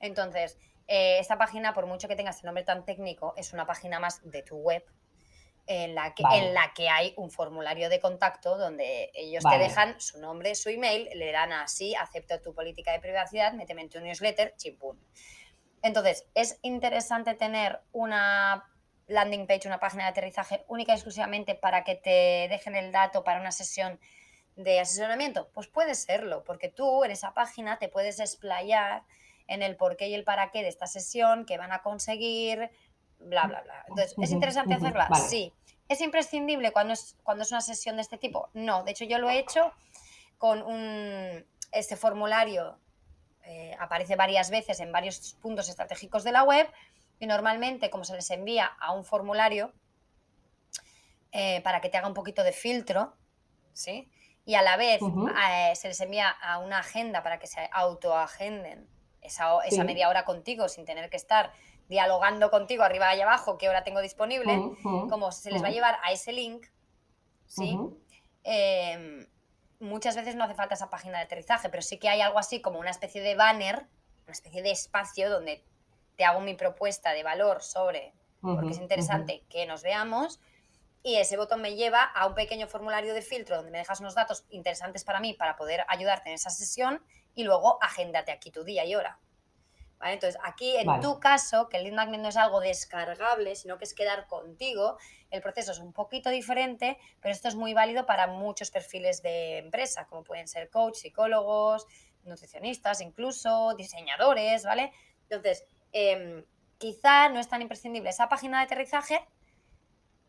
Entonces, 0.00 0.58
eh, 0.88 1.18
esta 1.20 1.38
página, 1.38 1.74
por 1.74 1.86
mucho 1.86 2.08
que 2.08 2.16
tenga 2.16 2.30
este 2.30 2.46
nombre 2.46 2.64
tan 2.64 2.84
técnico, 2.84 3.34
es 3.36 3.52
una 3.52 3.66
página 3.66 4.00
más 4.00 4.20
de 4.28 4.42
tu 4.42 4.56
web, 4.56 4.84
en 5.68 5.94
la 5.94 6.14
que, 6.14 6.22
en 6.32 6.54
la 6.54 6.72
que 6.74 6.88
hay 6.88 7.12
un 7.16 7.30
formulario 7.30 7.90
de 7.90 8.00
contacto 8.00 8.56
donde 8.56 9.10
ellos 9.14 9.44
te 9.48 9.58
dejan 9.58 10.00
su 10.00 10.18
nombre, 10.18 10.54
su 10.54 10.70
email, 10.70 11.10
le 11.14 11.30
dan 11.30 11.52
así, 11.52 11.94
acepto 11.94 12.40
tu 12.40 12.54
política 12.54 12.90
de 12.92 13.00
privacidad, 13.00 13.52
méteme 13.52 13.82
en 13.82 13.90
tu 13.90 14.00
newsletter, 14.00 14.54
chimpún. 14.56 14.98
Entonces, 15.82 16.26
es 16.34 16.58
interesante 16.62 17.34
tener 17.34 17.80
una 17.92 18.64
landing 19.08 19.46
page, 19.46 19.68
una 19.68 19.78
página 19.78 20.04
de 20.04 20.10
aterrizaje 20.10 20.64
única 20.68 20.92
y 20.92 20.94
exclusivamente 20.94 21.54
para 21.54 21.84
que 21.84 21.96
te 21.96 22.48
dejen 22.48 22.74
el 22.74 22.90
dato 22.90 23.22
para 23.22 23.38
una 23.38 23.52
sesión 23.52 24.00
de 24.56 24.80
asesoramiento. 24.80 25.50
Pues 25.52 25.68
puede 25.68 25.94
serlo, 25.94 26.44
porque 26.44 26.70
tú 26.70 27.04
en 27.04 27.10
esa 27.10 27.34
página 27.34 27.78
te 27.78 27.90
puedes 27.90 28.20
explayar 28.20 29.04
en 29.46 29.62
el 29.62 29.76
por 29.76 29.98
qué 29.98 30.08
y 30.08 30.14
el 30.14 30.24
para 30.24 30.50
qué 30.50 30.62
de 30.62 30.68
esta 30.68 30.86
sesión, 30.86 31.44
qué 31.44 31.58
van 31.58 31.72
a 31.72 31.82
conseguir, 31.82 32.70
bla, 33.18 33.46
bla, 33.46 33.60
bla. 33.60 33.84
Entonces, 33.88 34.14
¿es 34.18 34.30
interesante 34.30 34.74
hacerla? 34.74 35.08
Sí. 35.28 35.52
¿Es 35.88 36.00
imprescindible 36.00 36.70
cuando 36.72 36.92
es, 36.92 37.16
cuando 37.22 37.42
es 37.42 37.50
una 37.50 37.60
sesión 37.60 37.96
de 37.96 38.02
este 38.02 38.18
tipo? 38.18 38.50
No. 38.52 38.82
De 38.82 38.90
hecho, 38.90 39.04
yo 39.04 39.18
lo 39.18 39.30
he 39.30 39.38
hecho 39.38 39.72
con 40.36 40.62
un, 40.62 41.46
este 41.72 41.96
formulario. 41.96 42.78
Eh, 43.44 43.74
aparece 43.78 44.14
varias 44.14 44.50
veces 44.50 44.80
en 44.80 44.92
varios 44.92 45.36
puntos 45.40 45.68
estratégicos 45.68 46.22
de 46.22 46.32
la 46.32 46.42
web 46.42 46.70
y 47.18 47.26
normalmente, 47.26 47.88
como 47.88 48.04
se 48.04 48.14
les 48.14 48.30
envía 48.30 48.66
a 48.66 48.92
un 48.92 49.04
formulario 49.04 49.72
eh, 51.32 51.62
para 51.62 51.80
que 51.80 51.88
te 51.88 51.96
haga 51.96 52.08
un 52.08 52.14
poquito 52.14 52.42
de 52.44 52.52
filtro, 52.52 53.16
¿sí? 53.72 54.10
Y 54.44 54.54
a 54.54 54.62
la 54.62 54.76
vez 54.76 55.00
eh, 55.02 55.74
se 55.74 55.88
les 55.88 56.00
envía 56.00 56.28
a 56.28 56.58
una 56.58 56.78
agenda 56.78 57.22
para 57.22 57.38
que 57.38 57.46
se 57.46 57.68
autoagenden 57.72 58.88
esa, 59.20 59.58
esa 59.64 59.84
media 59.84 60.08
hora 60.08 60.24
contigo 60.24 60.68
sin 60.68 60.84
tener 60.84 61.10
que 61.10 61.16
estar 61.16 61.52
dialogando 61.88 62.50
contigo 62.50 62.82
arriba 62.82 63.14
y 63.14 63.20
abajo 63.20 63.58
qué 63.58 63.68
hora 63.68 63.82
tengo 63.82 64.00
disponible, 64.00 64.60
como 65.08 65.32
se 65.32 65.50
les 65.50 65.62
va 65.62 65.68
a 65.68 65.70
llevar 65.70 65.98
a 66.02 66.12
ese 66.12 66.32
link, 66.32 66.66
¿sí? 67.46 67.78
Em, 68.44 69.26
muchas 69.80 70.16
veces 70.16 70.36
no 70.36 70.44
hace 70.44 70.54
falta 70.54 70.74
esa 70.74 70.90
página 70.90 71.18
de 71.18 71.24
aterrizaje, 71.24 71.68
pero 71.68 71.82
sí 71.82 71.98
que 71.98 72.08
hay 72.08 72.20
algo 72.20 72.38
así 72.38 72.60
como 72.60 72.78
una 72.78 72.90
especie 72.90 73.22
de 73.22 73.34
banner, 73.34 73.86
una 74.24 74.32
especie 74.32 74.62
de 74.62 74.70
espacio 74.70 75.30
donde 75.30 75.64
te 76.16 76.24
hago 76.24 76.40
mi 76.40 76.54
propuesta 76.54 77.12
de 77.12 77.22
valor 77.22 77.62
sobre, 77.62 78.12
porque 78.40 78.70
es 78.70 78.78
interesante 78.78 79.44
que 79.48 79.66
nos 79.66 79.82
veamos, 79.82 80.40
y 81.02 81.16
ese 81.16 81.36
botón 81.36 81.62
me 81.62 81.74
lleva 81.74 82.02
a 82.02 82.26
un 82.26 82.34
pequeño 82.34 82.66
formulario 82.66 83.14
de 83.14 83.22
filtro 83.22 83.56
donde 83.56 83.70
me 83.70 83.78
dejas 83.78 84.00
unos 84.00 84.14
datos 84.14 84.44
interesantes 84.50 85.04
para 85.04 85.20
mí 85.20 85.32
para 85.32 85.56
poder 85.56 85.84
ayudarte 85.88 86.28
en 86.28 86.34
esa 86.34 86.50
sesión 86.50 87.02
y 87.34 87.44
luego 87.44 87.78
agéndate 87.80 88.32
aquí 88.32 88.50
tu 88.50 88.64
día 88.64 88.84
y 88.84 88.94
hora. 88.94 89.18
Entonces, 90.00 90.40
aquí 90.44 90.76
en 90.76 91.00
tu 91.00 91.18
caso, 91.18 91.68
que 91.68 91.78
el 91.78 91.84
lead 91.84 91.94
magnet 91.94 92.20
no 92.20 92.28
es 92.28 92.36
algo 92.36 92.60
descargable, 92.60 93.56
sino 93.56 93.78
que 93.78 93.84
es 93.84 93.94
quedar 93.94 94.26
contigo, 94.26 94.96
el 95.30 95.42
proceso 95.42 95.72
es 95.72 95.78
un 95.78 95.92
poquito 95.92 96.30
diferente, 96.30 96.98
pero 97.20 97.32
esto 97.32 97.48
es 97.48 97.56
muy 97.56 97.74
válido 97.74 98.06
para 98.06 98.28
muchos 98.28 98.70
perfiles 98.70 99.22
de 99.22 99.58
empresa, 99.58 100.06
como 100.06 100.22
pueden 100.22 100.46
ser 100.46 100.70
coach, 100.70 100.96
psicólogos, 100.96 101.86
nutricionistas, 102.24 103.00
incluso 103.00 103.74
diseñadores, 103.76 104.64
¿vale? 104.64 104.92
Entonces, 105.22 105.64
em, 105.92 106.44
quizá 106.78 107.28
no 107.28 107.40
es 107.40 107.48
tan 107.48 107.60
imprescindible 107.60 108.10
esa 108.10 108.28
página 108.28 108.58
de 108.58 108.64
aterrizaje, 108.64 109.26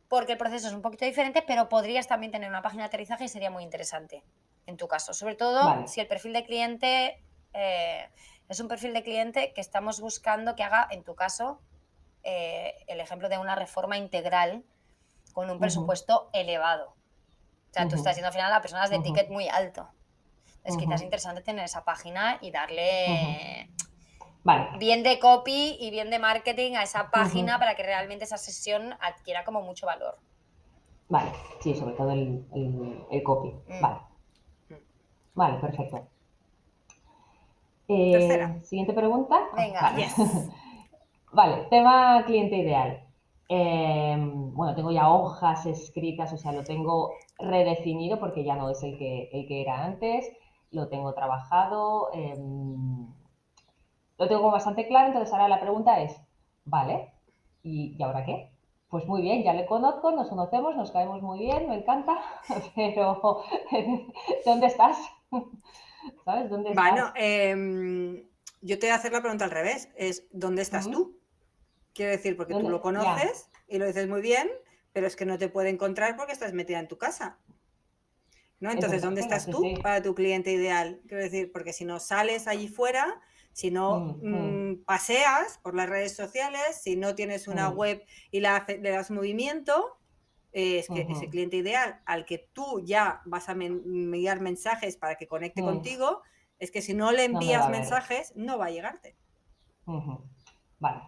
porque 0.08 0.32
el 0.32 0.38
proceso 0.40 0.68
es 0.68 0.74
un 0.74 0.82
poquito 0.82 1.06
diferente, 1.06 1.44
pero 1.44 1.70
podrías 1.70 2.08
también 2.08 2.32
tener 2.32 2.50
una 2.50 2.64
página 2.64 2.84
de 2.84 2.88
aterrizaje 2.88 3.26
y 3.26 3.28
sería 3.28 3.52
muy 3.52 3.64
interesante 3.64 4.24
en 4.66 4.78
tu 4.78 4.88
caso, 4.88 5.14
sobre 5.14 5.36
todo 5.36 5.88
si 5.88 6.02
el 6.02 6.08
perfil 6.08 6.34
de 6.34 6.44
cliente... 6.44 7.24
Eh, 7.54 8.10
es 8.50 8.60
un 8.60 8.68
perfil 8.68 8.94
de 8.94 9.04
cliente 9.04 9.54
que 9.54 9.62
estamos 9.62 10.02
buscando 10.02 10.56
que 10.56 10.64
haga, 10.64 10.88
en 10.90 11.04
tu 11.04 11.16
caso, 11.16 11.62
eh, 12.24 12.74
el 12.88 13.00
ejemplo 13.00 13.30
de 13.30 13.38
una 13.38 13.56
reforma 13.56 13.98
integral 13.98 14.64
con 15.34 15.50
un 15.50 15.60
presupuesto 15.60 16.30
elevado. 16.34 16.90
O 16.90 17.74
sea, 17.74 17.88
tú 17.88 17.96
estás 17.96 18.16
siendo 18.16 18.28
al 18.28 18.34
final 18.34 18.52
a 18.52 18.62
personas 18.62 18.90
de 18.90 19.00
ticket 19.00 19.30
muy 19.30 19.48
alto. 19.48 19.88
Es 20.64 20.76
quizás 20.76 20.96
es 20.96 21.04
interesante 21.04 21.42
tener 21.42 21.64
esa 21.64 21.86
página 21.86 22.40
y 22.42 22.52
darle 22.52 23.70
bien 24.78 25.04
de 25.04 25.20
copy 25.20 25.78
y 25.80 25.92
bien 25.92 26.10
de 26.10 26.20
marketing 26.20 26.76
a 26.76 26.84
esa 26.84 27.12
página 27.12 27.60
para 27.60 27.76
que 27.76 27.84
realmente 27.84 28.26
esa 28.26 28.38
sesión 28.38 28.94
adquiera 29.00 29.46
como 29.46 29.62
mucho 29.62 29.86
valor. 29.86 30.18
Vale, 31.08 31.32
sí, 31.62 31.76
sobre 31.76 31.94
todo 31.94 32.12
el, 32.12 33.24
copy. 33.24 33.50
Mm. 33.68 33.82
Vale. 33.82 34.00
Mm. 34.70 34.74
Vale, 35.36 35.58
perfecto. 35.60 36.08
Eh, 37.90 38.60
siguiente 38.64 38.94
pregunta. 38.94 39.40
Venga, 39.56 39.94
vale. 41.34 41.64
tema 41.72 42.24
cliente 42.26 42.58
ideal. 42.58 43.04
Em, 43.48 44.54
bueno, 44.54 44.76
tengo 44.76 44.92
ya 44.92 45.10
hojas 45.10 45.66
escritas, 45.66 46.32
o 46.32 46.38
sea, 46.38 46.52
lo 46.52 46.64
tengo 46.64 47.14
redefinido 47.40 48.20
porque 48.20 48.44
ya 48.44 48.56
no 48.56 48.70
es 48.70 48.84
el 48.84 48.96
que, 49.00 49.30
el 49.34 49.48
que 49.48 49.62
era 49.62 49.84
antes, 49.86 50.32
lo 50.70 50.88
tengo 50.88 51.16
trabajado, 51.16 52.10
em, 52.14 53.08
lo 54.20 54.28
tengo 54.28 54.52
bastante 54.52 54.88
claro, 54.88 55.08
entonces 55.08 55.34
ahora 55.34 55.48
la 55.48 55.60
pregunta 55.60 56.00
es, 56.00 56.16
vale, 56.66 57.12
¿y, 57.64 57.96
¿y 57.98 58.04
ahora 58.04 58.24
qué? 58.24 58.52
Pues 58.90 59.08
muy 59.08 59.24
bien, 59.24 59.42
ya 59.42 59.54
le 59.54 59.66
conozco, 59.66 60.12
nos 60.12 60.30
conocemos, 60.30 60.76
nos 60.76 60.92
caemos 60.92 61.24
muy 61.24 61.40
bien, 61.40 61.68
me 61.68 61.78
encanta, 61.78 62.20
pero 62.76 63.42
¿dónde 64.46 64.68
estás? 64.68 64.98
¿Sabes? 66.26 66.50
¿Dónde 66.50 66.70
estás? 66.70 66.92
Bueno, 66.92 67.14
em, 67.16 68.24
yo 68.62 68.80
te 68.80 68.88
voy 68.88 68.92
a 68.92 68.96
hacer 68.96 69.12
la 69.12 69.22
pregunta 69.22 69.46
al 69.46 69.52
revés, 69.52 69.90
es 69.96 70.26
¿dónde 70.32 70.62
estás 70.62 70.90
tú? 70.90 71.20
Quiero 71.94 72.12
decir, 72.12 72.38
porque 72.38 72.54
tú 72.54 72.70
lo 72.70 72.82
conoces 72.82 73.50
y 73.68 73.78
lo 73.78 73.86
dices 73.86 74.08
muy 74.08 74.22
bien, 74.22 74.50
pero 74.94 75.08
es 75.08 75.16
que 75.16 75.26
no 75.26 75.38
te 75.38 75.50
puede 75.50 75.70
encontrar 75.70 76.16
porque 76.16 76.34
estás 76.34 76.54
metida 76.54 76.80
en 76.80 76.88
tu 76.88 76.98
casa. 76.98 77.40
¿No? 78.60 78.72
Entonces, 78.72 79.02
¿dónde 79.02 79.22
estás 79.22 79.46
tú 79.46 79.64
para 79.82 80.02
tu 80.02 80.14
cliente 80.14 80.52
ideal? 80.52 81.02
Quiero 81.08 81.24
decir, 81.24 81.52
porque 81.52 81.72
si 81.72 81.86
no 81.86 82.00
sales 82.00 82.48
allí 82.48 82.68
fuera, 82.68 83.22
si 83.54 83.72
no 83.72 84.18
mm, 84.22 84.84
paseas 84.86 85.60
por 85.60 85.76
las 85.76 85.88
redes 85.90 86.16
sociales, 86.16 86.82
si 86.82 86.96
no 86.96 87.16
tienes 87.16 87.48
una 87.48 87.70
web 87.70 88.04
y 88.32 88.42
la, 88.42 88.66
le 88.68 88.90
das 88.90 89.12
movimiento, 89.12 89.99
es 90.52 90.88
que 90.88 91.02
ese 91.10 91.30
cliente 91.30 91.58
ideal 91.58 92.02
al 92.06 92.26
que 92.26 92.50
tú 92.54 92.82
ya 92.84 93.22
vas 93.26 93.50
a 93.50 93.52
enviar 93.52 94.42
mensajes 94.42 94.98
para 94.98 95.16
que 95.16 95.28
conecte 95.28 95.62
mm. 95.62 95.66
contigo, 95.66 96.22
es 96.58 96.72
que 96.72 96.82
si 96.82 96.94
no 96.94 97.12
le 97.12 97.26
envías 97.26 97.70
mensajes, 97.70 98.34
no 98.36 98.58
va 98.58 98.66
a 98.66 98.72
llegarte. 98.72 99.16
Vale. 100.80 101.02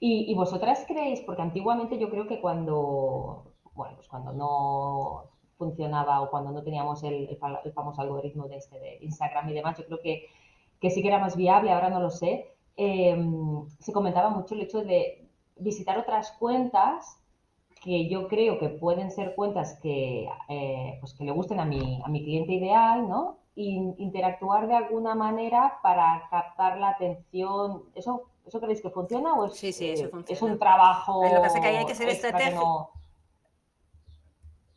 ¿Y, 0.00 0.32
vosotras 0.34 0.84
creéis, 0.86 1.20
porque 1.22 1.42
antiguamente 1.42 1.98
yo 1.98 2.08
creo 2.08 2.26
que 2.26 2.40
cuando, 2.40 3.52
bueno, 3.74 3.96
pues 3.96 4.08
cuando 4.08 4.32
no 4.32 5.30
funcionaba 5.56 6.20
o 6.20 6.30
cuando 6.30 6.52
no 6.52 6.62
teníamos 6.62 7.02
el, 7.02 7.36
famoso 7.74 8.00
algoritmo 8.00 8.46
de, 8.46 8.56
este, 8.56 8.78
de 8.78 8.98
Instagram 9.00 9.48
y 9.48 9.54
demás, 9.54 9.76
yo 9.76 9.84
creo 9.86 10.00
que, 10.00 10.26
que 10.80 10.90
sí 10.90 11.02
que 11.02 11.08
era 11.08 11.18
más 11.18 11.36
viable, 11.36 11.72
ahora 11.72 11.90
no 11.90 12.00
lo 12.00 12.10
sé, 12.10 12.54
em, 12.76 13.68
se 13.80 13.92
comentaba 13.92 14.30
mucho 14.30 14.54
el 14.54 14.62
hecho 14.62 14.82
de 14.82 15.28
visitar 15.56 15.98
otras 15.98 16.30
cuentas 16.32 17.20
que 17.82 18.08
yo 18.08 18.28
creo 18.28 18.58
que 18.58 18.68
pueden 18.68 19.10
ser 19.10 19.34
cuentas 19.34 19.78
que, 19.82 20.28
eh, 20.48 20.96
pues 21.00 21.14
que 21.14 21.24
le 21.24 21.32
gusten 21.32 21.60
a 21.60 21.64
mi, 21.64 22.00
a 22.04 22.08
mi 22.08 22.22
cliente 22.22 22.52
ideal, 22.52 23.08
¿no? 23.08 23.38
Y 23.54 23.94
interactuar 23.98 24.68
de 24.68 24.76
alguna 24.76 25.14
manera 25.14 25.78
para 25.82 26.28
captar 26.30 26.78
la 26.78 26.90
atención. 26.90 27.84
¿Eso, 27.94 28.24
eso 28.46 28.60
creéis 28.60 28.82
que 28.82 28.90
funciona 28.90 29.34
o 29.34 29.46
es, 29.46 29.54
sí, 29.56 29.72
sí, 29.72 29.90
eso 29.90 30.04
eh, 30.04 30.08
funciona. 30.08 30.36
es 30.36 30.42
un 30.42 30.58
trabajo? 30.58 31.24
Lo 31.24 31.30
que 31.30 31.36
pasa 31.40 31.58
es 31.58 31.62
que 31.62 31.68
ahí 31.68 31.76
hay 31.76 31.86
que 31.86 31.94
ser 31.94 32.08
estratégico. 32.08 32.92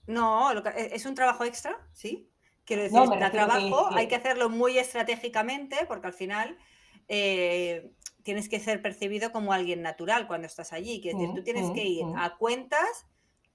No, 0.07 0.51
e, 0.51 0.95
es 0.95 1.05
un 1.05 1.15
trabajo 1.15 1.43
extra, 1.43 1.77
sí. 1.93 2.27
Quiero 2.65 2.83
decir, 2.83 2.99
el 3.01 3.31
trabajo 3.31 3.89
hay 3.93 4.07
que 4.07 4.15
hacerlo 4.15 4.49
muy 4.49 4.77
estratégicamente 4.77 5.77
porque 5.87 6.07
al 6.07 6.13
final 6.13 6.57
eh, 7.07 7.91
tienes 8.24 8.49
que 8.49 8.59
ser 8.59 8.82
percibido 8.82 9.32
como 9.32 9.53
alguien 9.53 9.82
natural 9.82 10.28
cuando 10.28 10.47
estás 10.47 10.74
allí. 10.74 11.01
Es 11.05 11.17
decir, 11.17 11.34
tú 11.36 11.43
tienes 11.43 11.69
que 11.72 11.84
ir 11.84 12.05
a 12.17 12.38
cuentas 12.38 13.05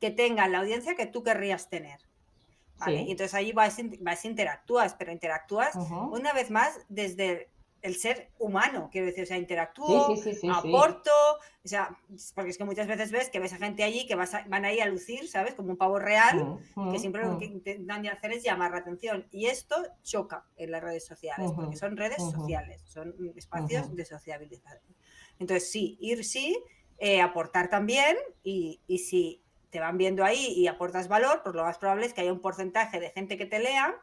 que 0.01 0.11
tengan 0.11 0.53
la 0.53 0.59
audiencia 0.59 0.95
que 0.95 1.07
tú 1.07 1.23
querrías 1.23 1.69
tener. 1.69 2.01
Y 2.87 3.11
entonces 3.11 3.35
allí 3.35 3.53
vas, 3.53 3.77
vas 4.01 4.25
interactúas, 4.25 4.95
pero 4.95 5.11
interactúas 5.13 5.75
una 6.11 6.33
vez 6.33 6.51
más 6.51 6.79
desde 6.89 7.49
el 7.87 7.97
ser 7.97 8.31
humano, 8.39 8.89
quiero 8.91 9.07
decir, 9.07 9.23
o 9.23 9.27
sea, 9.27 9.39
interactúo, 9.39 10.15
aporto, 10.53 11.11
o 11.65 11.69
sea, 11.69 11.97
porque 12.35 12.51
es 12.51 12.59
que 12.59 12.65
muchas 12.65 12.89
veces 12.89 13.13
ves 13.13 13.31
que 13.31 13.39
ves 13.39 13.53
a 13.53 13.59
gente 13.59 13.85
allí 13.85 14.07
que 14.07 14.17
van 14.17 14.65
ahí 14.65 14.81
a 14.81 14.87
lucir, 14.87 15.29
¿sabes? 15.29 15.55
Como 15.55 15.71
un 15.71 15.77
pavo 15.77 15.99
real, 15.99 16.59
que 16.91 16.99
siempre 16.99 17.25
lo 17.25 17.39
que 17.39 17.47
intentan 17.47 18.07
hacer 18.09 18.33
es 18.33 18.43
llamar 18.43 18.73
la 18.73 18.79
atención. 18.79 19.27
Y 19.31 19.47
esto 19.47 19.77
choca 20.03 20.45
en 20.57 20.73
las 20.73 20.83
redes 20.83 21.07
sociales, 21.07 21.53
porque 21.55 21.77
son 21.77 21.97
redes 21.97 22.19
sociales, 22.19 22.83
son 22.87 23.15
espacios 23.37 23.95
de 23.95 24.05
sociabilización. 24.05 24.97
Entonces, 25.39 25.71
sí, 25.71 25.97
ir 26.01 26.25
sí, 26.25 26.59
eh, 26.99 27.21
aportar 27.21 27.69
también, 27.69 28.17
y, 28.43 28.81
y 28.89 28.99
si 28.99 29.43
te 29.71 29.79
van 29.79 29.97
viendo 29.97 30.25
ahí 30.25 30.55
y 30.57 30.67
aportas 30.67 31.07
valor, 31.07 31.43
pues 31.45 31.55
lo 31.55 31.63
más 31.63 31.79
probable 31.79 32.07
es 32.07 32.15
que 32.15 32.23
haya 32.23 32.33
un 32.33 32.41
porcentaje 32.41 32.99
de 32.99 33.11
gente 33.11 33.37
que 33.37 33.47
te 33.47 33.59
lea 33.61 33.95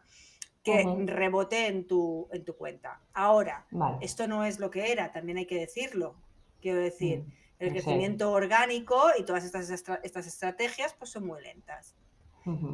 que 0.64 0.84
rebote 1.06 1.68
en 1.68 1.86
tu, 1.86 2.30
en 2.32 2.46
tu 2.46 2.56
cuenta. 2.56 3.02
Ahora, 3.14 3.68
esto 4.00 4.28
no 4.28 4.46
es 4.46 4.60
lo 4.60 4.72
que 4.72 4.92
era, 4.92 5.12
también 5.12 5.38
hay 5.38 5.46
que 5.46 5.60
decirlo. 5.60 6.16
Quiero 6.62 6.80
decir, 6.80 7.20
mm, 7.20 7.32
el 7.60 7.72
crecimiento 7.72 8.32
orgánico 8.32 8.98
y 9.20 9.24
todas 9.24 9.44
estas, 9.44 9.70
estas 9.70 10.28
estrategias 10.28 10.94
pues 10.94 11.12
son 11.12 11.26
muy 11.26 11.42
lentas. 11.42 11.96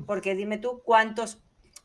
Porque 0.06 0.36
dime 0.36 0.58
tú 0.58 0.82
cuántos... 0.84 1.42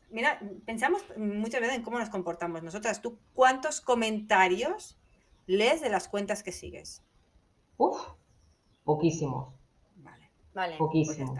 Mira, 0.09 0.39
pensamos 0.65 1.03
muchas 1.17 1.61
veces 1.61 1.77
en 1.77 1.83
cómo 1.83 1.99
nos 1.99 2.09
comportamos 2.09 2.63
nosotras. 2.63 3.01
¿Tú 3.01 3.19
cuántos 3.33 3.81
comentarios 3.81 4.97
lees 5.45 5.81
de 5.81 5.89
las 5.89 6.07
cuentas 6.07 6.41
que 6.41 6.51
sigues? 6.51 7.03
Uf, 7.77 7.99
poquísimos. 8.83 9.53
Vale. 9.97 10.31
Vale. 10.53 10.77
Poquísimos. 10.77 11.39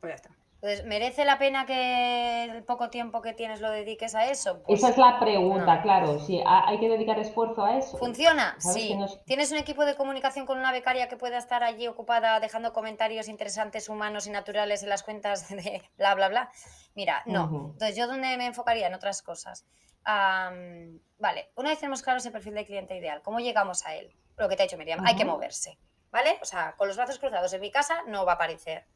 Pues 0.00 0.10
ya 0.10 0.14
está. 0.14 0.41
Entonces, 0.62 0.86
¿merece 0.86 1.24
la 1.24 1.38
pena 1.38 1.66
que 1.66 2.44
el 2.44 2.62
poco 2.62 2.88
tiempo 2.88 3.20
que 3.20 3.32
tienes 3.32 3.60
lo 3.60 3.68
dediques 3.68 4.14
a 4.14 4.30
eso? 4.30 4.62
Pues 4.62 4.78
Esa 4.78 4.90
es 4.90 4.96
la 4.96 5.18
pregunta, 5.18 5.82
claro. 5.82 6.20
Sí, 6.20 6.40
hay 6.46 6.78
que 6.78 6.88
dedicar 6.88 7.18
esfuerzo 7.18 7.64
a 7.64 7.78
eso. 7.78 7.98
¿Funciona? 7.98 8.54
Sí. 8.60 8.96
¿Tienes 9.26 9.50
un 9.50 9.58
equipo 9.58 9.84
de 9.84 9.96
comunicación 9.96 10.46
con 10.46 10.60
una 10.60 10.70
becaria 10.70 11.08
que 11.08 11.16
pueda 11.16 11.36
estar 11.36 11.64
allí 11.64 11.88
ocupada 11.88 12.38
dejando 12.38 12.72
comentarios 12.72 13.26
interesantes, 13.26 13.88
humanos 13.88 14.28
y 14.28 14.30
naturales 14.30 14.84
en 14.84 14.90
las 14.90 15.02
cuentas 15.02 15.48
de 15.50 15.82
bla, 15.96 16.14
bla, 16.14 16.28
bla? 16.28 16.52
Mira, 16.94 17.24
no. 17.26 17.72
Entonces, 17.72 17.96
¿yo 17.96 18.06
dónde 18.06 18.36
me 18.36 18.46
enfocaría? 18.46 18.86
En 18.86 18.94
otras 18.94 19.20
cosas. 19.22 19.66
vale, 20.04 21.50
una 21.56 21.70
vez 21.70 21.80
tenemos 21.80 22.02
claro 22.02 22.18
ese 22.18 22.30
perfil 22.30 22.54
de 22.54 22.64
cliente 22.64 22.96
ideal, 22.96 23.20
¿cómo 23.22 23.40
llegamos 23.40 23.84
a 23.84 23.96
él? 23.96 24.14
Lo 24.36 24.48
que 24.48 24.54
te 24.54 24.62
ha 24.62 24.66
dicho 24.66 24.78
Miriam, 24.78 25.04
hay 25.04 25.16
que 25.16 25.24
moverse, 25.24 25.76
¿vale? 26.12 26.38
O 26.40 26.44
sea, 26.44 26.76
con 26.76 26.86
los 26.86 26.96
brazos 26.96 27.18
cruzados 27.18 27.52
en 27.52 27.60
mi 27.60 27.72
casa 27.72 28.04
no 28.06 28.24
va 28.24 28.32
a 28.32 28.34
aparecer. 28.36 28.86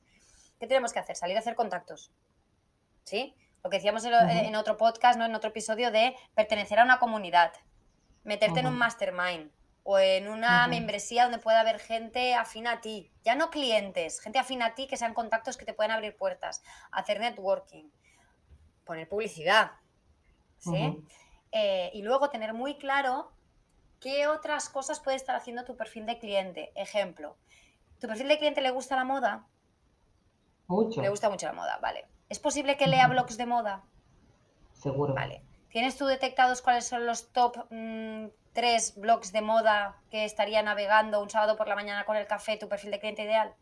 ¿Qué 0.59 0.67
tenemos 0.67 0.93
que 0.93 0.99
hacer? 0.99 1.17
Salir 1.17 1.37
a 1.37 1.41
hacer 1.41 1.55
contactos. 1.55 2.13
¿Sí? 3.05 3.35
Lo 3.63 3.71
que 3.71 3.77
decíamos 3.79 4.05
en, 4.05 4.57
otro 4.57 4.77
podcast, 4.77 5.19
¿no? 5.19 5.25
en 5.25 5.35
otro 5.35 5.51
episodio 5.51 5.91
de 5.91 6.15
pertenecer 6.35 6.79
a 6.79 6.85
una 6.85 6.99
comunidad, 6.99 7.53
meterte 8.23 8.61
en 8.61 8.69
un 8.69 8.79
mastermind 8.79 9.51
o 9.83 9.99
en 9.99 10.29
una 10.29 10.67
membresía 10.69 11.25
donde 11.25 11.39
pueda 11.39 11.61
haber 11.61 11.81
gente 11.81 12.35
afín 12.35 12.69
a 12.69 12.81
ti, 12.81 13.11
ya 13.25 13.35
no 13.35 13.51
clientes, 13.51 14.21
gente 14.21 14.39
afín 14.39 14.63
a 14.63 14.75
ti 14.75 14.87
que 14.87 14.97
sean 14.97 15.15
contactos 15.15 15.57
que 15.57 15.65
te 15.65 15.75
pueden 15.75 15.91
abrir 15.91 16.17
puertas, 16.17 16.63
hacer 16.93 17.19
networking, 17.19 17.91
poner 18.85 19.09
publicidad, 19.09 19.73
¿sí? 20.59 21.05
Eh, 21.51 21.91
y 21.93 22.03
luego 22.03 22.31
tener 22.31 22.55
muy 22.55 22.79
claro 22.79 23.33
qué 24.01 24.27
otras 24.27 24.69
cosas 24.69 25.01
puede 25.01 25.17
estar 25.17 25.35
haciendo 25.35 25.65
tu 25.65 25.77
perfil 25.77 26.07
de 26.07 26.19
cliente. 26.19 26.73
Ejemplo, 26.77 27.37
¿tu 28.01 28.07
perfil 28.07 28.29
de 28.29 28.39
cliente 28.39 28.61
le 28.61 28.71
gusta 28.71 28.95
la 28.95 29.05
moda? 29.05 29.47
Mucho. 30.69 31.03
Le 31.03 31.09
gusta 31.09 31.31
mucho 31.31 31.47
la 31.47 31.53
moda, 31.53 31.79
vale. 31.81 32.07
¿Es 32.29 32.39
posible 32.39 32.77
que 32.77 32.87
lea 32.87 33.07
blogs 33.07 33.37
de 33.37 33.47
moda? 33.47 33.85
Seguro. 34.73 35.14
Vale. 35.14 35.43
¿Tienes 35.71 35.97
tú 35.97 36.07
detectados 36.07 36.62
cuáles 36.62 36.87
son 36.87 37.07
los 37.07 37.33
top 37.33 37.57
mm, 37.71 38.27
tres 38.53 38.99
blogs 38.99 39.33
de 39.33 39.43
moda 39.43 39.97
que 40.11 40.25
estaría 40.25 40.62
navegando 40.62 41.23
un 41.23 41.31
sábado 41.31 41.57
por 41.57 41.69
la 41.69 41.75
mañana 41.75 42.05
con 42.05 42.17
el 42.17 42.27
café 42.27 42.57
tu 42.57 42.69
perfil 42.69 42.91
de 42.91 42.99
cliente 42.99 43.23
ideal? 43.23 43.55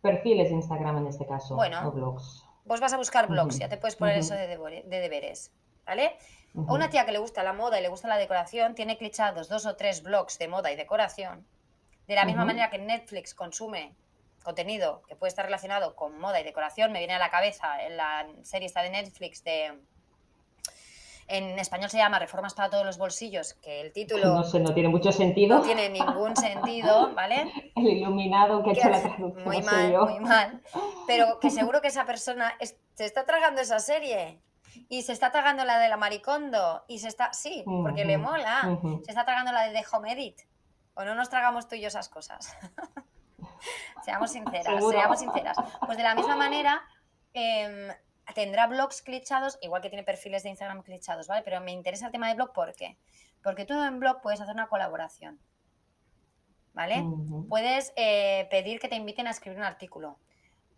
Perfiles 0.00 0.48
de 0.48 0.56
Instagram 0.56 0.98
en 0.98 1.06
este 1.06 1.26
caso. 1.26 1.54
Bueno, 1.54 1.90
blogs. 1.92 2.44
Vos 2.64 2.80
vas 2.80 2.92
a 2.92 2.96
buscar 2.96 3.28
blogs, 3.28 3.58
ya 3.58 3.68
te 3.68 3.76
puedes 3.76 3.96
poner 3.96 4.18
eso 4.18 4.34
de, 4.34 4.82
deberes. 4.88 5.52
¿Vale? 5.86 6.16
O 6.54 6.74
una 6.74 6.90
tía 6.90 7.06
que 7.06 7.12
le 7.12 7.18
gusta 7.18 7.42
la 7.42 7.52
moda 7.52 7.78
y 7.78 7.82
le 7.82 7.88
gusta 7.88 8.08
la 8.08 8.16
decoración 8.16 8.74
tiene 8.74 8.98
clichados 8.98 9.48
dos 9.48 9.66
o 9.66 9.74
tres 9.74 10.02
blogs 10.02 10.38
de 10.38 10.48
moda 10.48 10.70
y 10.70 10.76
decoración. 10.76 11.46
De 12.06 12.14
la 12.14 12.24
misma 12.24 12.44
manera 12.44 12.70
que 12.70 12.78
Netflix 12.78 13.34
consume 13.34 13.94
contenido 14.42 15.02
que 15.08 15.16
puede 15.16 15.28
estar 15.28 15.44
relacionado 15.44 15.94
con 15.94 16.18
moda 16.18 16.40
y 16.40 16.44
decoración. 16.44 16.92
Me 16.92 16.98
viene 16.98 17.14
a 17.14 17.18
la 17.18 17.30
cabeza 17.30 17.82
en 17.84 17.96
la 17.96 18.26
serie 18.42 18.66
esta 18.66 18.82
de 18.82 18.90
Netflix 18.90 19.44
de... 19.44 19.78
En 21.28 21.58
español 21.58 21.88
se 21.88 21.98
llama 21.98 22.18
Reformas 22.18 22.52
para 22.52 22.68
todos 22.68 22.84
los 22.84 22.98
bolsillos, 22.98 23.54
que 23.54 23.80
el 23.80 23.92
título... 23.92 24.26
No 24.26 24.44
sé, 24.44 24.60
no 24.60 24.74
tiene 24.74 24.88
mucho 24.88 25.12
sentido. 25.12 25.58
No 25.58 25.62
tiene 25.62 25.88
ningún 25.88 26.36
sentido, 26.36 27.14
¿vale? 27.14 27.50
El 27.76 27.86
iluminado 27.86 28.62
que 28.62 28.70
ha 28.70 28.72
hecho 28.72 28.90
la 28.90 29.00
traducción. 29.00 29.44
Muy 29.44 29.62
mal, 29.62 29.96
muy 29.98 30.20
mal. 30.20 30.62
Pero 31.06 31.38
que 31.40 31.50
seguro 31.50 31.80
que 31.80 31.88
esa 31.88 32.04
persona 32.04 32.52
se 32.60 33.04
está 33.04 33.24
tragando 33.24 33.60
esa 33.60 33.78
serie 33.78 34.40
y 34.88 35.02
se 35.02 35.12
está 35.12 35.30
tragando 35.30 35.64
la 35.64 35.78
de 35.78 35.88
la 35.88 35.96
Maricondo 35.96 36.84
y 36.88 36.98
se 36.98 37.08
está... 37.08 37.32
Sí, 37.32 37.62
porque 37.64 38.04
le 38.04 38.18
mola. 38.18 38.78
Se 39.04 39.12
está 39.12 39.24
tragando 39.24 39.52
la 39.52 39.68
de 39.68 39.72
The 39.72 39.86
Home 39.92 40.12
Edit. 40.12 40.40
¿O 40.94 41.04
no 41.04 41.14
nos 41.14 41.30
tragamos 41.30 41.68
tú 41.68 41.76
y 41.76 41.80
yo 41.80 41.88
esas 41.88 42.08
cosas? 42.08 42.54
seamos 44.04 44.30
sinceras, 44.30 44.84
seamos 44.90 45.18
sinceras. 45.18 45.56
Pues 45.84 45.96
de 45.96 46.04
la 46.04 46.14
misma 46.14 46.36
manera, 46.36 46.82
em, 47.32 47.88
tendrá 48.34 48.66
blogs 48.66 49.02
clichados, 49.02 49.58
igual 49.62 49.82
que 49.82 49.88
tiene 49.88 50.04
perfiles 50.04 50.42
de 50.42 50.50
Instagram 50.50 50.82
clichados, 50.82 51.26
¿vale? 51.28 51.42
Pero 51.42 51.60
me 51.60 51.72
interesa 51.72 52.06
el 52.06 52.12
tema 52.12 52.28
de 52.28 52.34
blog, 52.34 52.52
¿por 52.52 52.74
qué? 52.74 52.96
Porque 53.42 53.64
tú 53.64 53.74
en 53.82 53.98
blog 53.98 54.20
puedes 54.20 54.40
hacer 54.40 54.54
una 54.54 54.68
colaboración, 54.68 55.40
¿vale? 56.72 57.04
Puedes 57.48 57.92
eh, 57.96 58.46
pedir 58.50 58.80
que 58.80 58.88
te 58.88 58.96
inviten 58.96 59.26
a 59.26 59.30
escribir 59.30 59.58
un 59.58 59.64
artículo. 59.64 60.18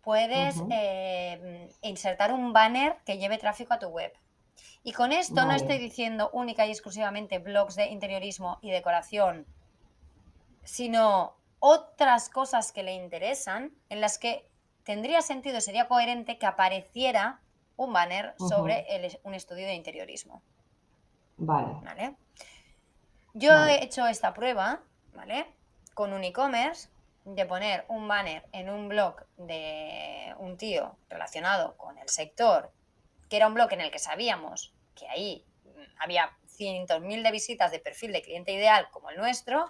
Puedes 0.01 0.61
em, 0.69 1.69
insertar 1.81 2.31
un 2.31 2.53
banner 2.53 2.97
que 3.05 3.17
lleve 3.17 3.37
tráfico 3.37 3.73
a 3.73 3.79
tu 3.79 3.87
web. 3.87 4.13
Y 4.83 4.93
con 4.93 5.11
esto 5.11 5.45
no 5.45 5.53
estoy 5.53 5.79
diciendo 5.79 6.29
única 6.31 6.65
y 6.65 6.69
exclusivamente 6.69 7.39
blogs 7.39 7.75
de 7.75 7.87
interiorismo 7.87 8.59
y 8.61 8.69
decoración, 8.69 9.47
sino 10.63 11.35
otras 11.67 12.29
cosas 12.29 12.71
que 12.71 12.83
le 12.83 12.93
interesan 12.93 13.73
en 13.89 13.99
las 13.99 14.19
que 14.19 14.47
tendría 14.83 15.23
sentido, 15.23 15.59
sería 15.61 15.87
coherente 15.87 16.37
que 16.37 16.45
apareciera 16.45 17.39
un 17.75 17.91
banner 17.91 18.35
sobre 18.37 18.85
un 19.23 19.33
estudio 19.33 19.65
de 19.65 19.73
interiorismo. 19.73 20.43
Vale. 21.37 22.15
Yo 23.33 23.51
he 23.65 23.83
hecho 23.83 24.05
esta 24.05 24.31
prueba, 24.35 24.83
¿vale? 25.15 25.47
Con 25.95 26.13
un 26.13 26.23
e-commerce 26.23 26.89
de 27.23 27.47
poner 27.47 27.85
un 27.87 28.07
banner 28.07 28.45
en 28.51 28.69
un 28.69 28.87
blog 28.87 29.25
de 29.37 30.35
un 30.37 30.57
tío 30.57 30.95
relacionado 31.09 31.75
con 31.77 31.97
el 31.97 32.09
sector, 32.09 32.71
que 33.27 33.37
era 33.37 33.47
un 33.47 33.55
blog 33.55 33.73
en 33.73 33.81
el 33.81 33.89
que 33.89 33.97
sabíamos 33.97 34.71
que 34.93 35.09
ahí 35.09 35.43
había 35.97 36.37
cientos 36.45 37.01
mil 37.01 37.23
de 37.23 37.31
visitas 37.31 37.71
de 37.71 37.79
perfil 37.79 38.11
de 38.11 38.21
cliente 38.21 38.51
ideal 38.51 38.87
como 38.91 39.09
el 39.09 39.17
nuestro, 39.17 39.67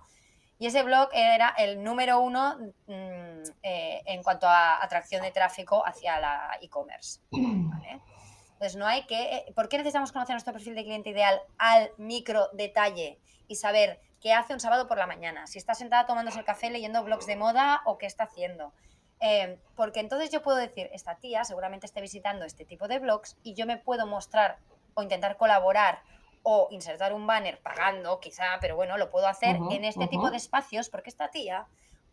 y 0.57 0.67
ese 0.67 0.83
blog 0.83 1.09
era 1.13 1.49
el 1.57 1.83
número 1.83 2.19
uno 2.21 2.57
mm, 2.87 3.43
eh, 3.61 4.01
en 4.05 4.23
cuanto 4.23 4.47
a 4.47 4.83
atracción 4.83 5.21
de 5.21 5.31
tráfico 5.31 5.85
hacia 5.85 6.19
la 6.19 6.57
e-commerce. 6.61 7.19
Entonces, 7.31 8.77
no 8.77 8.87
hay 8.87 9.05
que. 9.05 9.21
Eh, 9.21 9.53
¿Por 9.53 9.67
qué 9.67 9.77
necesitamos 9.77 10.13
conocer 10.13 10.33
nuestro 10.33 10.53
perfil 10.53 10.75
de 10.75 10.83
cliente 10.83 11.09
ideal 11.09 11.41
al 11.57 11.91
micro 11.97 12.47
detalle 12.53 13.19
y 13.47 13.55
saber 13.57 13.99
qué 14.21 14.33
hace 14.33 14.53
un 14.53 14.61
sábado 14.61 14.87
por 14.87 14.97
la 14.97 15.07
mañana? 15.07 15.45
Si 15.45 15.57
está 15.57 15.75
sentada 15.75 16.05
tomándose 16.05 16.39
el 16.39 16.45
café 16.45 16.69
leyendo 16.69 17.03
blogs 17.03 17.25
de 17.25 17.35
moda 17.35 17.81
o 17.85 17.97
qué 17.97 18.05
está 18.05 18.23
haciendo. 18.23 18.71
Eh, 19.19 19.59
porque 19.75 19.99
entonces 19.99 20.29
yo 20.29 20.41
puedo 20.41 20.57
decir, 20.57 20.89
esta 20.93 21.15
tía 21.15 21.43
seguramente 21.43 21.85
esté 21.85 21.99
visitando 21.99 22.45
este 22.45 22.63
tipo 22.63 22.87
de 22.87 22.99
blogs 22.99 23.37
y 23.43 23.55
yo 23.55 23.65
me 23.65 23.77
puedo 23.77 24.07
mostrar 24.07 24.59
o 24.93 25.03
intentar 25.03 25.35
colaborar 25.35 26.01
o 26.47 26.67
insertar 26.69 27.11
un 27.11 27.25
banner 27.25 27.59
pagando, 27.59 28.19
quizá, 28.19 28.59
pero 28.61 28.75
bueno, 28.75 28.97
lo 28.97 29.09
puedo 29.09 29.25
hacer 29.25 29.57
en 29.71 29.83
este 29.83 30.05
tipo 30.07 30.29
de 30.29 30.37
espacios 30.37 30.89
porque 30.89 31.09
esta 31.09 31.31
tía, 31.31 31.65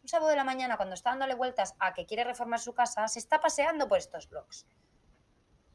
un 0.02 0.08
sábado 0.08 0.30
de 0.30 0.36
la 0.36 0.42
mañana, 0.42 0.78
cuando 0.78 0.94
está 0.94 1.10
dándole 1.10 1.34
vueltas 1.34 1.76
a 1.78 1.92
que 1.92 2.06
quiere 2.06 2.24
reformar 2.24 2.58
su 2.58 2.72
casa, 2.72 3.06
se 3.08 3.18
está 3.18 3.42
paseando 3.42 3.88
por 3.88 3.98
estos 3.98 4.30
blogs. 4.30 4.66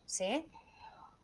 ¿Sí? 0.06 0.50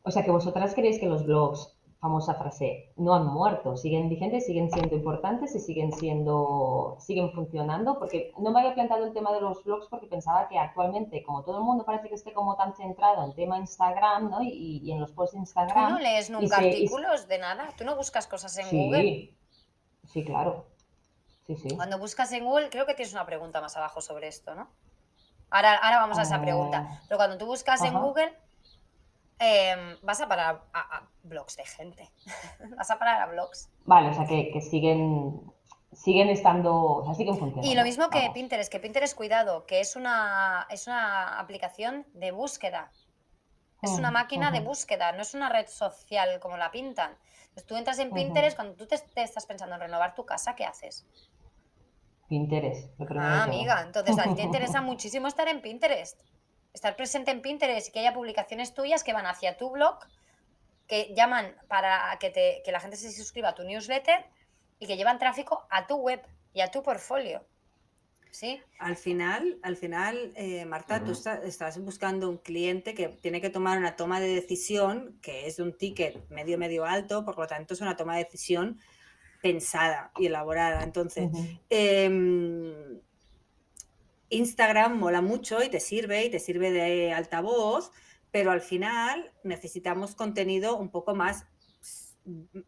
O 0.03 0.11
sea 0.11 0.23
que 0.23 0.29
vosotras 0.29 0.75
creéis 0.75 0.99
que 0.99 1.07
los 1.07 1.25
blogs 1.25 1.75
famosa 2.03 2.33
frase, 2.33 2.91
no 2.97 3.15
han 3.15 3.25
muerto, 3.27 3.77
siguen 3.77 4.09
vigentes, 4.09 4.45
siguen 4.45 4.69
siendo 4.69 4.93
importantes 4.93 5.55
y 5.55 5.59
siguen 5.61 5.93
siendo, 5.93 6.97
siguen 6.99 7.31
funcionando, 7.31 7.97
porque 7.97 8.33
no 8.37 8.51
me 8.51 8.59
había 8.59 8.73
planteado 8.73 9.05
el 9.05 9.13
tema 9.13 9.31
de 9.31 9.39
los 9.39 9.63
blogs 9.63 9.87
porque 9.87 10.07
pensaba 10.07 10.49
que 10.49 10.59
actualmente, 10.59 11.23
como 11.23 11.45
todo 11.45 11.59
el 11.59 11.63
mundo 11.63 11.85
parece 11.85 12.09
que 12.09 12.15
esté 12.15 12.33
como 12.33 12.57
tan 12.57 12.75
centrado 12.75 13.23
en 13.23 13.33
tema 13.33 13.57
Instagram, 13.57 14.29
¿no? 14.29 14.43
Y, 14.43 14.91
en 14.91 14.99
los 14.99 15.13
posts 15.13 15.31
de 15.35 15.39
Instagram. 15.39 15.87
¿Tú 15.87 15.93
no 15.93 15.99
lees 15.99 16.29
nunca 16.29 16.57
artículos 16.57 17.29
de 17.29 17.39
nada? 17.39 17.69
¿Tú 17.77 17.85
no 17.85 17.95
buscas 17.95 18.27
cosas 18.27 18.57
en 18.57 18.69
Google? 18.69 19.33
Sí, 20.11 20.25
claro. 20.25 20.65
Sí, 21.47 21.55
sí. 21.55 21.73
Cuando 21.73 21.99
buscas 21.99 22.33
en 22.33 22.43
Google, 22.43 22.69
creo 22.69 22.85
que 22.85 22.95
tienes 22.95 23.13
una 23.13 23.25
pregunta 23.25 23.61
más 23.61 23.77
abajo 23.77 24.01
sobre 24.01 24.27
esto, 24.27 24.55
¿no? 24.55 24.67
Ahora, 25.49 25.77
ahora 25.77 25.99
vamos 25.99 26.19
a 26.19 26.23
esa 26.23 26.41
pregunta. 26.41 26.85
Ah, 26.85 27.01
Pero 27.07 27.17
cuando 27.17 27.37
tú 27.37 27.45
buscas 27.45 27.81
en. 27.83 27.93
Google, 27.93 28.37
em, 29.47 29.81
vas 30.07 30.19
a 30.21 30.27
parar 30.27 30.53
a, 30.73 30.81
a 30.97 31.09
blogs 31.31 31.55
de 31.57 31.65
gente. 31.65 32.03
vas 32.77 32.89
a 32.91 32.97
parar 32.99 33.21
a 33.21 33.27
blogs. 33.27 33.69
Vale, 33.91 34.09
o 34.09 34.13
sea 34.13 34.25
que, 34.27 34.51
que 34.51 34.61
siguen, 34.61 35.01
siguen 36.03 36.29
estando, 36.29 36.71
o 36.75 37.05
sea, 37.05 37.13
siguen 37.13 37.37
funcionando. 37.37 37.71
Y 37.71 37.73
lo 37.75 37.83
mismo 37.83 38.11
que 38.11 38.29
vamos. 38.29 38.33
Pinterest, 38.33 38.71
que 38.71 38.79
Pinterest, 38.79 39.15
cuidado, 39.15 39.65
que 39.65 39.79
es 39.79 39.95
una, 39.95 40.67
es 40.69 40.85
una 40.87 41.39
aplicación 41.39 42.05
de 42.13 42.31
búsqueda. 42.31 42.91
Es 43.81 43.97
una 43.99 44.11
Mm, 44.11 44.13
máquina 44.13 44.51
de 44.51 44.61
búsqueda, 44.61 45.11
no 45.13 45.21
es 45.23 45.33
una 45.35 45.49
red 45.49 45.67
social 45.67 46.39
como 46.41 46.57
la 46.57 46.71
pintan. 46.71 47.17
Entonces 47.49 47.65
tú 47.67 47.75
entras 47.77 47.99
en. 47.99 48.13
Pinterest, 48.13 48.55
cuando 48.57 48.75
tú 48.75 48.87
te, 48.87 48.97
te 48.99 49.23
estás 49.23 49.45
pensando 49.47 49.75
en 49.75 49.81
renovar 49.81 50.15
tu 50.15 50.25
casa, 50.25 50.55
¿qué 50.55 50.65
haces? 50.65 51.05
Pinterest, 52.27 52.99
lo 52.99 53.05
primero 53.05 53.37
Ah, 53.37 53.43
amiga, 53.43 53.81
entonces 53.81 54.17
a 54.19 54.27
ti 54.27 54.35
te 54.35 54.41
interesa 54.43 54.81
muchísimo 54.81 55.27
estar 55.27 55.47
en 55.47 55.61
Pinterest. 55.61 56.19
Estar 56.73 56.95
presente 56.95 57.31
en 57.31 57.41
Pinterest 57.41 57.87
y 57.87 57.91
que 57.91 57.99
haya 57.99 58.13
publicaciones 58.13 58.73
tuyas 58.73 59.03
que 59.03 59.13
van 59.13 59.25
hacia 59.27 59.57
tu 59.57 59.69
blog, 59.69 59.99
que 60.87 61.13
llaman 61.15 61.55
para 61.67 62.17
que, 62.19 62.29
te, 62.29 62.61
que 62.65 62.71
la 62.71 62.79
gente 62.79 62.97
se 62.97 63.11
suscriba 63.11 63.49
a 63.49 63.55
tu 63.55 63.63
newsletter 63.63 64.25
y 64.79 64.87
que 64.87 64.97
llevan 64.97 65.19
tráfico 65.19 65.65
a 65.69 65.87
tu 65.87 65.95
web 65.95 66.21
y 66.53 66.61
a 66.61 66.71
tu 66.71 66.81
portfolio. 66.83 67.45
¿Sí? 68.31 68.59
Al 68.79 68.97
final, 68.97 69.59
al 69.61 69.77
final, 69.77 70.33
eh, 70.35 70.65
Marta, 70.65 71.03
tú 71.03 71.11
está- 71.11 71.43
estás 71.43 71.77
buscando 71.79 72.27
un 72.27 72.37
cliente 72.37 72.95
que 72.95 73.09
tiene 73.09 73.39
que 73.39 73.51
tomar 73.51 73.77
una 73.77 73.95
toma 73.95 74.19
de 74.19 74.33
decisión 74.33 75.19
que 75.21 75.45
es 75.45 75.57
de 75.57 75.63
un 75.63 75.77
ticket 75.77 76.27
medio, 76.29 76.57
medio 76.57 76.83
alto, 76.83 77.23
por 77.23 77.37
lo 77.37 77.45
tanto 77.45 77.75
es 77.75 77.81
una 77.81 77.95
toma 77.95 78.17
de 78.17 78.23
decisión 78.23 78.79
pensada 79.43 80.11
y 80.17 80.25
elaborada. 80.25 80.81
Entonces, 80.83 81.29
Instagram 84.33 84.97
mola 84.99 85.21
mucho 85.21 85.61
y 85.63 85.69
te 85.69 85.79
sirve 85.79 86.25
y 86.25 86.29
te 86.29 86.39
sirve 86.39 86.71
de 86.71 87.13
altavoz, 87.13 87.91
pero 88.31 88.51
al 88.51 88.61
final 88.61 89.31
necesitamos 89.43 90.15
contenido 90.15 90.75
un 90.77 90.89
poco 90.89 91.13
más, 91.15 91.45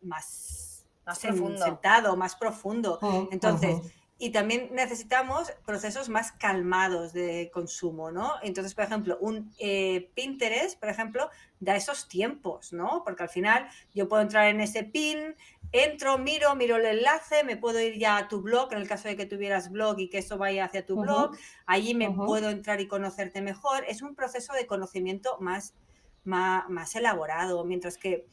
más, 0.01 0.85
Más 1.05 1.19
profundo. 1.19 1.63
sentado, 1.65 2.15
más 2.15 2.35
profundo. 2.35 2.99
Ujú, 3.01 3.29
Entonces, 3.31 3.77
y 4.17 4.29
también 4.29 4.69
necesitamos 4.71 5.51
procesos 5.65 6.07
más 6.07 6.31
calmados 6.31 7.11
de 7.11 7.49
consumo, 7.53 8.11
¿no? 8.11 8.31
Entonces, 8.43 8.73
por 8.73 8.85
ejemplo, 8.85 9.17
un 9.19 9.51
eh, 9.59 10.09
Pinterest, 10.15 10.79
por 10.79 10.89
ejemplo, 10.89 11.29
da 11.59 11.75
esos 11.75 12.07
tiempos, 12.07 12.71
¿no? 12.71 13.01
Porque 13.03 13.23
al 13.23 13.29
final 13.29 13.67
yo 13.93 14.07
puedo 14.07 14.21
entrar 14.21 14.47
en 14.47 14.61
ese 14.61 14.83
pin, 14.83 15.35
entro, 15.71 16.17
miro, 16.17 16.55
miro 16.55 16.77
el 16.77 16.85
enlace, 16.85 17.43
me 17.43 17.57
puedo 17.57 17.79
ir 17.79 17.97
ya 17.97 18.17
a 18.17 18.27
tu 18.27 18.41
blog, 18.41 18.71
en 18.73 18.79
el 18.79 18.87
caso 18.87 19.07
de 19.07 19.15
que 19.15 19.25
tuvieras 19.25 19.71
blog 19.71 19.99
y 19.99 20.09
que 20.09 20.19
eso 20.19 20.37
vaya 20.37 20.65
hacia 20.65 20.85
tu 20.85 20.95
blog, 20.97 21.35
allí 21.65 21.93
me 21.93 22.11
puedo 22.11 22.49
entrar 22.49 22.81
y 22.81 22.87
conocerte 22.87 23.41
mejor. 23.41 23.83
Es 23.87 24.01
un 24.01 24.15
proceso 24.15 24.53
de 24.53 24.67
conocimiento 24.67 25.37
más, 25.39 25.73
más, 26.23 26.69
más 26.69 26.95
elaborado, 26.95 27.63
mientras 27.65 27.97
que 27.97 28.27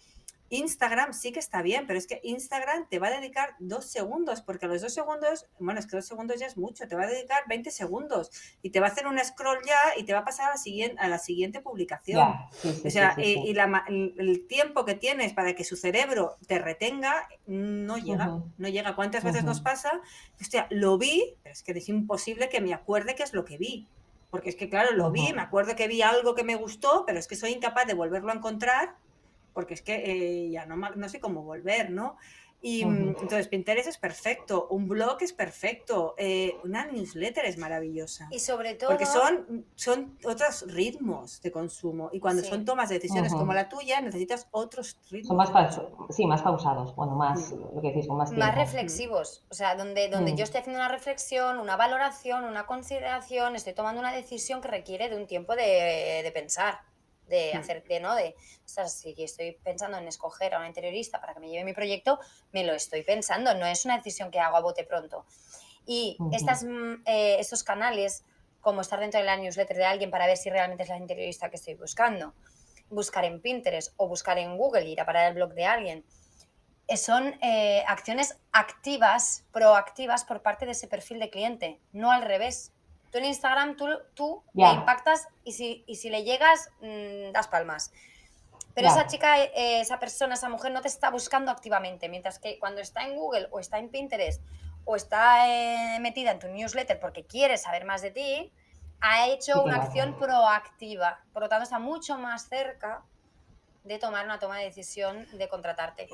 Instagram 0.52 1.14
sí 1.14 1.32
que 1.32 1.38
está 1.38 1.62
bien, 1.62 1.86
pero 1.86 1.98
es 1.98 2.06
que 2.06 2.20
Instagram 2.22 2.86
te 2.90 2.98
va 2.98 3.06
a 3.06 3.10
dedicar 3.10 3.56
dos 3.58 3.86
segundos, 3.86 4.42
porque 4.42 4.66
los 4.66 4.82
dos 4.82 4.92
segundos, 4.92 5.46
bueno, 5.58 5.80
es 5.80 5.86
que 5.86 5.96
dos 5.96 6.06
segundos 6.06 6.38
ya 6.38 6.46
es 6.46 6.58
mucho, 6.58 6.86
te 6.86 6.94
va 6.94 7.04
a 7.04 7.06
dedicar 7.06 7.44
20 7.48 7.70
segundos 7.70 8.30
y 8.60 8.68
te 8.68 8.78
va 8.78 8.88
a 8.88 8.90
hacer 8.90 9.06
un 9.06 9.18
scroll 9.18 9.60
ya 9.66 9.98
y 9.98 10.04
te 10.04 10.12
va 10.12 10.18
a 10.18 10.24
pasar 10.26 10.48
a 10.48 10.50
la 10.50 10.56
siguiente, 10.58 11.00
a 11.00 11.08
la 11.08 11.18
siguiente 11.18 11.60
publicación. 11.60 12.18
Ya, 12.18 12.48
sí, 12.52 12.70
sí, 12.74 12.88
O 12.88 12.90
sea, 12.90 13.14
sí, 13.14 13.22
y, 13.46 13.54
la 13.54 13.82
el, 13.88 14.46
tiempo 14.46 14.84
que 14.84 14.94
tienes 14.94 15.32
para 15.32 15.54
que 15.54 15.64
su 15.64 15.74
cerebro 15.74 16.36
te 16.46 16.58
retenga 16.58 17.28
no 17.46 17.96
llega, 17.96 18.42
no 18.58 18.68
llega. 18.68 18.94
¿Cuántas 18.94 19.24
veces 19.24 19.44
nos 19.44 19.62
pasa? 19.62 20.02
Hostia, 20.38 20.66
lo 20.68 20.98
vi, 20.98 21.34
pero 21.42 21.54
es 21.54 21.62
que 21.62 21.72
es 21.72 21.88
imposible 21.88 22.50
que 22.50 22.60
me 22.60 22.74
acuerde 22.74 23.14
qué 23.14 23.22
es 23.22 23.32
lo 23.32 23.46
que 23.46 23.56
vi. 23.56 23.88
Porque 24.30 24.50
es 24.50 24.56
que, 24.56 24.68
claro, 24.68 24.92
lo 24.92 25.10
vi, 25.10 25.32
me 25.32 25.40
acuerdo 25.40 25.76
que 25.76 25.88
vi 25.88 26.02
algo 26.02 26.34
que 26.34 26.44
me 26.44 26.56
gustó, 26.56 27.04
pero 27.06 27.18
es 27.18 27.26
que 27.26 27.36
soy 27.36 27.52
incapaz 27.52 27.86
de 27.86 27.94
volverlo 27.94 28.32
a 28.32 28.34
encontrar 28.34 28.96
porque 29.52 29.74
es 29.74 29.82
que 29.82 29.94
eh, 30.46 30.50
ya 30.50 30.66
no, 30.66 30.76
no 30.76 31.08
sé 31.08 31.20
cómo 31.20 31.42
volver, 31.42 31.90
¿no? 31.90 32.16
Y 32.64 32.84
mm, 32.84 33.16
entonces 33.20 33.48
Pinterest 33.48 33.88
es 33.88 33.98
perfecto, 33.98 34.68
un 34.70 34.86
blog 34.86 35.16
es 35.20 35.32
perfecto, 35.32 36.14
eh, 36.16 36.54
una 36.62 36.86
newsletter 36.86 37.44
es 37.44 37.58
maravillosa. 37.58 38.28
Y 38.30 38.38
sobre 38.38 38.74
todo... 38.74 38.88
Porque 38.90 39.04
son, 39.04 39.66
son 39.74 40.16
otros 40.24 40.66
ritmos 40.72 41.42
de 41.42 41.50
consumo 41.50 42.08
y 42.12 42.20
cuando 42.20 42.40
Sí. 42.44 42.48
son 42.50 42.64
tomas 42.64 42.88
de 42.88 43.00
decisiones 43.00 43.32
Ujú. 43.32 43.40
como 43.40 43.52
la 43.52 43.68
tuya 43.68 44.00
necesitas 44.00 44.46
otros 44.52 44.96
ritmos. 45.10 45.26
Son 45.26 45.36
más, 45.38 45.50
pa- 45.50 45.70
sí, 46.10 46.24
más 46.24 46.42
pausados, 46.42 46.94
bueno, 46.94 47.16
más, 47.16 47.50
Mm. 47.50 47.74
lo 47.74 47.82
que 47.82 47.88
decís, 47.88 48.06
con 48.06 48.16
más 48.18 48.30
tiempo. 48.30 48.46
más 48.46 48.54
reflexivos, 48.54 49.44
o 49.50 49.54
sea, 49.54 49.74
donde, 49.74 50.08
donde 50.08 50.32
Mm. 50.32 50.36
yo 50.36 50.44
estoy 50.44 50.60
haciendo 50.60 50.78
una 50.78 50.88
reflexión, 50.88 51.58
una 51.58 51.76
valoración, 51.76 52.44
una 52.44 52.66
consideración, 52.66 53.56
estoy 53.56 53.72
tomando 53.74 54.00
una 54.00 54.12
decisión 54.12 54.60
que 54.60 54.68
requiere 54.68 55.08
de 55.08 55.16
un 55.16 55.26
tiempo 55.26 55.56
de, 55.56 56.20
de 56.22 56.30
pensar, 56.32 56.78
de 57.32 57.54
hacer, 57.54 57.82
de, 57.84 57.98
¿no? 57.98 58.14
De, 58.14 58.36
ostras, 58.64 58.98
si 58.98 59.14
estoy 59.18 59.58
pensando 59.64 59.98
en 59.98 60.06
escoger 60.06 60.54
a 60.54 60.58
una 60.58 60.68
interiorista 60.68 61.20
para 61.20 61.34
que 61.34 61.40
me 61.40 61.48
lleve 61.48 61.64
mi 61.64 61.72
proyecto, 61.72 62.20
me 62.52 62.62
lo 62.64 62.74
estoy 62.74 63.02
pensando, 63.02 63.54
no 63.54 63.66
es 63.66 63.84
una 63.84 63.96
decisión 63.96 64.30
que 64.30 64.38
hago 64.38 64.56
a 64.56 64.60
bote 64.60 64.84
pronto. 64.84 65.24
Y 65.86 66.16
Ujú. 66.20 66.34
estas, 66.34 66.62
mm, 66.62 67.02
eh, 67.06 67.36
estos 67.40 67.64
canales, 67.64 68.24
como 68.60 68.82
estar 68.82 69.00
dentro 69.00 69.18
de 69.18 69.26
la 69.26 69.36
newsletter 69.36 69.76
de 69.76 69.84
alguien 69.84 70.10
para 70.10 70.26
ver 70.26 70.36
si 70.36 70.50
realmente 70.50 70.84
es 70.84 70.90
la 70.90 70.98
interiorista 70.98 71.48
que 71.48 71.56
estoy 71.56 71.74
buscando, 71.74 72.34
buscar 72.90 73.24
en 73.24 73.40
Pinterest 73.40 73.94
o 73.96 74.06
buscar 74.06 74.38
en 74.38 74.56
Google, 74.56 74.86
ir 74.86 75.00
a 75.00 75.06
parar 75.06 75.28
el 75.28 75.34
blog 75.34 75.54
de 75.54 75.64
alguien, 75.64 76.04
eh, 76.86 76.96
son 76.96 77.34
eh, 77.40 77.82
acciones 77.88 78.38
activas, 78.52 79.46
proactivas 79.52 80.24
por 80.24 80.42
parte 80.42 80.66
de 80.66 80.72
ese 80.72 80.86
perfil 80.86 81.18
de 81.18 81.30
cliente, 81.30 81.80
no 81.92 82.12
al 82.12 82.22
revés. 82.22 82.72
Tú 83.12 83.18
en 83.18 83.26
Instagram, 83.26 83.76
tú, 83.76 83.86
tú 84.14 84.42
le 84.54 84.72
impactas 84.72 85.28
y 85.44 85.52
si, 85.52 85.84
y 85.86 85.96
si 85.96 86.08
le 86.08 86.24
llegas, 86.24 86.70
mm, 86.80 87.30
das 87.32 87.46
palmas. 87.46 87.92
Pero 88.74 88.88
esa 88.88 89.06
chica, 89.06 89.38
eh, 89.38 89.80
esa 89.82 90.00
persona, 90.00 90.32
esa 90.32 90.48
mujer 90.48 90.72
no 90.72 90.80
te 90.80 90.88
está 90.88 91.10
buscando 91.10 91.50
activamente, 91.50 92.08
mientras 92.08 92.38
que 92.38 92.58
cuando 92.58 92.80
está 92.80 93.02
en 93.02 93.16
Google 93.16 93.48
o 93.50 93.60
está 93.60 93.78
en 93.78 93.90
Pinterest 93.90 94.40
o 94.86 94.96
está 94.96 95.46
eh, 95.46 96.00
metida 96.00 96.30
en 96.30 96.38
tu 96.38 96.48
newsletter 96.48 96.98
porque 96.98 97.26
quiere 97.26 97.58
saber 97.58 97.84
más 97.84 98.00
de 98.00 98.12
ti, 98.12 98.50
ha 99.02 99.26
hecho 99.28 99.52
Sí, 99.52 99.58
una 99.58 99.74
claro. 99.74 99.82
acción 99.82 100.18
proactiva. 100.18 101.22
Por 101.34 101.42
lo 101.42 101.48
tanto, 101.50 101.64
está 101.64 101.78
mucho 101.78 102.16
más 102.16 102.48
cerca 102.48 103.02
de 103.84 103.98
tomar 103.98 104.24
una 104.24 104.38
toma 104.38 104.56
de 104.56 104.64
decisión 104.64 105.26
de 105.36 105.48
contratarte. 105.48 106.08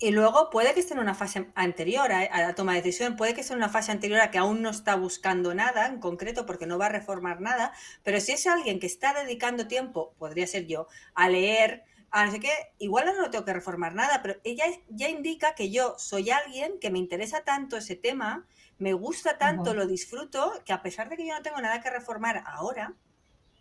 Y 0.00 0.12
luego 0.12 0.48
puede 0.50 0.74
que 0.74 0.80
esté 0.80 0.94
en 0.94 1.00
una 1.00 1.14
fase 1.14 1.50
anterior 1.56 2.12
a, 2.12 2.20
a 2.20 2.42
la 2.42 2.54
toma 2.54 2.72
de 2.72 2.82
decisión, 2.82 3.16
puede 3.16 3.34
que 3.34 3.40
esté 3.40 3.52
en 3.52 3.58
una 3.58 3.68
fase 3.68 3.90
anterior 3.90 4.20
a 4.20 4.30
que 4.30 4.38
aún 4.38 4.62
no 4.62 4.70
está 4.70 4.94
buscando 4.94 5.54
nada 5.54 5.86
en 5.86 5.98
concreto 5.98 6.46
porque 6.46 6.66
no 6.66 6.78
va 6.78 6.86
a 6.86 6.90
reformar 6.90 7.40
nada, 7.40 7.72
pero 8.04 8.20
si 8.20 8.32
es 8.32 8.46
alguien 8.46 8.78
que 8.78 8.86
está 8.86 9.12
dedicando 9.12 9.66
tiempo, 9.66 10.14
podría 10.18 10.46
ser 10.46 10.66
yo, 10.66 10.86
a 11.14 11.28
leer, 11.28 11.82
a 12.10 12.26
no 12.26 12.32
sé 12.32 12.40
qué, 12.40 12.50
igual 12.78 13.06
no 13.06 13.20
lo 13.20 13.30
tengo 13.30 13.44
que 13.44 13.52
reformar 13.52 13.94
nada, 13.94 14.22
pero 14.22 14.40
ella 14.44 14.64
ya 14.88 15.08
indica 15.08 15.54
que 15.54 15.70
yo 15.70 15.94
soy 15.98 16.30
alguien 16.30 16.78
que 16.80 16.90
me 16.90 16.98
interesa 16.98 17.42
tanto 17.42 17.76
ese 17.76 17.96
tema, 17.96 18.46
me 18.78 18.92
gusta 18.92 19.36
tanto, 19.36 19.74
lo 19.74 19.86
disfruto, 19.86 20.62
que 20.64 20.72
a 20.72 20.82
pesar 20.82 21.08
de 21.08 21.16
que 21.16 21.26
yo 21.26 21.34
no 21.34 21.42
tengo 21.42 21.60
nada 21.60 21.80
que 21.80 21.90
reformar 21.90 22.44
ahora, 22.46 22.94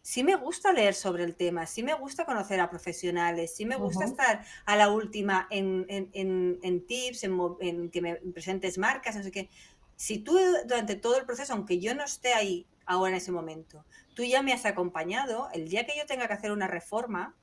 sí 0.07 0.23
me 0.23 0.35
gusta 0.37 0.71
leer 0.71 0.93
sobre 0.93 1.25
el 1.25 1.35
tema, 1.35 1.65
sí 1.65 1.83
me 1.83 1.93
gusta 1.93 2.23
conocer 2.23 2.61
a 2.61 2.69
profesionales, 2.69 3.53
sí 3.53 3.65
me 3.65 3.75
gusta 3.75 4.05
estar 4.05 4.45
a 4.65 4.77
la 4.77 4.89
última 4.89 5.47
en, 5.49 5.85
en- 5.89 6.09
en- 6.13 6.59
en 6.63 6.85
tips, 6.87 7.25
en, 7.25 7.89
que 7.91 8.01
me 8.01 8.15
presentes 8.15 8.77
marcas, 8.77 9.17
no 9.17 9.23
sé 9.23 9.31
qué. 9.31 9.49
Si 9.97 10.19
tú 10.19 10.39
durante 10.65 10.95
todo 10.95 11.17
el 11.19 11.25
proceso, 11.25 11.51
aunque 11.51 11.79
yo 11.79 11.93
no 11.93 12.05
esté 12.05 12.33
ahí 12.33 12.65
ahora 12.85 13.09
en 13.11 13.17
ese 13.17 13.33
momento, 13.33 13.83
tú 14.15 14.23
ya 14.23 14.41
me 14.41 14.53
has 14.53 14.63
acompañado, 14.65 15.49
el 15.53 15.67
día 15.67 15.85
que 15.85 15.97
yo 15.97 16.05
tenga 16.05 16.25
que 16.29 16.35
hacer 16.35 16.53
una 16.53 16.67
reforma, 16.67 17.35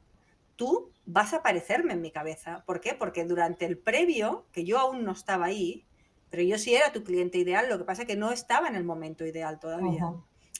tú 0.56 0.90
vas 1.04 1.34
a 1.34 1.38
aparecerme 1.40 1.92
en 1.92 2.00
mi 2.00 2.12
cabeza. 2.12 2.62
¿Por 2.64 2.80
qué? 2.80 2.94
Porque 2.94 3.26
durante 3.26 3.66
el 3.66 3.76
previo, 3.76 4.46
que 4.52 4.64
yo 4.64 4.78
aún 4.78 5.04
no 5.04 5.12
estaba 5.12 5.44
ahí, 5.44 5.84
pero 6.30 6.42
yo 6.42 6.56
sí 6.56 6.74
era 6.74 6.92
tu 6.92 7.04
cliente 7.04 7.36
ideal, 7.36 7.68
lo 7.68 7.76
que 7.76 7.84
pasa 7.84 8.02
es 8.02 8.08
que 8.08 8.16
no 8.16 8.32
estaba 8.32 8.68
en 8.68 8.74
el 8.76 8.84
momento 8.84 9.26
ideal 9.26 9.60
todavía 9.60 10.06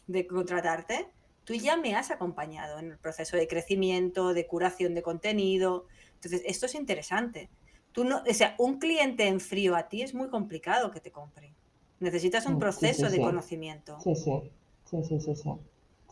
de 0.06 0.26
contratarte, 0.26 1.08
tú 1.44 1.54
ya 1.54 1.76
me 1.76 1.94
has 1.96 2.10
acompañado 2.10 2.78
en 2.78 2.90
el 2.92 2.98
proceso 2.98 3.36
de 3.36 3.48
crecimiento, 3.48 4.34
de 4.34 4.46
curación 4.46 4.94
de 4.94 5.02
contenido. 5.02 5.86
Entonces, 6.14 6.42
esto 6.46 6.66
es 6.66 6.74
interesante. 6.74 7.50
Tú 7.92 8.04
no, 8.04 8.22
o 8.28 8.34
sea, 8.34 8.54
un 8.58 8.78
cliente 8.78 9.26
en 9.28 9.40
frío 9.40 9.76
a 9.76 9.88
ti 9.88 10.02
es 10.02 10.14
muy 10.14 10.28
complicado 10.30 10.90
que 10.90 11.00
te 11.00 11.12
compre. 11.12 11.56
Necesitas 12.00 12.46
un 12.46 12.58
Mm, 12.58 12.68
sí, 12.70 12.88
proceso 12.88 13.10
sí, 13.10 13.10
de 13.10 13.20
conocimiento. 13.20 14.04
Sí, 14.04 14.14
sí, 14.16 14.52
sí, 14.84 15.04
sí, 15.04 15.20
sí, 15.20 15.36
sí. 15.36 15.50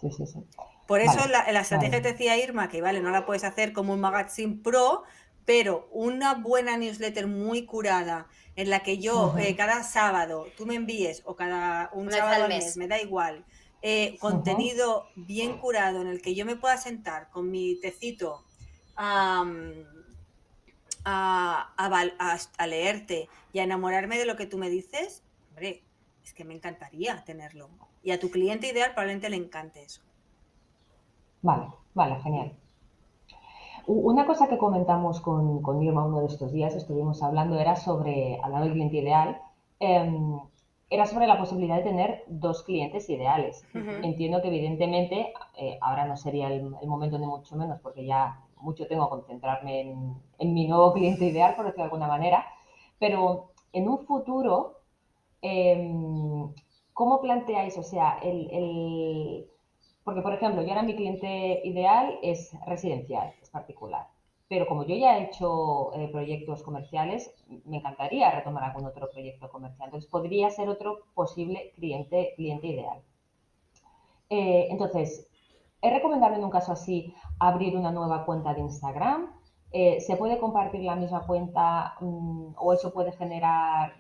Sí, 0.01 0.11
sí, 0.11 0.27
sí. 0.27 0.39
Por 0.87 1.01
eso 1.01 1.21
Vale, 1.21 1.29
la, 1.29 1.51
la 1.53 1.61
estrategia 1.61 2.01
vale. 2.01 2.03
que 2.03 2.13
decía 2.13 2.37
Irma, 2.37 2.69
que 2.69 2.81
vale, 2.83 3.01
no 3.01 3.11
la 3.11 3.25
puedes 3.27 3.45
hacer 3.45 3.73
como 3.73 3.93
un 3.95 4.01
magazine 4.01 4.61
pro, 4.63 5.05
pero 5.45 5.89
una 5.93 6.35
buena 6.35 6.77
newsletter 6.77 7.27
muy 7.27 7.65
curada, 7.67 8.29
en 8.57 8.69
la 8.71 8.83
que 8.83 8.99
yo 8.99 9.35
eh, 9.39 9.57
cada 9.57 9.83
sábado 9.85 10.53
tú 10.57 10.67
me 10.67 10.75
envíes, 10.75 11.23
o 11.25 11.37
cada 11.37 11.91
un 11.95 12.11
Una 12.11 12.11
sábado 12.11 12.43
al 12.43 12.45
al 12.45 12.55
mes. 12.55 12.65
mes, 12.65 12.77
me 12.77 12.89
da 12.89 13.01
igual, 13.01 13.45
eh, 13.83 14.17
contenido 14.21 15.07
bien 15.17 15.59
curado 15.59 16.01
en 16.01 16.07
el 16.07 16.23
que 16.23 16.35
yo 16.37 16.47
me 16.47 16.55
pueda 16.57 16.77
sentar 16.77 17.31
con 17.31 17.51
mi 17.51 17.81
tecito 17.81 18.45
am, 18.95 19.85
a, 21.05 21.73
a, 21.77 22.67
leerte 22.67 23.29
y 23.53 23.59
a 23.59 23.65
enamorarme 23.65 24.19
de 24.19 24.25
lo 24.25 24.37
que 24.37 24.47
tú 24.47 24.57
me 24.57 24.71
dices, 24.71 25.25
hombre, 25.51 25.83
es 26.25 26.33
que 26.33 26.45
me 26.45 26.55
encantaría 26.55 27.25
tenerlo. 27.25 27.69
Y 28.05 28.13
a 28.13 28.21
tu 28.21 28.31
cliente 28.31 28.69
ideal 28.69 28.93
probablemente 28.93 29.29
le 29.31 29.37
encante 29.37 29.83
eso. 29.83 30.01
Vale, 31.43 31.67
vale, 31.95 32.21
genial. 32.21 32.57
Una 33.87 34.27
cosa 34.27 34.49
que 34.49 34.59
comentamos 34.59 35.21
con, 35.21 35.61
con 35.61 35.83
Irma 35.83 36.05
uno 36.05 36.21
de 36.21 36.27
estos 36.27 36.53
días, 36.53 36.75
estuvimos 36.75 37.21
hablando, 37.21 37.59
era 37.59 37.75
sobre, 37.75 38.39
hablando 38.41 38.67
del 38.67 38.75
cliente 38.75 38.99
ideal, 38.99 39.43
em, 39.81 40.39
era 40.93 41.07
sobre 41.07 41.27
la 41.27 41.39
posibilidad 41.39 41.77
de 41.77 41.85
tener 41.85 42.25
dos 42.27 42.65
clientes 42.65 43.09
ideales. 43.09 43.65
Entiendo 44.03 44.43
que 44.43 44.49
evidentemente 44.49 45.33
eh, 45.57 45.79
ahora 45.81 46.05
no 46.05 46.19
sería 46.19 46.49
el, 46.49 46.71
momento 46.87 47.19
ni 47.19 47.27
mucho 47.27 47.57
menos, 47.57 47.81
porque 47.81 48.05
ya 48.05 48.41
mucho 48.61 48.87
tengo 48.87 49.07
que 49.07 49.17
concentrarme 49.17 49.97
en, 50.39 50.55
mi 50.55 50.69
nuevo 50.69 50.93
cliente 50.95 51.25
ideal, 51.25 51.57
por 51.57 51.65
decirlo 51.65 51.85
de 51.85 51.91
alguna 51.93 52.09
manera, 52.09 52.45
pero 52.99 53.53
en 53.73 53.89
un 53.89 54.01
futuro, 54.01 54.81
em, 55.41 56.53
¿cómo 56.93 57.23
planteáis? 57.23 57.79
O 57.79 57.83
sea, 57.83 58.19
el, 58.23 59.47
porque, 60.05 60.21
por 60.21 60.35
ejemplo, 60.35 60.61
yo 60.61 60.69
ahora 60.69 60.83
mi 60.83 60.95
cliente 60.95 61.63
ideal 61.65 62.19
es 62.23 62.55
residencial, 62.67 63.33
es 63.41 63.49
particular. 63.49 64.09
Pero 64.53 64.67
como 64.67 64.85
yo 64.85 64.95
ya 64.95 65.17
he 65.17 65.25
hecho 65.25 65.95
eh, 65.95 66.09
proyectos 66.13 66.63
comerciales, 66.63 67.35
me 67.65 67.79
encantaría 67.79 68.31
retomar 68.31 68.65
algún 68.65 68.85
otro 68.85 69.09
proyecto 69.11 69.49
comercial. 69.49 69.87
Entonces, 69.87 70.11
podría 70.11 70.51
ser 70.51 70.69
otro 70.69 71.07
posible 71.15 71.73
cliente, 71.75 72.35
cliente 72.37 72.67
ideal. 72.67 73.01
Eh, 74.29 74.67
entonces, 74.69 75.27
¿es 75.81 75.91
recomendable 75.91 76.37
en 76.37 76.45
un 76.45 76.51
caso 76.51 76.73
así 76.73 77.15
abrir 77.39 77.75
una 77.79 77.93
nueva 77.93 78.27
cuenta 78.27 78.53
de 78.53 78.61
Instagram? 78.61 79.33
Eh, 79.71 80.03
¿Se 80.03 80.17
puede 80.17 80.39
compartir 80.39 80.83
la 80.83 80.97
misma 80.97 81.27
cuenta 81.27 81.95
mm, 82.01 82.53
o 82.59 82.75
eso 82.75 82.93
puede 82.93 83.13
generar 83.13 83.95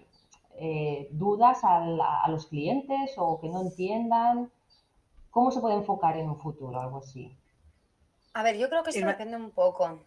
dudas 1.12 1.60
a 1.64 2.28
los 2.28 2.46
clientes 2.46 3.14
o 3.16 3.40
que 3.40 3.48
no 3.48 3.62
entiendan? 3.62 4.52
¿Cómo 5.30 5.50
se 5.50 5.62
puede 5.62 5.76
enfocar 5.76 6.18
en 6.18 6.28
un 6.28 6.38
futuro 6.38 6.78
algo 6.78 6.98
así? 6.98 7.34
A 8.34 8.42
ver, 8.42 8.58
yo 8.58 8.68
creo 8.68 8.82
que 8.82 8.90
eso 8.90 9.06
depende 9.06 9.36
un 9.36 9.50
poco, 9.50 9.98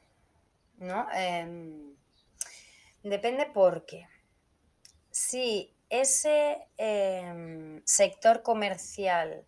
¿no? 0.78 1.08
Em, 1.14 1.96
depende 3.04 3.46
porque 3.54 4.08
si 5.12 5.74
ese 5.90 6.68
em, 6.78 7.82
sector 7.86 8.42
comercial 8.42 9.46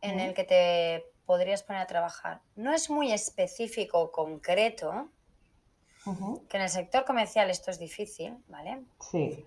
en 0.00 0.20
el 0.20 0.34
que 0.34 0.44
te 0.44 1.12
podrías 1.26 1.62
poner 1.62 1.82
a 1.82 1.86
trabajar 1.86 2.40
no 2.56 2.72
es 2.72 2.88
muy 2.88 3.12
específico 3.12 4.00
o 4.00 4.12
concreto, 4.12 5.10
que 6.48 6.56
en 6.56 6.62
el 6.62 6.70
sector 6.70 7.04
comercial 7.04 7.50
esto 7.50 7.70
es 7.70 7.78
difícil, 7.78 8.42
¿vale? 8.48 8.82
Sí. 9.10 9.46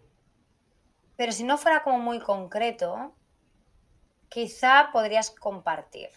Pero 1.15 1.31
si 1.31 1.43
no 1.43 1.57
fuera 1.57 1.81
como 1.81 1.97
muy 1.97 2.19
concreto, 2.19 3.15
quizá 4.29 4.89
podrías 4.93 5.31
compartir, 5.31 6.09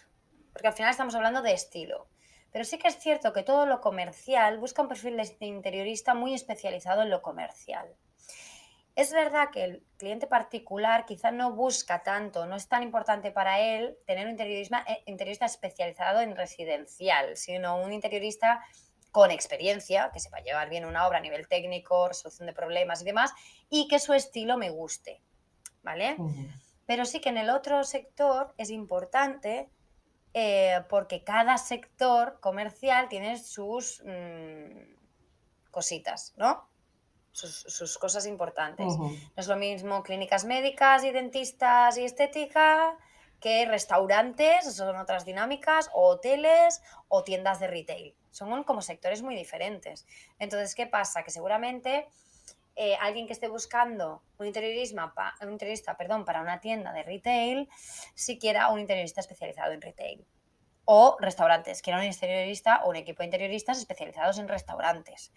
porque 0.53 0.67
al 0.67 0.73
final 0.73 0.91
estamos 0.91 1.15
hablando 1.15 1.41
de 1.41 1.53
estilo. 1.53 2.07
Pero 2.55 2.63
sí 2.63 2.77
que 2.77 2.87
es 2.87 2.97
cierto 2.97 3.33
que 3.33 3.43
todo 3.43 3.65
lo 3.65 3.81
comercial 3.81 4.59
busca 4.59 4.81
un 4.81 4.87
perfil 4.87 5.17
de 5.17 5.45
interiorista 5.45 6.13
muy 6.13 6.33
especializado 6.33 7.01
en 7.01 7.09
lo 7.09 7.21
comercial. 7.21 7.93
Es 8.95 9.11
verdad 9.11 9.49
que 9.51 9.65
el 9.65 9.83
cliente 9.97 10.25
particular 10.25 11.05
quizá 11.05 11.31
no 11.31 11.51
busca 11.51 12.01
tanto, 12.01 12.45
no 12.45 12.55
es 12.55 12.69
tan 12.69 12.81
importante 12.81 13.31
para 13.31 13.59
él 13.59 13.97
tener 14.07 14.25
un 14.25 14.39
eh, 14.39 15.03
interiorista, 15.05 15.45
especializado 15.45 16.21
en 16.21 16.33
residencial, 16.33 17.35
sino 17.35 17.77
un 17.81 17.91
interiorista 17.91 18.63
con 19.11 19.31
experiencia, 19.31 20.09
que 20.13 20.21
sepa 20.21 20.39
llevar 20.39 20.69
bien 20.69 20.85
una 20.85 21.05
obra 21.09 21.17
a 21.17 21.21
nivel 21.21 21.49
técnico, 21.49 22.07
resolución 22.07 22.45
de 22.45 22.53
problemas 22.53 23.01
y 23.01 23.03
demás, 23.03 23.33
y 23.69 23.89
que 23.89 23.99
su 23.99 24.13
estilo 24.13 24.55
me 24.55 24.69
guste. 24.69 25.21
¿Vale? 25.83 26.15
Pero 26.85 27.03
sí 27.03 27.19
que 27.19 27.27
en 27.27 27.37
el 27.37 27.49
otro 27.49 27.83
sector 27.83 28.53
es 28.57 28.69
importante 28.69 29.69
eh, 30.37 30.83
porque 30.89 31.23
cada 31.23 31.57
sector 31.57 32.41
comercial 32.41 33.07
tiene 33.07 33.39
sus 33.39 34.03
mm, 34.05 35.71
cositas, 35.71 36.33
¿no? 36.35 36.67
Sus, 37.31 37.97
cosas 37.97 38.25
importantes. 38.25 38.97
No 38.97 39.13
es 39.37 39.47
lo 39.47 39.55
mismo 39.55 40.03
clínicas 40.03 40.43
médicas 40.43 41.05
y 41.05 41.11
dentistas 41.11 41.97
y 41.97 42.03
estética 42.03 42.97
que 43.39 43.65
restaurantes, 43.65 44.75
son 44.75 44.97
otras 44.97 45.23
dinámicas, 45.23 45.89
o 45.93 46.07
hoteles 46.07 46.81
o 47.07 47.23
tiendas 47.23 47.61
de 47.61 47.67
retail. 47.67 48.13
Son 48.31 48.63
como 48.65 48.81
sectores 48.81 49.21
muy 49.21 49.35
diferentes. 49.35 50.05
Entonces, 50.37 50.75
¿qué 50.75 50.85
pasa? 50.85 51.23
Que 51.23 51.31
seguramente 51.31 52.09
eh, 52.75 52.95
alguien 52.99 53.25
que 53.25 53.33
esté 53.33 53.47
buscando 53.47 54.21
un, 54.37 54.47
interiorismo, 54.47 55.13
un 55.41 55.51
interiorista 55.51 55.95
perdón, 55.95 56.25
para 56.25 56.41
una 56.41 56.59
tienda 56.59 56.91
de 56.91 57.03
retail, 57.03 57.69
si 58.13 58.37
quiera 58.37 58.69
un 58.69 58.79
interiorista 58.79 59.21
especializado 59.21 59.71
en 59.71 59.81
retail. 59.81 60.25
O 60.83 61.17
restaurantes, 61.19 61.81
quiera 61.81 61.99
un 61.99 62.05
interiorista 62.05 62.83
o 62.83 62.89
un 62.89 62.97
equipo 62.97 63.19
de 63.19 63.25
interioristas 63.25 63.77
especializados 63.77 64.37
en 64.39 64.47
restaurantes. 64.47 65.31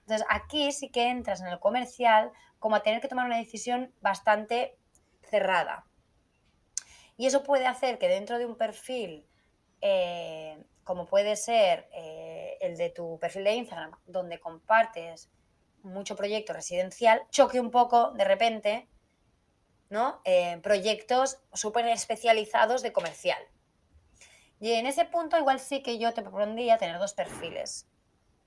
Entonces, 0.00 0.26
aquí 0.30 0.70
sí 0.70 0.90
que 0.90 1.10
entras 1.10 1.40
en 1.40 1.48
el 1.48 1.58
comercial 1.58 2.30
como 2.60 2.76
a 2.76 2.82
tener 2.82 3.00
que 3.00 3.08
tomar 3.08 3.26
una 3.26 3.38
decisión 3.38 3.92
bastante 4.00 4.78
cerrada. 5.22 5.84
Y 7.16 7.26
eso 7.26 7.42
puede 7.42 7.66
hacer 7.66 7.98
que 7.98 8.08
dentro 8.08 8.38
de 8.38 8.46
un 8.46 8.56
perfil, 8.56 9.26
eh, 9.80 10.62
como 10.84 11.06
puede 11.06 11.34
ser 11.34 11.88
eh, 11.92 12.56
el 12.60 12.76
de 12.76 12.90
tu 12.90 13.18
perfil 13.18 13.44
de 13.44 13.54
Instagram, 13.54 13.90
donde 14.06 14.38
compartes 14.38 15.30
mucho 15.86 16.16
proyecto 16.16 16.52
residencial, 16.52 17.22
choque 17.30 17.60
un 17.60 17.70
poco 17.70 18.10
de 18.12 18.24
repente, 18.24 18.88
¿no? 19.88 20.20
Eh, 20.24 20.58
proyectos 20.62 21.38
súper 21.52 21.86
especializados 21.88 22.82
de 22.82 22.92
comercial. 22.92 23.42
Y 24.58 24.72
en 24.72 24.86
ese 24.86 25.04
punto 25.04 25.38
igual 25.38 25.60
sí 25.60 25.82
que 25.82 25.98
yo 25.98 26.14
te 26.14 26.22
propondría 26.22 26.78
tener 26.78 26.98
dos 26.98 27.14
perfiles, 27.14 27.86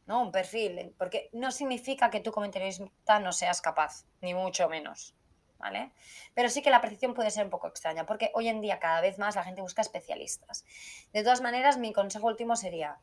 ¿no? 0.06 0.22
Un 0.22 0.32
perfil, 0.32 0.94
porque 0.98 1.30
no 1.34 1.52
significa 1.52 2.10
que 2.10 2.20
tú 2.20 2.32
como 2.32 2.46
interiorista 2.46 3.20
no 3.20 3.32
seas 3.32 3.62
capaz, 3.62 4.06
ni 4.22 4.34
mucho 4.34 4.68
menos, 4.70 5.16
¿vale? 5.60 5.92
Pero 6.34 6.50
sí 6.50 6.62
que 6.62 6.72
la 6.72 6.82
percepción 6.82 7.14
puede 7.14 7.30
ser 7.30 7.46
un 7.46 7.52
poco 7.52 7.68
extraña, 7.68 8.06
porque 8.08 8.32
hoy 8.34 8.48
en 8.48 8.60
día 8.60 8.80
cada 8.80 9.02
vez 9.02 9.20
más 9.20 9.36
la 9.36 9.44
gente 9.44 9.62
busca 9.62 9.82
especialistas. 9.82 10.66
De 11.14 11.22
todas 11.22 11.42
maneras, 11.42 11.78
mi 11.78 11.94
consejo 11.94 12.28
último 12.28 12.56
sería, 12.56 12.98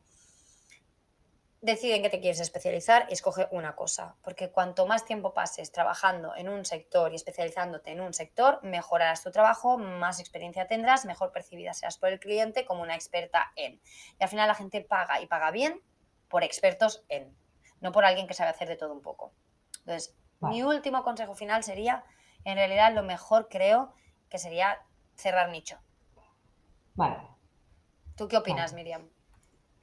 decide 1.61 1.95
en 1.95 2.03
qué 2.03 2.09
te 2.09 2.19
quieres 2.19 2.39
especializar 2.39 3.07
y 3.09 3.13
escoge 3.13 3.47
una 3.51 3.75
cosa, 3.75 4.15
porque 4.21 4.51
cuanto 4.51 4.85
más 4.85 5.05
tiempo 5.05 5.33
pases 5.33 5.71
trabajando 5.71 6.35
en 6.35 6.49
un 6.49 6.65
sector 6.65 7.11
y 7.11 7.15
especializándote 7.15 7.91
en 7.91 8.01
un 8.01 8.13
sector, 8.13 8.59
mejorarás 8.63 9.23
tu 9.23 9.31
trabajo, 9.31 9.77
más 9.77 10.19
experiencia 10.19 10.67
tendrás, 10.67 11.05
mejor 11.05 11.31
percibida 11.31 11.73
serás 11.73 11.97
por 11.97 12.09
el 12.09 12.19
cliente 12.19 12.65
como 12.65 12.83
una 12.83 12.95
experta 12.95 13.51
en. 13.55 13.81
Y 14.19 14.23
al 14.23 14.29
final 14.29 14.47
la 14.47 14.55
gente 14.55 14.81
paga 14.81 15.19
y 15.21 15.27
paga 15.27 15.51
bien 15.51 15.81
por 16.29 16.43
expertos 16.43 17.03
en, 17.09 17.35
no 17.81 17.91
por 17.91 18.05
alguien 18.05 18.27
que 18.27 18.33
sabe 18.33 18.51
hacer 18.51 18.67
de 18.67 18.75
todo 18.75 18.93
un 18.93 19.01
poco. 19.01 19.33
Entonces, 19.79 20.15
mi 20.41 20.61
último 20.61 21.03
consejo 21.03 21.33
final 21.33 21.63
sería, 21.63 22.03
en 22.43 22.55
realidad 22.55 22.93
lo 22.93 23.01
mejor 23.01 23.47
creo 23.49 23.93
que 24.29 24.37
sería 24.37 24.79
cerrar 25.15 25.49
nicho. 25.49 25.79
Vale. 26.93 27.17
¿Tú 28.15 28.27
qué 28.27 28.37
opinas, 28.37 28.73
Miriam? 28.73 29.09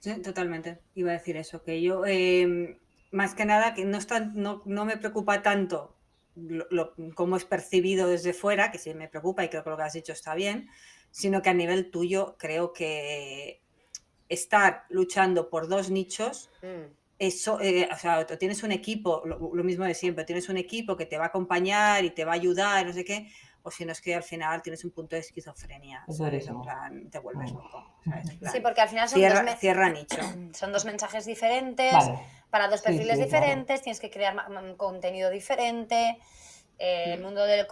Sí, 0.05 0.21
totalmente. 0.21 0.81
Iba 0.95 1.13
a 1.13 1.15
decir 1.15 1.39
eso, 1.39 1.63
que 1.63 1.81
yo, 1.81 2.05
em, 2.05 2.77
más 3.11 3.35
que 3.35 3.47
nada, 3.47 3.73
que 3.73 3.87
no, 3.87 3.97
está, 3.97 4.21
no, 4.21 4.61
me 4.67 4.99
preocupa 4.99 5.41
tanto 5.41 5.97
lo, 6.37 6.93
cómo 7.15 7.39
es 7.39 7.47
percibido 7.47 8.07
desde 8.07 8.35
fuera, 8.35 8.71
que 8.71 8.77
sí 8.77 8.93
me 8.93 9.09
preocupa 9.09 9.45
y 9.45 9.49
creo 9.49 9.65
que 9.65 9.71
lo 9.71 9.79
que 9.79 9.83
has 9.83 9.95
dicho 9.95 10.13
está 10.13 10.35
bien, 10.35 10.69
sino 11.11 11.41
que 11.41 11.49
a 11.49 11.55
nivel 11.55 11.91
tuyo 11.91 12.37
creo 12.39 12.75
que 12.75 13.63
estar 14.29 14.85
luchando 14.91 15.49
por 15.49 15.69
dos 15.69 15.91
nichos, 15.91 16.51
mm. 16.61 16.93
eso, 17.19 17.59
eh, 17.63 17.89
o 17.91 17.97
sea, 17.97 18.27
tienes 18.27 18.63
un 18.63 18.73
equipo, 18.73 19.23
lo, 19.25 19.55
lo, 19.55 19.65
mismo 19.65 19.87
de 19.87 19.95
siempre, 19.95 20.25
tienes 20.25 20.51
un 20.51 20.59
equipo 20.59 20.99
que 20.99 21.07
te 21.07 21.17
va 21.17 21.25
a 21.25 21.29
acompañar 21.29 22.05
y 22.05 22.11
te 22.11 22.27
va 22.27 22.33
a 22.33 22.35
ayudar, 22.35 22.85
no 22.85 22.93
sé 22.93 23.07
qué, 23.07 23.31
o 23.67 23.71
si 23.71 23.87
no 23.87 23.93
es 23.93 24.01
que 24.03 24.15
al 24.15 24.23
final 24.23 24.61
tienes 24.61 24.85
un 24.85 24.91
punto 24.91 25.17
de 25.17 25.21
esquizofrenia. 25.21 26.05
te 27.11 27.19
vuelves 27.19 27.53
mm. 27.53 27.57
loco. 27.57 27.99
sí, 28.53 28.61
porque 28.61 28.83
al 28.83 28.89
final 28.91 29.09
son, 29.09 29.23
dos, 29.23 29.93
nicho. 29.93 30.21
son 30.53 30.73
dos 30.73 30.85
mensajes 30.85 31.25
diferentes, 31.25 31.95
para 32.51 32.69
dos 32.69 32.83
perfiles 32.83 33.19
diferentes, 33.19 33.81
tienes 33.81 34.01
que 34.01 34.11
crear 34.11 34.37
un 34.51 34.77
contenido 34.77 35.31
diferente. 35.31 36.19
Eh, 36.79 37.15
el 37.15 37.21
mm. 37.21 37.23
mundo 37.23 37.45
del, 37.45 37.67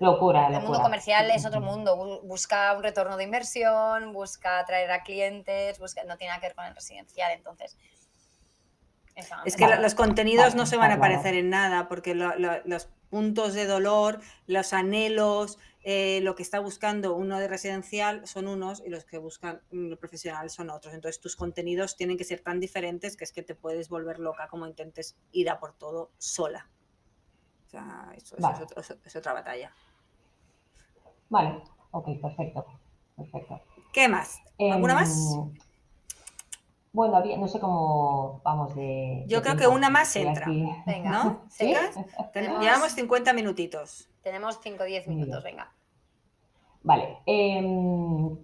locura, 0.00 0.48
el 0.48 0.60
mundo 0.60 0.82
comercial 0.82 1.30
es 1.30 1.46
otro 1.46 1.62
mundo. 1.62 2.20
Busca 2.24 2.74
un 2.74 2.82
retorno 2.82 3.16
de 3.16 3.24
inversión, 3.24 4.12
busca 4.12 4.58
atraer 4.58 4.90
a 4.90 5.02
clientes, 5.02 5.78
busca, 5.78 6.04
no 6.04 6.18
tiene 6.18 6.32
nada 6.32 6.40
que 6.40 6.48
ver 6.48 6.56
con 6.56 6.66
el 6.66 6.74
residencial. 6.74 7.32
Entonces, 7.32 7.78
es 9.46 9.56
que 9.56 9.66
los 9.76 9.94
contenidos 9.94 10.54
no 10.54 10.66
se 10.66 10.76
van 10.76 10.90
a 10.90 10.94
aparecer 10.94 11.34
en 11.34 11.48
nada 11.48 11.88
porque 11.88 12.14
los 12.14 12.88
puntos 13.12 13.52
de 13.52 13.66
dolor, 13.66 14.20
los 14.46 14.72
anhelos, 14.72 15.58
eh, 15.84 16.20
lo 16.22 16.34
que 16.34 16.42
está 16.42 16.60
buscando 16.60 17.14
uno 17.14 17.38
de 17.38 17.46
residencial 17.46 18.26
son 18.26 18.48
unos 18.48 18.82
y 18.86 18.88
los 18.88 19.04
que 19.04 19.18
buscan 19.18 19.60
lo 19.70 19.98
profesional 19.98 20.48
son 20.48 20.70
otros. 20.70 20.94
Entonces 20.94 21.20
tus 21.20 21.36
contenidos 21.36 21.94
tienen 21.94 22.16
que 22.16 22.24
ser 22.24 22.40
tan 22.40 22.58
diferentes 22.58 23.18
que 23.18 23.24
es 23.24 23.32
que 23.32 23.42
te 23.42 23.54
puedes 23.54 23.90
volver 23.90 24.18
loca 24.18 24.48
como 24.48 24.66
intentes 24.66 25.14
ir 25.30 25.50
a 25.50 25.60
por 25.60 25.74
todo 25.74 26.10
sola. 26.16 26.70
O 27.66 27.68
sea, 27.68 28.14
eso, 28.16 28.34
es, 29.04 29.16
otra 29.16 29.34
batalla. 29.34 29.74
Vale, 31.28 31.62
ok, 31.90 32.18
perfecto. 32.18 32.64
perfecto. 33.14 33.60
¿Qué 33.92 34.08
más? 34.08 34.40
¿Alguna 34.58 34.94
más? 34.94 35.36
Bueno, 36.92 37.22
no 37.38 37.48
sé 37.48 37.58
cómo 37.58 38.42
vamos 38.44 38.74
de. 38.74 39.24
Yo 39.26 39.40
creo 39.40 39.56
que 39.56 39.66
una 39.66 39.88
más 39.88 40.14
entra. 40.14 40.46
Venga, 40.46 41.10
¿no? 41.10 41.40
¿Sí? 41.48 41.74
Llevamos 42.34 42.92
50 42.92 43.32
minutitos. 43.32 44.10
Tenemos 44.22 44.60
5 44.62 44.82
o 44.82 44.86
10 44.86 45.08
minutos, 45.08 45.42
venga. 45.42 45.72
Vale. 46.82 47.18
Em, 47.24 48.36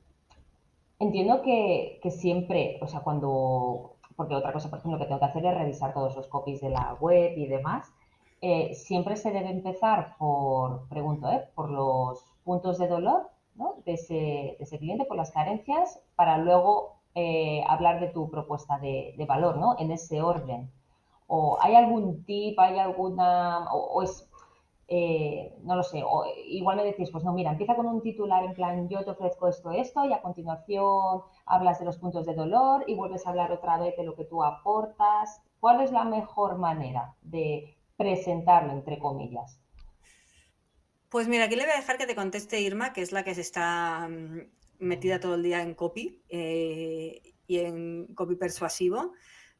entiendo 0.98 1.42
que, 1.42 2.00
siempre, 2.10 2.78
o 2.80 2.88
sea, 2.88 3.00
cuando. 3.00 3.96
Porque 4.16 4.34
otra 4.34 4.52
cosa, 4.52 4.70
por 4.70 4.78
ejemplo, 4.78 4.98
que 4.98 5.04
tengo 5.04 5.20
que 5.20 5.26
hacer 5.26 5.44
es 5.44 5.54
revisar 5.54 5.92
todos 5.92 6.16
los 6.16 6.26
copies 6.26 6.60
de 6.60 6.70
la 6.70 6.94
web 6.94 7.36
y 7.36 7.46
demás. 7.46 7.92
Eh, 8.40 8.74
siempre 8.74 9.16
se 9.16 9.30
debe 9.30 9.50
empezar 9.50 10.16
por, 10.16 10.88
pregunto, 10.88 11.30
¿eh? 11.30 11.44
por 11.54 11.70
los 11.70 12.24
puntos 12.44 12.78
de 12.78 12.88
dolor 12.88 13.30
¿no? 13.56 13.76
de, 13.84 13.94
ese, 13.94 14.14
de 14.14 14.56
ese 14.60 14.78
cliente, 14.78 15.04
por 15.04 15.16
las 15.16 15.32
carencias, 15.32 16.00
para 16.16 16.38
luego 16.38 16.97
eh, 17.20 17.64
hablar 17.66 17.98
de 17.98 18.10
tu 18.10 18.30
propuesta 18.30 18.78
de, 18.78 19.12
valor, 19.26 19.56
¿no? 19.56 19.74
En 19.80 19.90
ese 19.90 20.22
orden. 20.22 20.70
¿O 21.26 21.58
hay 21.60 21.74
algún 21.74 22.24
tip, 22.24 22.56
hay 22.60 22.78
alguna, 22.78 23.68
o, 23.72 24.00
es, 24.04 24.30
eh, 24.86 25.52
no 25.64 25.74
lo 25.74 25.82
sé, 25.82 26.00
o 26.04 26.26
igual 26.46 26.76
me 26.76 26.84
decís, 26.84 27.10
pues 27.10 27.24
no, 27.24 27.32
mira, 27.32 27.50
empieza 27.50 27.74
con 27.74 27.86
un 27.86 28.02
titular 28.02 28.44
en 28.44 28.54
plan, 28.54 28.88
yo 28.88 29.04
te 29.04 29.10
ofrezco 29.10 29.48
esto, 29.48 29.72
esto, 29.72 30.04
y 30.04 30.12
a 30.12 30.22
continuación 30.22 31.22
hablas 31.44 31.80
de 31.80 31.86
los 31.86 31.98
puntos 31.98 32.24
de 32.24 32.34
dolor 32.34 32.84
y 32.86 32.94
vuelves 32.94 33.26
a 33.26 33.30
hablar 33.30 33.50
otra 33.50 33.78
vez 33.78 33.96
de 33.96 34.04
lo 34.04 34.14
que 34.14 34.24
tú 34.24 34.44
aportas. 34.44 35.42
¿Cuál 35.58 35.80
es 35.80 35.90
la 35.90 36.04
mejor 36.04 36.56
manera 36.56 37.16
de 37.22 37.76
presentarlo, 37.96 38.72
entre 38.74 39.00
comillas? 39.00 39.58
Pues 41.08 41.26
mira, 41.26 41.46
aquí 41.46 41.56
le 41.56 41.64
voy 41.64 41.72
a 41.72 41.80
dejar 41.80 41.98
que 41.98 42.06
te 42.06 42.14
conteste 42.14 42.60
Irma, 42.60 42.92
que 42.92 43.02
es 43.02 43.10
la 43.10 43.24
que 43.24 43.34
se 43.34 43.40
está 43.40 44.06
mm, 44.08 44.40
metida 44.78 45.20
todo 45.20 45.34
el 45.34 45.42
día 45.42 45.62
en 45.62 45.74
copy 45.74 46.22
eh, 46.28 47.34
y 47.46 47.58
en 47.58 48.14
copy 48.14 48.36
persuasivo. 48.36 49.12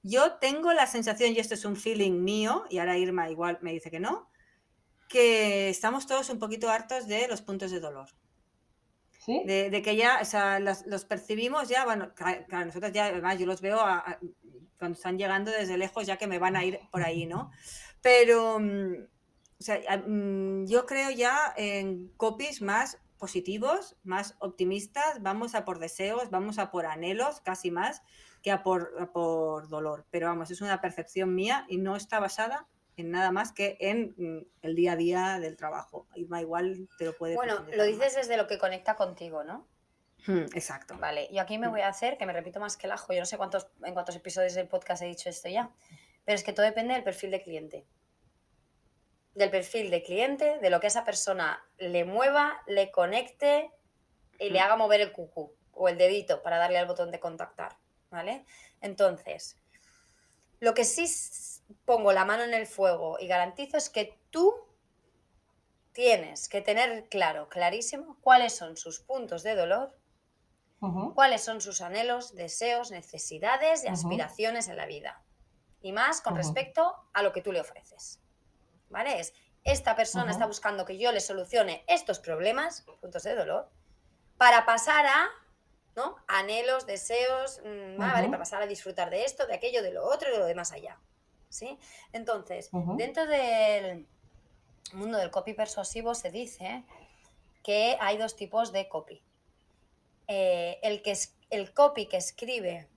Yo 0.03 0.35
tengo 0.35 0.73
la 0.73 0.87
sensación, 0.87 1.33
y 1.33 1.39
esto 1.39 1.55
es 1.55 1.65
un 1.65 1.77
feeling 1.77 2.23
mío, 2.23 2.65
y 2.71 2.79
ahora 2.79 2.99
Irma 2.99 3.31
igual 3.31 3.59
me 3.63 3.73
dice 3.73 3.91
que 3.91 4.01
no, 4.01 4.31
que 5.09 5.69
estamos 5.69 6.07
todos 6.07 6.31
un 6.31 6.39
poquito 6.39 6.71
hartos 6.71 7.09
de 7.09 7.27
los 7.29 7.43
puntos 7.43 7.71
de 7.71 7.81
dolor. 7.81 8.09
¿Sí? 9.25 9.43
De, 9.45 9.83
que 9.83 9.97
ya, 9.97 10.21
o 10.23 10.25
sea, 10.25 10.59
los, 10.61 11.05
percibimos 11.05 11.69
ya, 11.69 11.85
bueno, 11.85 12.15
claro, 12.15 12.67
nosotros 12.67 12.93
ya, 12.93 13.07
además 13.07 13.39
yo 13.39 13.47
los 13.47 13.61
veo 13.61 13.79
cuando 14.79 14.97
están 14.97 15.19
llegando 15.19 15.51
desde 15.51 15.77
lejos 15.77 16.07
ya 16.07 16.17
que 16.17 16.27
me 16.27 16.39
van 16.39 16.57
a 16.57 16.65
ir 16.65 16.81
por 16.91 17.03
ahí, 17.03 17.27
¿no? 17.27 17.51
Pero, 18.01 18.59
mm, 18.59 18.93
o 19.61 19.63
sea, 19.63 19.81
mm, 19.99 20.67
yo 20.67 20.87
creo 20.87 21.11
ya 21.11 21.53
en 21.57 22.09
copies 22.17 22.63
más 22.63 22.99
positivos, 23.19 23.97
más 24.03 24.37
optimistas, 24.39 25.21
vamos 25.23 25.55
a 25.55 25.65
por 25.65 25.79
deseos, 25.79 26.31
vamos 26.31 26.59
a 26.59 26.71
por 26.71 26.87
anhelos, 26.87 27.41
casi 27.41 27.71
más 27.71 28.03
que 28.43 28.51
a 28.51 28.63
por, 28.63 29.13
por 29.13 29.69
dolor. 29.69 30.07
Pero 30.11 30.29
vamos, 30.29 30.51
es 30.51 30.61
una 30.61 30.81
percepción 30.81 31.35
mía 31.35 31.67
y 31.69 31.79
no 31.79 31.97
está 31.97 32.21
basada 32.21 32.67
en 32.97 33.11
nada 33.11 33.31
más 33.31 33.53
que 33.53 33.77
en 33.81 34.15
mm, 34.17 34.47
el 34.63 34.75
día 34.75 34.93
a 34.93 34.97
día 34.97 35.39
del 35.41 35.57
trabajo. 35.57 36.07
Irma 36.15 36.41
igual 36.41 36.89
te 36.99 37.05
lo 37.05 37.17
puede... 37.17 37.35
Bueno, 37.35 37.65
lo 37.75 37.85
dices 37.85 38.15
desde 38.15 38.37
lo 38.37 38.47
que 38.47 38.59
conecta 38.59 38.97
contigo, 38.97 39.45
¿no? 39.45 39.67
Hmm, 40.27 40.47
exacto. 40.55 40.97
Vale, 40.99 41.29
yo 41.31 41.41
aquí 41.41 41.59
me 41.59 41.69
hmm. 41.69 41.71
voy 41.71 41.81
a 41.83 41.89
hacer, 41.89 42.17
que 42.17 42.27
me 42.27 42.33
repito 42.33 42.61
más 42.61 42.77
que 42.77 42.87
el 42.87 42.93
ajo, 42.93 43.13
yo 43.13 43.21
no 43.21 43.27
sé 43.27 43.37
cuántos, 43.37 43.69
en 43.85 43.95
cuántos 43.95 44.17
episodios 44.17 44.55
del 44.55 44.69
podcast 44.69 45.03
he 45.03 45.07
dicho 45.07 45.29
esto 45.29 45.49
ya, 45.49 45.71
pero 46.25 46.37
es 46.37 46.43
que 46.43 46.53
todo 46.53 46.67
depende 46.67 46.95
del 46.95 47.05
perfil 47.05 47.31
de 47.31 47.43
cliente 47.43 47.87
del 49.39 49.51
perfil 49.51 49.91
de 49.91 50.03
cliente, 50.03 50.59
de 50.59 50.71
lo 50.71 50.81
que 50.81 50.89
esa 50.89 51.05
persona 51.05 51.65
le 51.79 52.05
mueva, 52.05 52.61
le 52.67 52.91
conecte 52.91 53.71
y 54.39 54.51
le 54.51 54.61
haga 54.61 54.77
mover 54.77 55.01
el 55.01 55.13
cucú 55.13 55.55
o 55.73 55.89
el 55.89 55.97
dedito 55.97 56.43
para 56.43 56.59
darle 56.59 56.79
al 56.79 56.87
botón 56.87 57.13
de 57.13 57.21
contactar, 57.21 57.79
¿vale? 58.11 58.45
Entonces, 58.81 59.57
lo 60.59 60.75
que 60.75 60.85
sí 60.85 61.07
pongo 61.85 62.13
la 62.13 62.25
mano 62.25 62.43
en 62.43 62.53
el 62.53 62.67
fuego 62.67 63.17
y 63.21 63.29
garantizo 63.29 63.77
es 63.77 63.89
que 63.89 64.19
tú 64.31 64.53
tienes 65.93 66.49
que 66.49 66.61
tener 66.61 67.09
claro, 67.09 67.49
clarísimo, 67.49 68.19
cuáles 68.21 68.57
son 68.57 68.77
sus 68.77 68.99
puntos 68.99 69.45
de 69.45 69.55
dolor, 69.55 69.97
cuáles 71.15 71.43
son 71.43 71.61
sus 71.61 71.81
anhelos, 71.81 72.35
deseos, 72.35 72.91
necesidades 72.91 73.85
y 73.85 73.89
aspiraciones 73.89 74.67
en 74.67 74.77
la 74.77 74.87
vida. 74.87 75.23
Y 75.81 75.93
más 75.93 76.21
con 76.21 76.35
respecto 76.35 76.97
a 77.13 77.23
lo 77.23 77.33
que 77.33 77.43
tú 77.43 77.53
le 77.53 77.61
ofreces. 77.61 78.21
¿Vale? 78.91 79.21
Es, 79.21 79.35
esta 79.65 79.95
persona 79.97 80.31
está 80.31 80.47
buscando 80.47 80.85
que 80.85 80.99
yo 80.99 81.13
le 81.13 81.21
solucione 81.21 81.85
estos 81.87 82.19
problemas, 82.19 82.85
puntos 83.01 83.23
de 83.23 83.35
dolor, 83.35 83.69
para 84.39 84.65
pasar 84.65 85.05
a, 85.07 85.29
¿no? 85.97 86.17
Anhelos, 86.27 86.87
deseos, 86.87 87.61
mm, 87.65 87.99
¿vale? 87.99 88.29
Para 88.29 88.39
pasar 88.39 88.63
a 88.63 88.67
disfrutar 88.67 89.11
de 89.11 89.25
esto, 89.25 89.47
de 89.47 89.55
aquello, 89.55 89.83
de 89.83 89.93
lo 89.93 90.05
otro 90.07 90.29
y 90.29 90.33
de 90.33 90.39
lo 90.39 90.47
de 90.47 90.55
más 90.55 90.73
allá, 90.73 90.99
¿sí? 91.49 91.79
Entonces, 92.13 92.71
dentro 92.97 93.27
del 93.27 94.07
mundo 94.93 95.19
del 95.19 95.31
copy 95.31 95.55
persuasivo 95.55 96.15
se 96.15 96.31
dice 96.31 96.85
que 97.63 97.99
hay 98.01 98.17
dos 98.17 98.37
tipos 98.37 98.73
de 98.73 98.89
copy. 98.89 99.23
Eh, 100.29 100.79
el, 100.83 101.03
que 101.03 101.13
es, 101.13 101.35
el 101.51 101.73
copy 101.73 102.07
que 102.07 102.19
escribe 102.19 102.89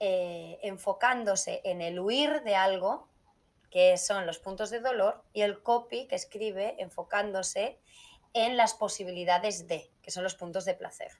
eh, 0.00 0.58
enfocándose 0.62 1.60
en 1.64 1.80
el 1.80 1.98
huir 1.98 2.42
de 2.42 2.56
algo, 2.56 3.08
que 3.74 3.98
son 3.98 4.24
los 4.24 4.38
puntos 4.38 4.70
de 4.70 4.78
dolor, 4.78 5.24
y 5.32 5.42
el 5.42 5.60
copy, 5.60 6.06
que 6.06 6.14
escribe 6.14 6.76
enfocándose 6.78 7.80
en 8.32 8.56
las 8.56 8.72
posibilidades 8.72 9.66
de, 9.66 9.90
que 10.00 10.12
son 10.12 10.22
los 10.22 10.36
puntos 10.36 10.64
de 10.64 10.74
placer. 10.74 11.10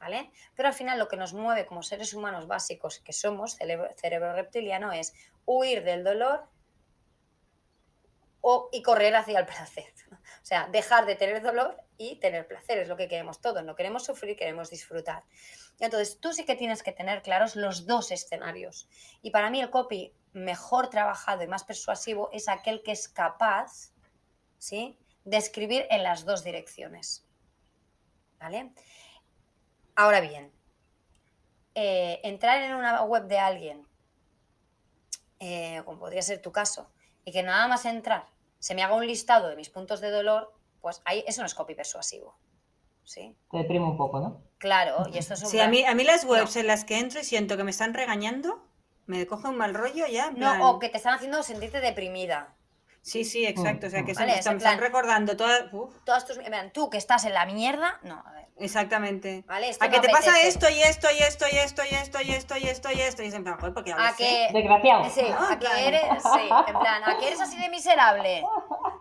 ¿Vale? 0.00 0.32
Pero 0.56 0.66
al 0.66 0.74
final 0.74 0.98
lo 0.98 1.06
que 1.06 1.16
nos 1.16 1.32
mueve 1.32 1.64
como 1.64 1.84
seres 1.84 2.12
humanos 2.12 2.48
básicos 2.48 2.98
que 2.98 3.12
somos, 3.12 3.52
cerebro, 3.54 4.32
reptiliano, 4.32 4.90
es 4.90 5.14
huir 5.44 5.84
del 5.84 6.02
dolor 6.02 6.48
o, 8.40 8.68
y 8.72 8.82
correr 8.82 9.14
hacia 9.14 9.38
el 9.38 9.46
placer. 9.46 9.84
O 10.42 10.48
sea, 10.48 10.68
dejar 10.68 11.06
de 11.06 11.16
tener 11.16 11.42
dolor 11.42 11.76
y 11.98 12.20
tener 12.20 12.46
placer, 12.46 12.78
es 12.78 12.88
lo 12.88 12.96
que 12.96 13.08
queremos 13.08 13.40
todos. 13.40 13.64
No 13.64 13.74
queremos 13.74 14.04
sufrir, 14.04 14.36
queremos 14.36 14.70
disfrutar. 14.70 15.24
Entonces, 15.80 16.20
tú 16.20 16.32
sí 16.32 16.44
que 16.44 16.54
tienes 16.54 16.84
que 16.84 16.92
tener 16.92 17.22
claros 17.22 17.56
los 17.56 17.86
dos 17.86 18.12
escenarios. 18.12 18.88
Y 19.22 19.30
para 19.30 19.50
mí 19.50 19.60
el 19.60 19.70
copy 19.70 20.12
mejor 20.36 20.90
trabajado 20.90 21.42
y 21.42 21.46
más 21.46 21.64
persuasivo 21.64 22.28
es 22.30 22.48
aquel 22.48 22.82
que 22.82 22.92
es 22.92 23.08
capaz 23.08 23.92
¿sí? 24.58 24.98
de 25.24 25.38
escribir 25.38 25.86
en 25.88 26.02
las 26.02 26.26
dos 26.26 26.44
direcciones. 26.44 27.26
¿Vale? 28.38 28.70
Ahora 29.94 30.20
bien, 30.20 30.52
eh, 31.74 32.20
entrar 32.22 32.60
en 32.60 32.74
una 32.74 33.02
web 33.04 33.24
de 33.24 33.38
alguien, 33.38 33.88
eh, 35.40 35.80
como 35.86 35.98
podría 35.98 36.20
ser 36.20 36.42
tu 36.42 36.52
caso, 36.52 36.90
y 37.24 37.32
que 37.32 37.42
nada 37.42 37.66
más 37.66 37.86
entrar 37.86 38.26
se 38.58 38.74
me 38.74 38.82
haga 38.82 38.94
un 38.94 39.06
listado 39.06 39.48
de 39.48 39.56
mis 39.56 39.70
puntos 39.70 40.02
de 40.02 40.10
dolor, 40.10 40.52
pues 40.82 41.00
ahí 41.06 41.24
eso 41.26 41.40
no 41.40 41.46
es 41.46 41.54
copy 41.54 41.74
persuasivo. 41.74 42.36
¿sí? 43.04 43.34
Te 43.50 43.56
deprime 43.56 43.86
un 43.86 43.96
poco, 43.96 44.20
¿no? 44.20 44.42
Claro, 44.58 45.06
y 45.10 45.16
esto 45.16 45.32
es 45.32 45.40
Sí, 45.40 45.60
a, 45.60 45.68
mí, 45.68 45.84
a 45.84 45.94
mí 45.94 46.04
las 46.04 46.24
webs 46.24 46.56
en 46.56 46.66
las 46.66 46.84
que 46.84 46.98
entro 46.98 47.20
y 47.20 47.24
siento 47.24 47.56
que 47.56 47.64
me 47.64 47.70
están 47.70 47.94
regañando, 47.94 48.65
me 49.06 49.26
coge 49.26 49.48
un 49.48 49.56
mal 49.56 49.74
rollo 49.74 50.06
ya. 50.06 50.30
No, 50.30 50.70
o 50.70 50.78
que 50.78 50.88
te 50.88 50.96
están 50.96 51.14
haciendo 51.14 51.42
sentirte 51.42 51.80
deprimida. 51.80 52.55
Sí, 53.06 53.22
sí, 53.22 53.46
exacto. 53.46 53.86
O 53.86 53.90
sea, 53.90 54.04
que 54.04 54.16
se 54.16 54.26
me 54.26 54.36
están, 54.36 54.80
recordando 54.80 55.36
todas. 55.36 55.66
Todas 56.04 56.26
tus. 56.26 56.40
Tú 56.72 56.90
que 56.90 56.98
estás 56.98 57.24
en 57.24 57.34
la 57.34 57.46
mierda. 57.46 58.00
No, 58.02 58.20
a 58.26 58.32
ver. 58.32 58.46
Exactamente. 58.58 59.44
¿Vale? 59.46 59.70
a 59.78 59.88
que 59.88 60.00
te 60.00 60.08
pasa 60.08 60.40
esto 60.42 60.68
y 60.68 60.80
esto 60.80 61.06
y 61.12 61.22
esto 61.22 61.46
y 61.46 61.56
esto 61.56 61.82
y 61.84 61.94
esto 61.94 62.20
y 62.20 62.32
esto 62.32 62.56
y 62.56 62.66
esto 62.66 62.90
y 62.90 63.00
esto. 63.00 63.22
Y 63.22 63.26
dicen, 63.26 63.44
joder, 63.44 63.72
porque 63.72 63.92
a 63.92 64.12
que. 64.16 64.48
Desgraciado. 64.52 65.08
Sí, 65.10 65.20
a 65.20 65.56
que 65.56 65.86
eres. 65.86 66.02
Sí, 66.20 66.48
en 66.66 66.78
plan, 66.80 67.04
a 67.04 67.16
que 67.18 67.28
eres 67.28 67.40
así 67.40 67.56
de 67.60 67.68
miserable. 67.68 68.42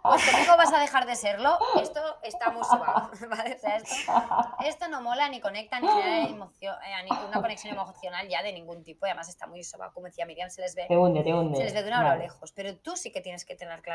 Pues 0.03 0.29
conmigo 0.29 0.55
vas 0.55 0.71
a 0.71 0.79
dejar 0.79 1.07
de 1.07 1.15
serlo. 1.15 1.57
Esto 1.81 1.99
está 2.21 2.51
muy 2.51 2.63
suave. 2.63 3.09
¿Vale? 3.27 3.55
O 3.55 3.59
sea, 3.59 3.77
esto, 3.77 4.13
esto 4.65 4.87
no 4.87 5.01
mola 5.01 5.29
ni 5.29 5.41
conecta 5.41 5.79
ni 5.79 5.87
genera 5.87 6.29
emoción, 6.29 6.75
eh, 6.85 7.27
una 7.27 7.41
conexión 7.41 7.73
emocional 7.73 8.27
ya 8.27 8.43
de 8.43 8.53
ningún 8.53 8.83
tipo. 8.83 9.07
Y 9.07 9.09
además 9.09 9.29
está 9.29 9.47
muy 9.47 9.63
suave. 9.63 9.91
Como 9.95 10.05
decía 10.05 10.27
Miriam, 10.27 10.51
se 10.51 10.61
les 10.61 10.75
ve. 10.75 10.85
Te 10.87 10.95
hunde, 10.95 11.23
te 11.23 11.33
hunde. 11.33 11.57
Se 11.57 11.63
les 11.63 11.73
ve 11.73 11.81
de 11.81 11.87
una 11.87 12.01
hora 12.01 12.15
lejos. 12.17 12.51
Pero 12.51 12.77
tú 12.77 12.95
sí 12.95 13.11
que 13.11 13.21
tienes 13.21 13.45
que 13.45 13.55
tener 13.55 13.81
claro 13.81 13.94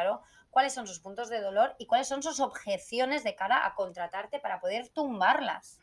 cuáles 0.51 0.75
son 0.75 0.87
sus 0.87 1.01
puntos 1.01 1.29
de 1.29 1.41
dolor 1.41 1.75
y 1.79 1.87
cuáles 1.87 2.09
son 2.09 2.23
sus 2.23 2.41
objeciones 2.41 3.25
de 3.25 3.35
cara 3.35 3.67
a 3.67 3.75
contratarte 3.75 4.41
para 4.41 4.61
poder 4.61 4.89
tumbarlas. 4.89 5.79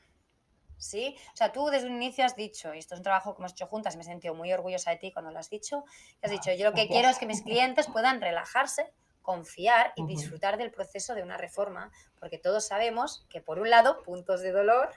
¿Sí? 0.80 1.18
O 1.34 1.36
sea, 1.36 1.52
tú 1.52 1.68
desde 1.70 1.88
un 1.88 1.96
inicio 1.96 2.24
has 2.24 2.36
dicho, 2.36 2.74
y 2.74 2.78
esto 2.78 2.94
es 2.94 3.00
un 3.00 3.04
trabajo 3.04 3.34
que 3.34 3.42
hemos 3.42 3.54
hecho 3.54 3.66
juntas 3.66 3.96
y 3.96 3.98
me 3.98 4.04
he 4.04 4.06
sentido 4.06 4.36
muy 4.36 4.54
orgullosa 4.54 4.92
de 4.92 4.98
ti 4.98 5.12
cuando 5.12 5.32
lo 5.32 5.40
has 5.40 5.50
dicho, 5.50 5.84
que 6.20 6.28
has 6.28 6.32
dicho, 6.32 6.54
yo 6.54 6.70
lo 6.70 6.76
que 6.76 6.88
quiero 6.88 7.10
es 7.10 7.18
que 7.18 7.26
mis 7.26 7.42
clientes 7.42 7.88
puedan 7.88 8.22
relajarse 8.22 8.94
confiar 9.28 9.92
y 9.98 10.06
disfrutar 10.06 10.58
del 10.58 10.72
proceso 10.72 11.14
de 11.14 11.22
una 11.22 11.36
reforma, 11.36 11.92
porque 12.18 12.38
todos 12.38 12.66
sabemos 12.66 13.26
que 13.30 13.42
por 13.42 13.60
un 13.60 13.70
lado, 13.70 14.02
puntos 14.04 14.40
de 14.40 14.54
dolor, 14.54 14.90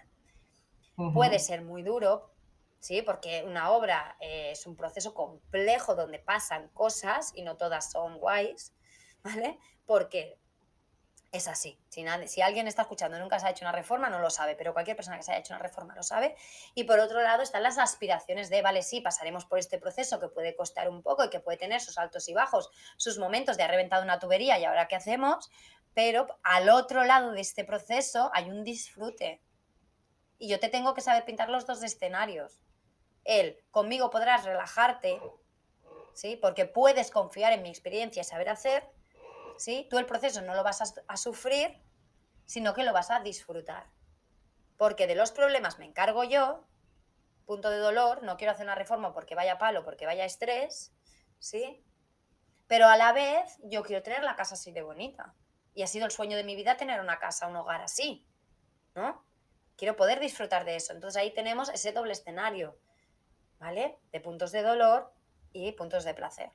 puede 1.13 1.41
ser 1.41 1.63
muy 1.63 1.83
duro, 1.83 2.31
¿sí? 2.79 3.03
Porque 3.03 3.43
una 3.45 3.73
obra 3.73 4.17
eh, 4.21 4.53
es 4.53 4.67
un 4.67 4.77
proceso 4.77 5.15
complejo 5.15 5.97
donde 5.97 6.21
pasan 6.21 6.69
cosas 6.69 7.33
y 7.35 7.43
no 7.43 7.57
todas 7.57 7.91
son 7.91 8.19
guays, 8.19 8.73
¿vale? 9.23 9.59
Porque 9.87 10.41
es 11.33 11.47
así. 11.47 11.79
Si, 11.89 12.43
alguien 12.43 12.67
está 12.67 12.83
escuchando 12.83 13.19
nunca 13.19 13.39
se 13.39 13.47
ha 13.47 13.51
hecho 13.51 13.65
una 13.65 13.73
reforma, 13.73 14.11
no 14.11 14.19
lo 14.19 14.31
sabe, 14.31 14.57
pero 14.57 14.73
cualquier 14.73 14.97
persona 14.97 15.17
que 15.17 15.23
se 15.23 15.31
haya 15.31 15.41
hecho 15.41 15.55
una 15.55 15.63
reforma 15.63 15.95
lo 15.95 16.03
sabe. 16.03 16.35
Y 16.75 16.85
por 16.85 16.99
otro 16.99 17.23
lado 17.23 17.43
están 17.43 17.63
las 17.63 17.79
aspiraciones 17.79 18.51
de, 18.51 18.63
vale, 18.63 18.83
sí, 18.83 19.01
pasaremos 19.01 19.45
por 19.45 19.59
este 19.59 19.79
proceso 19.79 20.19
que 20.19 20.29
puede 20.29 20.57
costar 20.57 20.89
un 20.89 21.03
poco 21.03 21.25
y 21.25 21.31
que 21.31 21.41
puede 21.41 21.59
tener 21.59 21.81
sus 21.81 21.99
altos 21.99 22.29
y 22.29 22.35
bajos, 22.35 22.71
sus 22.97 23.19
momentos 23.19 23.57
de 23.57 23.63
ha 23.63 23.69
reventado 23.69 24.03
una 24.03 24.19
tubería 24.19 24.59
y 24.59 24.65
ahora 24.65 24.89
qué 24.89 24.97
hacemos, 24.97 25.51
pero 25.95 26.27
al 26.43 26.69
otro 26.69 27.05
lado 27.05 27.33
de 27.33 27.41
este 27.41 27.65
proceso 27.65 28.31
hay 28.35 28.51
un 28.51 28.65
disfrute. 28.65 29.41
Y 30.39 30.49
yo 30.49 30.59
te 30.59 30.69
tengo 30.69 30.95
que 30.95 31.01
saber 31.01 31.25
pintar 31.25 31.49
los 31.49 31.67
dos 31.67 31.83
escenarios. 31.83 32.61
El, 33.25 33.63
conmigo 33.71 34.11
podrás 34.11 34.45
relajarte, 34.45 35.21
¿sí? 36.15 36.37
Porque 36.37 36.65
puedes 36.65 37.11
confiar 37.11 37.53
en 37.53 37.63
mi 37.63 37.69
experiencia 37.69 38.23
y 38.23 38.25
saber 38.25 38.49
hacer, 38.49 38.89
¿sí? 39.61 39.87
Tú 39.91 39.99
el 39.99 40.07
proceso 40.07 40.41
no 40.41 40.55
lo 40.55 40.65
vas 40.65 40.95
a, 41.07 41.17
sufrir, 41.17 41.79
sino 42.47 42.73
que 42.73 42.83
lo 42.83 42.93
vas 42.93 43.11
a 43.11 43.21
disfrutar. 43.21 43.87
Porque 44.79 45.07
de 45.07 45.15
los 45.15 45.33
problemas 45.33 45.79
me 45.79 45.85
encargo 45.85 46.25
yo, 46.25 46.67
punto 47.45 47.69
de 47.69 47.77
dolor, 47.77 48.23
no 48.23 48.39
quiero 48.39 48.53
hacer 48.53 48.65
una 48.65 48.75
reforma 48.75 49.13
porque 49.13 49.35
vaya 49.35 49.59
palo, 49.59 49.85
porque 49.85 50.07
vaya 50.07 50.25
estrés, 50.25 50.95
¿sí? 51.39 51.85
Pero 52.69 52.87
a 52.87 52.97
la 52.97 53.13
vez 53.13 53.59
yo 53.63 53.83
quiero 53.83 54.03
tener 54.03 54.25
la 54.25 54.35
casa 54.35 54.55
así 54.55 54.73
de 54.73 54.83
bonita. 54.83 55.35
Y 55.75 55.83
ha 55.83 55.87
sido 55.87 56.07
el 56.07 56.11
sueño 56.11 56.37
de 56.37 56.45
mi 56.45 56.57
vida 56.57 56.77
tener 56.77 57.01
una 57.01 57.19
casa, 57.19 57.47
un 57.47 57.57
hogar 57.57 57.83
así, 57.83 58.27
¿no? 58.95 59.25
Quiero 59.77 59.97
poder 59.97 60.21
disfrutar 60.21 60.65
de 60.65 60.77
eso. 60.77 60.95
Entonces 60.95 61.21
ahí 61.21 61.35
tenemos 61.35 61.69
ese 61.69 61.93
doble 61.93 62.13
escenario, 62.13 62.79
¿vale? 63.59 63.99
De 64.11 64.21
puntos 64.21 64.53
de 64.53 64.63
dolor 64.63 65.13
y 65.53 65.73
puntos 65.73 66.05
de 66.05 66.15
placer. 66.15 66.51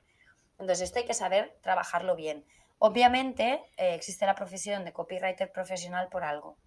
Entonces 0.58 0.88
esto 0.88 0.98
hay 0.98 1.04
que 1.04 1.14
saber 1.14 1.56
trabajarlo 1.62 2.16
bien. 2.16 2.44
Obviamente 2.78 3.64
eh, 3.76 3.94
existe 3.94 4.26
la 4.26 4.34
profesión 4.34 4.84
de 4.84 4.92
copywriter 4.92 5.50
profesional 5.50 6.08
por 6.08 6.24
algo, 6.24 6.58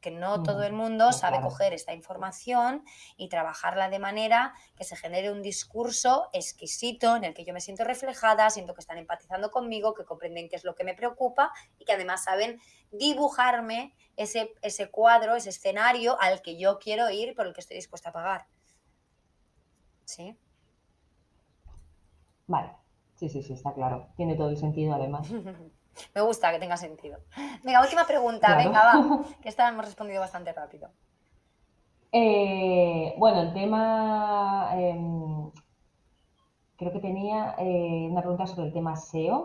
que 0.00 0.10
no 0.10 0.42
todo 0.42 0.60
Mm, 0.60 0.64
el 0.64 0.72
mundo 0.72 1.12
sabe 1.12 1.40
coger 1.40 1.72
esta 1.72 1.94
información 1.94 2.84
y 3.16 3.28
trabajarla 3.28 3.88
de 3.88 3.98
manera 3.98 4.54
que 4.76 4.84
se 4.84 4.94
genere 4.94 5.32
un 5.32 5.40
discurso 5.40 6.28
exquisito 6.32 7.16
en 7.16 7.24
el 7.24 7.34
que 7.34 7.44
yo 7.44 7.54
me 7.54 7.60
siento 7.60 7.84
reflejada, 7.84 8.50
siento 8.50 8.74
que 8.74 8.80
están 8.80 8.98
empatizando 8.98 9.50
conmigo, 9.50 9.94
que 9.94 10.04
comprenden 10.04 10.48
qué 10.48 10.56
es 10.56 10.64
lo 10.64 10.74
que 10.74 10.84
me 10.84 10.94
preocupa 10.94 11.50
y 11.78 11.84
que 11.84 11.92
además 11.92 12.24
saben 12.24 12.60
dibujarme 12.92 13.94
ese, 14.16 14.52
ese 14.60 14.90
cuadro, 14.90 15.34
ese 15.34 15.48
escenario 15.50 16.20
al 16.20 16.42
que 16.42 16.58
yo 16.58 16.78
quiero 16.78 17.08
ir, 17.10 17.34
por 17.34 17.46
el 17.46 17.54
que 17.54 17.60
estoy 17.60 17.76
dispuesta 17.76 18.10
a 18.10 18.12
pagar. 18.12 18.46
¿Sí? 20.04 20.36
Vale, 22.46 22.74
sí, 23.18 23.28
sí, 23.28 23.42
sí, 23.42 23.52
está 23.52 23.72
claro. 23.74 24.08
Tiene 24.16 24.34
todo 24.36 24.48
el 24.50 24.56
sentido 24.56 24.94
además. 24.94 25.28
Me 26.14 26.20
gusta 26.20 26.52
que 26.52 26.58
tenga 26.60 26.76
sentido. 26.76 27.18
Venga, 27.64 27.80
última 27.82 28.06
pregunta, 28.06 28.46
Claro. 28.46 28.58
venga, 28.64 28.80
va, 28.84 29.24
que 29.42 29.48
esta 29.48 29.68
hemos 29.68 29.84
respondido 29.84 30.20
bastante 30.20 30.52
rápido. 30.52 30.90
Eh, 32.12 33.14
bueno, 33.18 33.42
el 33.42 33.52
tema, 33.52 34.70
em, 34.74 35.50
creo 36.76 36.92
que 36.92 37.00
tenía 37.00 37.54
eh, 37.58 38.08
una 38.10 38.20
pregunta 38.20 38.46
sobre 38.46 38.68
el 38.68 38.72
tema 38.72 38.96
SEO. 38.96 39.44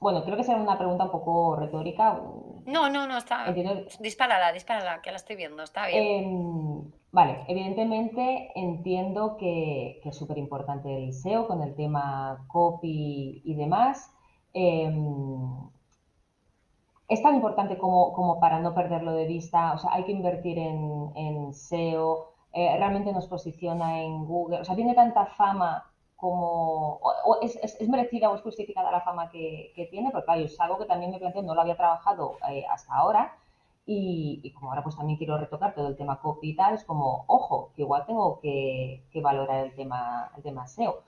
Bueno, 0.00 0.22
creo 0.24 0.36
que 0.36 0.44
será 0.44 0.60
una 0.60 0.76
pregunta 0.78 1.04
un 1.04 1.10
poco 1.10 1.56
retórica. 1.56 2.20
No, 2.66 2.88
no, 2.90 3.06
no, 3.06 3.16
está. 3.16 3.46
Entiendo- 3.46 3.84
Dispárala, 4.00 4.52
dispárala, 4.52 5.00
que 5.00 5.10
la 5.10 5.16
estoy 5.16 5.36
viendo, 5.36 5.62
está 5.62 5.86
bien. 5.86 6.92
Vale, 7.12 7.44
evidentemente 7.48 8.50
entiendo 8.54 9.36
que, 9.38 10.00
es 10.04 10.16
súper 10.16 10.38
importante 10.38 10.88
el 10.96 11.08
SEO 11.10 11.46
con 11.46 11.62
el 11.62 11.74
tema 11.74 12.44
copy 12.48 13.42
y 13.44 13.54
demás. 13.56 14.10
Em, 14.54 14.94
es 17.08 17.22
tan 17.22 17.34
importante 17.34 17.78
como, 17.78 18.38
para 18.40 18.58
no 18.60 18.74
perderlo 18.74 19.12
de 19.12 19.26
vista. 19.26 19.72
O 19.74 19.78
sea, 19.78 19.92
hay 19.94 20.04
que 20.04 20.12
invertir 20.12 20.58
en, 20.58 21.48
SEO. 21.50 22.32
eh, 22.52 22.76
realmente 22.78 23.12
nos 23.12 23.26
posiciona 23.26 24.00
en 24.02 24.24
Google. 24.26 24.60
O 24.60 24.64
sea, 24.64 24.74
tiene 24.76 24.94
tanta 24.94 25.26
fama 25.26 25.84
como... 26.16 26.94
o- 27.02 27.38
es, 27.42 27.58
merecida 27.88 28.30
o 28.30 28.34
es 28.36 28.42
justificada 28.42 28.90
la 28.92 29.00
fama 29.00 29.30
que, 29.30 29.72
que 29.74 29.86
tiene, 29.86 30.10
porque 30.10 30.26
claro, 30.26 30.40
es 30.42 30.58
algo 30.60 30.78
que 30.78 30.84
también 30.86 31.10
me 31.12 31.18
planteo, 31.18 31.42
no 31.42 31.54
lo 31.54 31.60
había 31.62 31.76
trabajado 31.76 32.36
eh, 32.50 32.64
hasta 32.70 32.94
ahora. 32.94 33.32
Y, 33.90 34.42
y 34.44 34.52
como 34.52 34.68
ahora 34.68 34.82
pues 34.82 34.96
también 34.96 35.16
quiero 35.16 35.38
retocar 35.38 35.74
todo 35.74 35.88
el 35.88 35.96
tema 35.96 36.20
copy 36.20 36.50
y 36.50 36.56
tal, 36.56 36.74
es 36.74 36.84
como, 36.84 37.24
ojo, 37.26 37.72
que 37.74 37.80
igual 37.80 38.04
tengo 38.04 38.38
que, 38.38 39.02
que 39.10 39.22
valorar 39.22 39.64
el 39.64 39.74
tema, 39.74 40.30
el 40.36 40.42
tema 40.42 40.66
SEO. 40.66 41.02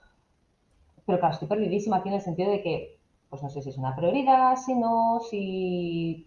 Pero 1.05 1.19
claro, 1.19 1.35
estoy 1.35 1.47
perdidísima 1.47 1.99
aquí 1.99 2.09
en 2.09 2.15
el 2.15 2.23
sentido 2.23 2.51
de 2.51 2.63
que, 2.63 2.99
pues 3.29 3.43
no 3.43 3.51
sé 3.51 3.61
si 3.61 3.69
es 3.69 3.77
una 3.77 3.95
prioridad, 3.95 4.57
si 4.57 4.75
no, 4.75 5.21
si, 5.29 6.27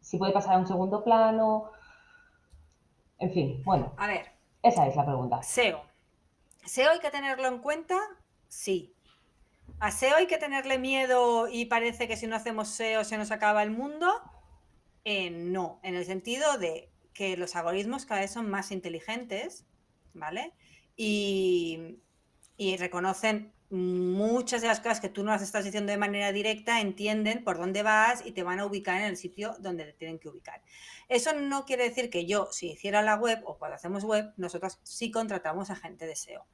si 0.00 0.16
puede 0.16 0.32
pasar 0.32 0.54
a 0.54 0.58
un 0.58 0.66
segundo 0.66 1.04
plano. 1.04 1.70
En 3.18 3.30
fin, 3.30 3.62
bueno, 3.62 3.92
A 3.98 4.06
ver, 4.06 4.32
esa 4.62 4.86
es 4.86 4.96
la 4.96 5.04
pregunta. 5.04 5.42
SEO. 5.42 5.82
¿SEO 6.64 6.92
hay 6.92 6.98
que 7.00 7.10
tenerlo 7.10 7.48
en 7.48 7.58
cuenta? 7.58 7.98
Sí. 8.48 8.94
¿A 9.80 9.90
SEO 9.90 10.16
hay 10.16 10.26
que 10.26 10.38
tenerle 10.38 10.78
miedo 10.78 11.46
y 11.46 11.66
parece 11.66 12.08
que 12.08 12.16
si 12.16 12.26
no 12.26 12.36
hacemos 12.36 12.68
SEO 12.68 13.04
se 13.04 13.18
nos 13.18 13.30
acaba 13.30 13.62
el 13.62 13.70
mundo? 13.70 14.08
Eh, 15.04 15.30
no, 15.30 15.80
en 15.82 15.94
el 15.96 16.04
sentido 16.04 16.58
de 16.58 16.90
que 17.12 17.36
los 17.36 17.56
algoritmos 17.56 18.06
cada 18.06 18.20
vez 18.20 18.30
son 18.30 18.48
más 18.48 18.70
inteligentes, 18.70 19.66
¿vale? 20.14 20.52
Y, 20.96 21.98
y 22.56 22.76
reconocen 22.76 23.52
muchas 23.72 24.60
de 24.60 24.68
las 24.68 24.80
cosas 24.80 25.00
que 25.00 25.08
tú 25.08 25.24
no 25.24 25.30
las 25.30 25.40
estás 25.40 25.64
diciendo 25.64 25.92
de 25.92 25.98
manera 25.98 26.30
directa, 26.30 26.80
entienden 26.80 27.42
por 27.42 27.56
dónde 27.56 27.82
vas 27.82 28.24
y 28.24 28.32
te 28.32 28.42
van 28.42 28.60
a 28.60 28.66
ubicar 28.66 29.00
en 29.00 29.06
el 29.06 29.16
sitio 29.16 29.56
donde 29.60 29.84
te 29.86 29.94
tienen 29.94 30.18
que 30.18 30.28
ubicar. 30.28 30.62
Eso 31.08 31.32
no 31.32 31.64
quiere 31.64 31.88
decir 31.88 32.10
que 32.10 32.26
yo, 32.26 32.48
si 32.52 32.72
hiciera 32.72 33.00
la 33.00 33.16
web 33.16 33.40
o 33.46 33.58
cuando 33.58 33.76
hacemos 33.76 34.04
web, 34.04 34.32
nosotros 34.36 34.78
sí 34.82 35.10
contratamos 35.10 35.70
a 35.70 35.76
gente 35.76 36.06
de 36.06 36.16
SEO. 36.16 36.46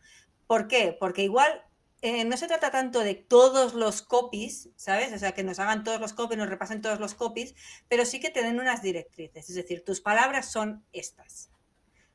¿Por 0.46 0.68
qué? 0.68 0.96
Porque 0.98 1.24
igual 1.24 1.64
eh, 2.00 2.24
no 2.24 2.36
se 2.36 2.46
trata 2.46 2.70
tanto 2.70 3.00
de 3.00 3.14
todos 3.14 3.74
los 3.74 4.02
copies, 4.02 4.70
¿sabes? 4.76 5.12
O 5.12 5.18
sea, 5.18 5.32
que 5.32 5.42
nos 5.42 5.58
hagan 5.58 5.82
todos 5.82 6.00
los 6.00 6.12
copies, 6.12 6.38
nos 6.38 6.48
repasen 6.48 6.80
todos 6.80 7.00
los 7.00 7.14
copies, 7.14 7.54
pero 7.88 8.04
sí 8.04 8.20
que 8.20 8.30
te 8.30 8.42
den 8.42 8.60
unas 8.60 8.82
directrices. 8.82 9.48
Es 9.48 9.56
decir, 9.56 9.84
tus 9.84 10.00
palabras 10.00 10.50
son 10.50 10.84
estas, 10.92 11.50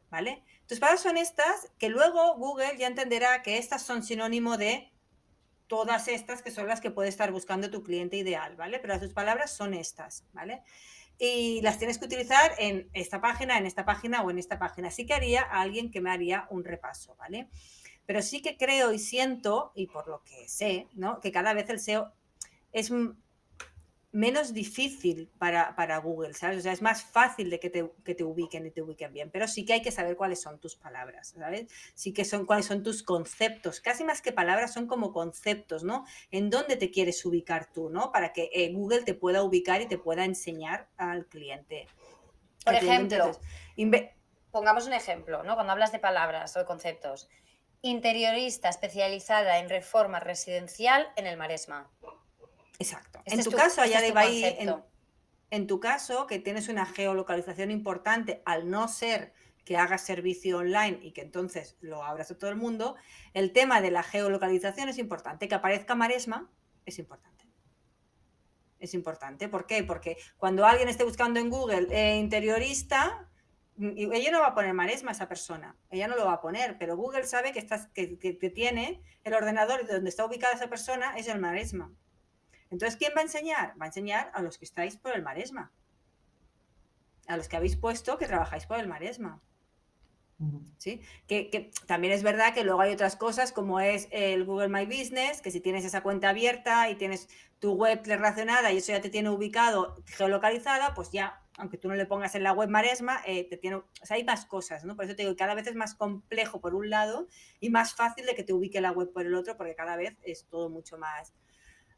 ¿vale? 0.09 0.43
Tus 0.67 0.79
palabras 0.79 1.01
son 1.01 1.17
estas, 1.17 1.69
que 1.77 1.89
luego 1.89 2.35
Google 2.37 2.77
ya 2.77 2.87
entenderá 2.87 3.43
que 3.43 3.57
estas 3.57 3.81
son 3.81 4.03
sinónimo 4.03 4.57
de 4.57 4.89
todas 5.67 6.07
estas 6.07 6.41
que 6.41 6.51
son 6.51 6.67
las 6.67 6.81
que 6.81 6.91
puede 6.91 7.09
estar 7.09 7.31
buscando 7.31 7.69
tu 7.69 7.83
cliente 7.83 8.15
ideal, 8.15 8.55
¿vale? 8.55 8.79
Pero 8.79 8.99
tus 8.99 9.13
palabras 9.13 9.51
son 9.51 9.73
estas, 9.73 10.23
¿vale? 10.31 10.61
Y 11.19 11.61
las 11.61 11.77
tienes 11.77 11.97
que 11.97 12.05
utilizar 12.05 12.53
en 12.57 12.89
esta 12.93 13.19
página, 13.19 13.57
en 13.57 13.65
esta 13.65 13.83
página 13.83 14.21
o 14.21 14.31
en 14.31 14.39
esta 14.39 14.59
página. 14.59 14.91
Sí 14.91 15.05
que 15.05 15.13
haría 15.13 15.41
a 15.41 15.61
alguien 15.61 15.91
que 15.91 15.99
me 15.99 16.09
haría 16.09 16.47
un 16.49 16.63
repaso, 16.63 17.15
¿vale? 17.17 17.49
Pero 18.05 18.21
sí 18.21 18.41
que 18.41 18.57
creo 18.57 18.91
y 18.91 18.99
siento, 18.99 19.71
y 19.75 19.87
por 19.87 20.07
lo 20.07 20.23
que 20.23 20.47
sé, 20.47 20.87
¿no? 20.93 21.19
Que 21.19 21.31
cada 21.31 21.53
vez 21.53 21.69
el 21.69 21.79
SEO 21.79 22.11
es 22.71 22.91
menos 24.13 24.53
difícil 24.53 25.31
para, 25.39 25.75
para 25.75 25.97
Google, 25.97 26.35
¿sabes? 26.35 26.59
O 26.59 26.61
sea, 26.61 26.71
es 26.71 26.83
más 26.83 27.03
fácil 27.03 27.49
de 27.49 27.59
que 27.59 27.71
te, 27.71 27.91
que 28.05 28.13
te 28.13 28.23
ubiquen 28.23 28.65
y 28.67 28.71
te 28.71 28.83
ubiquen 28.83 29.11
bien, 29.11 29.31
pero 29.31 29.47
sí 29.47 29.65
que 29.65 29.73
hay 29.73 29.81
que 29.81 29.91
saber 29.91 30.15
cuáles 30.15 30.39
son 30.39 30.59
tus 30.59 30.75
palabras, 30.75 31.33
¿sabes? 31.35 31.65
Sí 31.95 32.13
que 32.13 32.23
son 32.23 32.45
cuáles 32.45 32.67
son 32.67 32.83
tus 32.83 33.01
conceptos, 33.01 33.79
casi 33.79 34.03
más 34.03 34.21
que 34.21 34.31
palabras 34.31 34.71
son 34.71 34.85
como 34.85 35.11
conceptos, 35.11 35.83
¿no? 35.83 36.05
En 36.29 36.51
dónde 36.51 36.75
te 36.75 36.91
quieres 36.91 37.25
ubicar 37.25 37.71
tú, 37.73 37.89
¿no? 37.89 38.11
Para 38.11 38.33
que 38.33 38.51
eh, 38.53 38.71
Google 38.71 39.01
te 39.01 39.15
pueda 39.15 39.41
ubicar 39.41 39.81
y 39.81 39.87
te 39.87 39.97
pueda 39.97 40.25
enseñar 40.25 40.89
al 40.95 41.25
cliente. 41.25 41.87
Por 42.63 42.75
al 42.75 42.81
cliente. 42.81 43.15
ejemplo, 43.15 43.39
Entonces, 43.75 44.13
Pongamos 44.53 44.85
un 44.85 44.93
ejemplo, 44.93 45.41
¿no? 45.41 45.55
Cuando 45.55 45.73
hablas 45.73 45.91
de 45.91 45.97
palabras 45.97 46.55
o 46.55 46.59
de 46.59 46.65
conceptos. 46.65 47.27
Interiorista 47.85 48.69
especializada 48.69 49.59
en 49.59 49.67
reforma 49.69 50.21
residencial 50.21 51.05
en 51.17 51.27
el 51.27 51.35
Maresma. 51.35 51.91
Exacto. 52.79 53.19
Este 53.25 53.39
en 53.39 53.43
tu, 53.43 53.51
tu- 53.51 53.57
caso, 53.57 53.83
este 53.83 53.95
allá 53.97 54.01
de 54.01 54.07
tu 54.07 54.13
Bahí, 54.15 54.43
en, 54.45 54.75
en 55.51 55.67
tu 55.67 55.79
caso, 55.81 56.25
que 56.25 56.39
tienes 56.39 56.69
una 56.69 56.85
geolocalización 56.85 57.71
importante, 57.71 58.41
al 58.45 58.69
no 58.69 58.87
ser 58.87 59.33
que 59.65 59.75
hagas 59.75 60.01
servicio 60.01 60.59
online 60.59 60.99
y 61.01 61.11
que 61.11 61.21
entonces 61.21 61.75
lo 61.81 62.03
abras 62.03 62.31
a 62.31 62.37
todo 62.37 62.49
el 62.49 62.55
mundo, 62.55 62.95
el 63.33 63.51
tema 63.51 63.81
de 63.81 63.91
la 63.91 64.01
geolocalización 64.03 64.87
es 64.87 64.97
importante. 64.97 65.49
Que 65.49 65.55
aparezca 65.55 65.93
Maresma 65.93 66.49
es 66.85 66.99
importante. 66.99 67.45
Es 68.79 68.93
importante. 68.93 69.49
¿Por 69.49 69.65
qué? 69.67 69.83
Porque 69.83 70.17
cuando 70.37 70.65
alguien 70.65 70.87
esté 70.87 71.03
buscando 71.03 71.41
en 71.41 71.49
Google 71.49 71.87
eh, 71.91 72.15
interiorista, 72.17 73.29
ella 73.79 74.31
no 74.31 74.39
va 74.39 74.47
a 74.47 74.53
poner 74.55 74.73
Maresma 74.73 75.11
esa 75.11 75.27
persona, 75.27 75.75
ella 75.89 76.07
no 76.07 76.15
lo 76.15 76.25
va 76.25 76.33
a 76.33 76.41
poner, 76.41 76.77
pero 76.77 76.95
Google 76.95 77.25
sabe 77.25 77.51
que, 77.51 77.59
estás, 77.59 77.87
que, 77.87 78.17
que- 78.19 78.37
que 78.37 78.49
tiene 78.49 79.01
el 79.23 79.33
ordenador 79.33 79.87
donde 79.87 80.09
está 80.09 80.25
ubicada 80.25 80.53
esa 80.53 80.69
persona 80.69 81.15
es 81.17 81.27
el 81.27 81.39
Maresma. 81.39 81.91
Entonces, 82.69 82.97
¿quién 82.97 83.13
va 83.15 83.19
a 83.19 83.23
enseñar? 83.23 83.73
Va 83.79 83.85
a 83.85 83.87
enseñar 83.89 84.31
a 84.33 84.41
los 84.41 84.57
que 84.57 84.65
estáis 84.65 84.97
por 84.97 85.13
el 85.15 85.21
maresma. 85.21 85.71
A 87.27 87.37
los 87.37 87.47
que 87.47 87.55
habéis 87.55 87.75
puesto 87.77 88.17
que 88.17 88.25
trabajáis 88.25 88.65
por 88.65 88.79
el 88.79 88.87
maresma. 88.87 89.39
¿Sí? 90.79 90.99
Que, 91.27 91.71
también 91.85 92.13
es 92.13 92.23
verdad 92.23 92.53
que 92.53 92.63
luego 92.63 92.81
hay 92.81 92.91
otras 92.91 93.15
cosas 93.15 93.51
como 93.51 93.79
es 93.79 94.07
el 94.11 94.43
Google 94.43 94.69
My 94.69 94.85
Business, 94.87 95.39
que 95.41 95.51
si 95.51 95.61
tienes 95.61 95.85
esa 95.85 96.01
cuenta 96.01 96.29
abierta 96.29 96.89
y 96.89 96.95
tienes 96.95 97.29
tu 97.59 97.73
web 97.73 98.01
relacionada 98.05 98.71
y 98.71 98.77
eso 98.77 98.91
ya 98.91 99.01
te 99.01 99.11
tiene 99.11 99.29
ubicado, 99.29 100.01
geolocalizada, 100.07 100.95
pues 100.95 101.11
ya, 101.11 101.42
aunque 101.57 101.77
tú 101.77 101.87
no 101.87 101.95
le 101.95 102.05
pongas 102.05 102.35
en 102.35 102.43
la 102.43 102.51
web 102.51 102.69
Maresma, 102.69 103.21
eh, 103.25 103.47
te 103.47 103.57
tiene, 103.57 103.77
o 103.77 103.85
sea, 104.01 104.17
hay 104.17 104.23
más 104.23 104.45
cosas, 104.45 104.85
¿no? 104.85 104.95
Por 104.95 105.05
eso 105.05 105.15
te 105.15 105.23
digo 105.23 105.35
cada 105.35 105.53
vez 105.53 105.67
es 105.67 105.75
más 105.75 105.93
complejo 105.95 106.59
por 106.61 106.75
un 106.75 106.89
lado 106.89 107.27
y 107.59 107.69
más 107.69 107.93
fácil 107.93 108.25
de 108.25 108.35
que 108.35 108.43
te 108.43 108.53
ubique 108.53 108.81
la 108.81 108.91
web 108.91 109.11
por 109.11 109.25
el 109.25 109.35
otro, 109.35 109.55
porque 109.57 109.75
cada 109.75 109.95
vez 109.95 110.17
es 110.23 110.45
todo 110.45 110.69
mucho 110.69 110.97
más, 110.97 111.33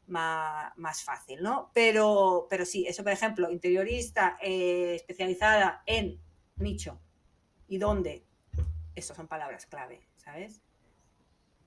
más, 0.06 1.02
fácil, 1.02 1.42
¿no? 1.42 1.70
Pero, 1.74 2.46
pero 2.50 2.64
sí, 2.64 2.86
eso, 2.86 3.02
por 3.02 3.12
ejemplo, 3.12 3.50
interiorista 3.50 4.38
eh, 4.42 4.94
especializada 4.94 5.82
en 5.86 6.20
nicho 6.56 7.00
y 7.68 7.78
dónde, 7.78 8.24
estas 8.94 9.16
son 9.16 9.28
palabras 9.28 9.66
clave, 9.66 10.06
¿sabes? 10.16 10.62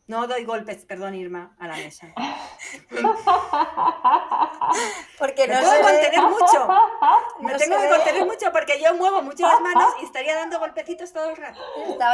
No 0.10 0.26
doy 0.26 0.44
golpes, 0.44 0.86
perdón 0.86 1.14
Irma, 1.14 1.56
a 1.60 1.68
la 1.68 1.76
mesa. 1.76 2.08
porque 5.20 5.48
no 5.48 5.54
me 5.54 5.62
puedo 5.62 5.82
contener 5.84 6.22
mucho. 6.22 6.68
Me 7.42 7.54
tengo 7.56 7.80
que 7.80 7.90
contener 7.90 8.26
mucho 8.26 8.52
porque 8.52 8.82
yo 8.82 8.96
muevo 8.96 9.22
mucho 9.22 9.48
las 9.48 9.62
manos 9.62 9.94
y 10.02 10.06
estaría 10.06 10.34
dando 10.36 10.58
golpecitos 10.60 11.14
todo 11.14 11.30
el 11.30 11.38
rato. 11.38 11.60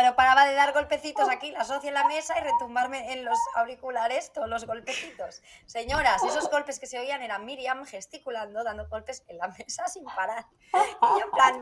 No 0.03 0.15
paraba 0.15 0.45
de 0.45 0.53
dar 0.55 0.73
golpecitos 0.73 1.29
aquí, 1.29 1.51
la 1.51 1.63
socia 1.63 1.87
en 1.87 1.93
la 1.93 2.05
mesa 2.07 2.37
y 2.37 2.41
retumbarme 2.43 3.13
en 3.13 3.23
los 3.23 3.39
auriculares 3.55 4.33
todos 4.33 4.49
los 4.49 4.65
golpecitos. 4.65 5.41
Señoras, 5.65 6.21
esos 6.23 6.49
golpes 6.51 6.79
que 6.79 6.87
se 6.87 6.99
oían 6.99 7.21
eran 7.21 7.45
Miriam 7.45 7.85
gesticulando, 7.85 8.63
dando 8.65 8.89
golpes 8.89 9.23
en 9.27 9.37
la 9.37 9.47
mesa 9.47 9.87
sin 9.87 10.03
parar. 10.03 10.45
Y 10.73 11.21
en 11.21 11.31
plan, 11.31 11.61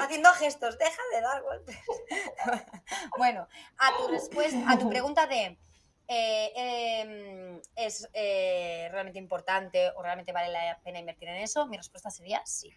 haciendo 0.00 0.30
gestos, 0.30 0.78
deja 0.78 1.02
de 1.12 1.20
dar 1.20 1.42
golpes. 1.42 1.78
bueno, 3.18 3.48
a 3.78 3.96
tu 3.96 4.08
respuesta, 4.08 4.70
a 4.70 4.78
tu 4.78 4.91
pregunta 4.92 5.26
de 5.26 5.58
eh, 6.08 6.52
em, 6.54 7.60
¿es 7.76 8.08
eh, 8.12 8.88
realmente 8.90 9.18
importante 9.18 9.90
o 9.96 10.02
realmente 10.02 10.32
vale 10.32 10.52
la 10.52 10.78
pena 10.82 10.98
invertir 10.98 11.28
en 11.28 11.36
eso? 11.36 11.66
Mi 11.66 11.76
respuesta 11.76 12.10
sería 12.10 12.42
sí. 12.44 12.72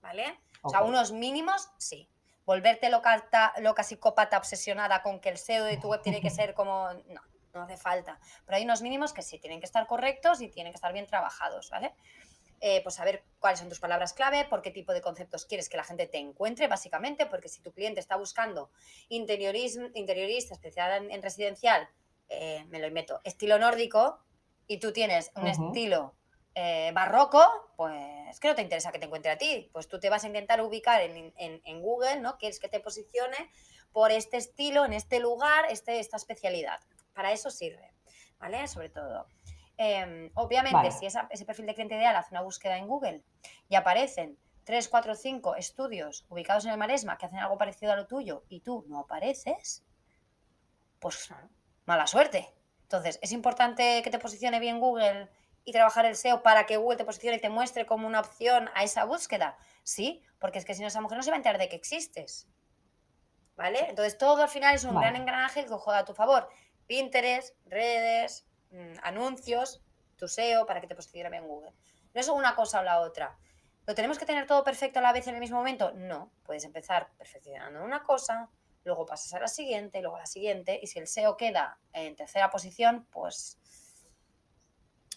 ¿Vale? 0.00 0.38
O 0.62 0.70
sea, 0.70 0.82
unos 0.82 1.12
mínimos, 1.12 1.68
sí. 1.78 2.08
Volverte 2.44 2.90
loca, 2.90 3.24
loca, 3.58 3.82
psicópata, 3.82 4.38
obsesionada 4.38 5.02
con 5.02 5.20
que 5.20 5.30
el 5.30 5.38
SEO 5.38 5.64
de 5.64 5.78
tu 5.78 5.88
web 5.88 6.02
tiene 6.02 6.20
que 6.20 6.30
ser 6.30 6.54
como. 6.54 6.92
No, 7.08 7.20
no 7.54 7.62
hace 7.62 7.76
falta. 7.76 8.20
Pero 8.44 8.56
hay 8.56 8.64
unos 8.64 8.82
mínimos 8.82 9.12
que 9.12 9.22
sí, 9.22 9.38
tienen 9.38 9.58
que 9.58 9.66
estar 9.66 9.86
correctos 9.86 10.40
y 10.40 10.48
tienen 10.48 10.72
que 10.72 10.76
estar 10.76 10.92
bien 10.92 11.06
trabajados, 11.06 11.70
¿vale? 11.70 11.94
Eh, 12.60 12.80
pues 12.82 12.94
saber 12.94 13.22
cuáles 13.38 13.60
son 13.60 13.68
tus 13.68 13.80
palabras 13.80 14.14
clave, 14.14 14.46
por 14.46 14.62
qué 14.62 14.70
tipo 14.70 14.94
de 14.94 15.02
conceptos 15.02 15.44
quieres 15.44 15.68
que 15.68 15.76
la 15.76 15.84
gente 15.84 16.06
te 16.06 16.16
encuentre, 16.16 16.68
básicamente, 16.68 17.26
porque 17.26 17.48
si 17.48 17.60
tu 17.60 17.70
cliente 17.72 18.00
está 18.00 18.16
buscando 18.16 18.70
interiorista 19.08 20.54
especial 20.54 21.10
en, 21.10 21.22
residencial, 21.22 21.86
eh, 22.30 22.64
me 22.68 22.78
lo 22.78 22.86
invento, 22.86 23.20
estilo 23.24 23.58
nórdico, 23.58 24.20
y 24.66 24.78
tú 24.78 24.92
tienes 24.92 25.30
un 25.36 25.46
estilo 25.46 26.14
eh, 26.54 26.90
barroco, 26.94 27.44
pues 27.76 28.40
que 28.40 28.48
no 28.48 28.54
te 28.54 28.62
interesa 28.62 28.90
que 28.90 28.98
te 28.98 29.04
encuentre 29.04 29.30
a 29.30 29.38
ti. 29.38 29.68
Pues 29.72 29.88
tú 29.88 30.00
te 30.00 30.10
vas 30.10 30.24
a 30.24 30.26
intentar 30.26 30.60
ubicar 30.62 31.00
en, 31.02 31.82
Google, 31.82 32.20
¿no? 32.20 32.38
Quieres 32.38 32.58
que 32.58 32.68
te 32.68 32.80
posicione 32.80 33.50
por 33.92 34.10
este 34.10 34.38
estilo, 34.38 34.84
en 34.84 34.92
este 34.92 35.20
lugar, 35.20 35.66
este, 35.70 36.00
esta 36.00 36.16
especialidad. 36.16 36.80
Para 37.12 37.32
eso 37.32 37.50
sirve, 37.50 37.92
¿vale? 38.38 38.66
Sobre 38.68 38.88
todo. 38.88 39.28
Em, 39.78 40.30
obviamente, 40.34 40.90
si 40.90 41.06
ese 41.06 41.44
perfil 41.44 41.66
de 41.66 41.74
cliente 41.74 41.96
ideal 41.96 42.16
hace 42.16 42.32
una 42.32 42.42
búsqueda 42.42 42.78
en 42.78 42.86
Google 42.86 43.22
y 43.68 43.74
aparecen 43.74 44.38
3, 44.64 44.88
4, 44.88 45.14
5 45.14 45.56
estudios 45.56 46.24
ubicados 46.28 46.64
en 46.64 46.72
el 46.72 46.78
Maresma 46.78 47.18
que 47.18 47.26
hacen 47.26 47.38
algo 47.38 47.58
parecido 47.58 47.92
a 47.92 47.96
lo 47.96 48.06
tuyo 48.06 48.44
y 48.48 48.60
tú 48.60 48.84
no 48.88 49.00
apareces, 49.00 49.84
pues 50.98 51.32
mala 51.84 52.06
suerte. 52.06 52.52
Entonces, 52.82 53.18
¿es 53.22 53.32
importante 53.32 54.02
que 54.02 54.10
te 54.10 54.18
posicione 54.18 54.58
bien 54.58 54.80
Google 54.80 55.28
y 55.64 55.72
trabajar 55.72 56.06
el 56.06 56.16
SEO 56.16 56.42
para 56.42 56.64
que 56.66 56.78
Google 56.78 56.96
te 56.96 57.04
posicione 57.04 57.36
y 57.36 57.40
te 57.40 57.50
muestre 57.50 57.84
como 57.84 58.06
una 58.06 58.20
opción 58.20 58.70
a 58.74 58.82
esa 58.82 59.04
búsqueda? 59.04 59.58
Sí, 59.82 60.22
porque 60.38 60.58
es 60.58 60.64
que 60.64 60.74
si 60.74 60.82
no, 60.82 60.88
esa 60.88 61.00
mujer 61.00 61.18
no 61.18 61.22
se 61.22 61.30
va 61.30 61.36
a 61.36 61.38
enterar 61.38 61.58
de 61.58 61.68
que 61.68 61.76
existes. 61.76 62.48
¿Vale? 63.56 63.88
Entonces, 63.88 64.18
todo 64.18 64.42
al 64.42 64.48
final 64.48 64.74
es 64.74 64.84
un 64.84 64.98
gran 64.98 65.16
engranaje 65.16 65.64
que 65.64 65.74
juega 65.74 66.00
a 66.00 66.04
tu 66.04 66.14
favor. 66.14 66.48
Pinterest, 66.86 67.56
redes, 67.66 68.45
Mm, 68.70 68.98
anuncios, 69.02 69.82
tu 70.16 70.28
SEO, 70.28 70.66
para 70.66 70.80
que 70.80 70.86
te 70.86 70.94
posicione 70.94 71.36
en 71.36 71.46
Google. 71.46 71.72
No 72.14 72.20
es 72.20 72.28
una 72.28 72.54
cosa 72.54 72.80
o 72.80 72.82
la 72.82 73.00
otra. 73.00 73.38
¿Lo 73.86 73.94
tenemos 73.94 74.18
que 74.18 74.26
tener 74.26 74.46
todo 74.46 74.64
perfecto 74.64 74.98
a 74.98 75.02
la 75.02 75.12
vez 75.12 75.26
en 75.28 75.34
el 75.34 75.40
mismo 75.40 75.58
momento? 75.58 75.92
No, 75.92 76.32
puedes 76.42 76.64
empezar 76.64 77.08
perfeccionando 77.16 77.84
una 77.84 78.02
cosa, 78.02 78.50
luego 78.84 79.06
pasas 79.06 79.32
a 79.34 79.40
la 79.40 79.48
siguiente, 79.48 80.00
luego 80.00 80.16
a 80.16 80.20
la 80.20 80.26
siguiente, 80.26 80.78
y 80.82 80.86
si 80.88 80.98
el 80.98 81.06
SEO 81.06 81.36
queda 81.36 81.78
en 81.92 82.16
tercera 82.16 82.50
posición, 82.50 83.06
pues 83.12 83.58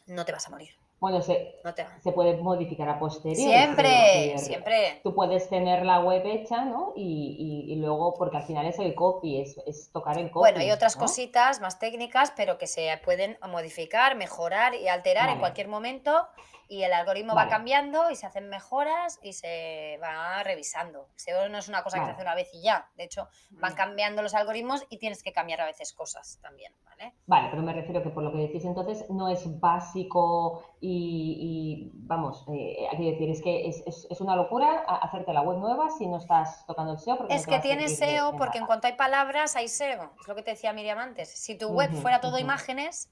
no 0.05 0.25
te 0.25 0.31
vas 0.31 0.45
a 0.45 0.51
morir. 0.51 0.75
Bueno, 0.99 1.21
se, 1.21 1.55
se 2.03 2.11
puede 2.11 2.35
modificar 2.37 2.89
a 2.89 2.99
posteriori. 2.99 3.41
Siempre, 3.41 4.37
siempre. 4.37 4.99
Tú 5.01 5.15
puedes 5.15 5.47
tener 5.49 5.85
la 5.85 6.01
web 6.01 6.23
hecha, 6.25 6.65
¿no? 6.65 6.91
Y, 6.95 7.65
y, 7.69 7.75
luego, 7.77 8.13
porque 8.15 8.37
al 8.37 8.43
final 8.43 8.65
es 8.65 8.79
el 8.79 8.93
copy, 8.95 9.39
es, 9.39 9.57
es 9.65 9.91
tocar 9.91 10.17
el 10.17 10.29
copy. 10.29 10.41
Bueno, 10.41 10.59
hay 10.59 10.71
otras 10.71 10.97
cositas 10.97 11.61
más 11.61 11.79
técnicas, 11.79 12.33
pero 12.35 12.57
que 12.57 12.67
se 12.67 12.89
pueden 13.05 13.37
modificar, 13.49 14.15
mejorar 14.15 14.75
y 14.75 14.89
alterar 14.89 15.29
en 15.29 15.39
cualquier 15.39 15.69
momento 15.69 16.27
y 16.69 16.83
el 16.83 16.93
algoritmo 16.93 17.33
va 17.33 17.47
cambiando 17.47 18.11
y 18.11 18.15
se 18.15 18.27
hacen 18.27 18.47
mejoras 18.47 19.19
y 19.23 19.33
se 19.33 19.99
va 20.01 20.43
revisando. 20.43 21.09
SEO 21.15 21.49
no 21.49 21.57
es 21.57 21.67
una 21.67 21.83
cosa 21.83 21.97
que 21.99 22.05
se 22.05 22.11
hace 22.11 22.21
una 22.21 22.35
vez 22.35 22.49
y 22.53 22.61
ya. 22.61 22.87
De 22.95 23.05
hecho, 23.05 23.27
van 23.49 23.73
cambiando 23.73 24.21
los 24.21 24.35
algoritmos 24.35 24.85
y 24.89 24.99
tienes 24.99 25.23
que 25.23 25.33
cambiar 25.33 25.61
a 25.61 25.65
veces 25.65 25.93
cosas 25.93 26.39
también, 26.43 26.71
¿vale? 26.85 27.15
Vale, 27.25 27.47
pero 27.49 27.63
me 27.63 27.73
refiero 27.73 28.03
que 28.03 28.09
por 28.09 28.23
lo 28.23 28.31
que 28.31 28.37
decís 28.37 28.63
entonces 28.65 29.09
no 29.09 29.29
es 29.29 29.59
básico 29.59 30.63
y, 30.79 31.91
vamos, 31.95 32.45
eh, 32.53 32.87
hay 32.91 32.97
que 32.97 33.11
decir, 33.11 33.29
es 33.31 33.41
que 33.41 33.67
es, 33.67 34.05
es, 34.09 34.21
una 34.21 34.35
locura 34.35 34.83
hacerte 35.01 35.33
la 35.33 35.41
web 35.41 35.57
nueva 35.57 35.89
si 35.89 36.05
no 36.05 36.17
estás 36.17 36.65
tocando 36.67 36.93
el 36.93 36.99
SEO. 36.99 37.27
es 37.29 37.47
que 37.47 37.59
tienes 37.59 37.97
SEO 37.97 38.37
porque 38.37 38.59
en 38.59 38.67
cuanto 38.67 38.85
hay 38.85 38.93
palabras 38.93 39.55
hay 39.55 39.67
SEO. 39.67 40.11
Es 40.21 40.27
lo 40.27 40.35
que 40.35 40.43
te 40.43 40.51
decía 40.51 40.71
Miriam 40.71 40.99
antes. 40.99 41.29
Si 41.29 41.57
tu 41.57 41.69
web 41.69 41.91
fuera 41.93 42.21
todo 42.21 42.37
imágenes 42.37 43.09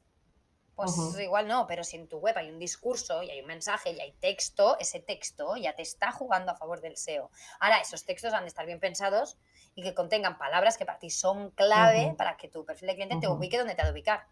pues 0.77 1.19
igual 1.19 1.47
no, 1.47 1.65
pero 1.65 1.83
si 1.83 1.97
en 1.97 2.07
tu 2.07 2.19
web 2.19 2.37
hay 2.37 2.51
un 2.51 2.59
discurso 2.59 3.23
y 3.23 3.31
hay 3.31 3.41
un 3.41 3.47
mensaje 3.47 3.93
y 3.93 3.99
hay 3.99 4.11
texto, 4.11 4.77
ese 4.79 4.99
texto 4.99 5.57
ya 5.57 5.73
te 5.73 5.81
está 5.81 6.11
jugando 6.11 6.51
a 6.51 6.55
favor 6.55 6.81
del 6.81 6.97
SEO. 6.97 7.31
Ahora, 7.59 7.79
esos 7.79 8.05
textos 8.05 8.31
han 8.31 8.43
de 8.43 8.49
estar 8.49 8.63
bien 8.67 8.79
pensados 8.79 9.37
y 9.73 9.81
que 9.81 9.95
contengan 9.95 10.37
palabras 10.37 10.77
que 10.77 10.85
para 10.85 10.99
ti 10.99 11.09
son 11.09 11.49
clave 11.49 12.13
para 12.15 12.37
que 12.37 12.47
tu 12.47 12.63
perfil 12.63 12.89
de 12.89 12.93
cliente 12.95 13.17
te 13.19 13.27
ubique 13.27 13.57
donde 13.57 13.73
te 13.73 13.81
ha 13.81 13.85
de 13.85 13.91
ubicar. 13.91 14.27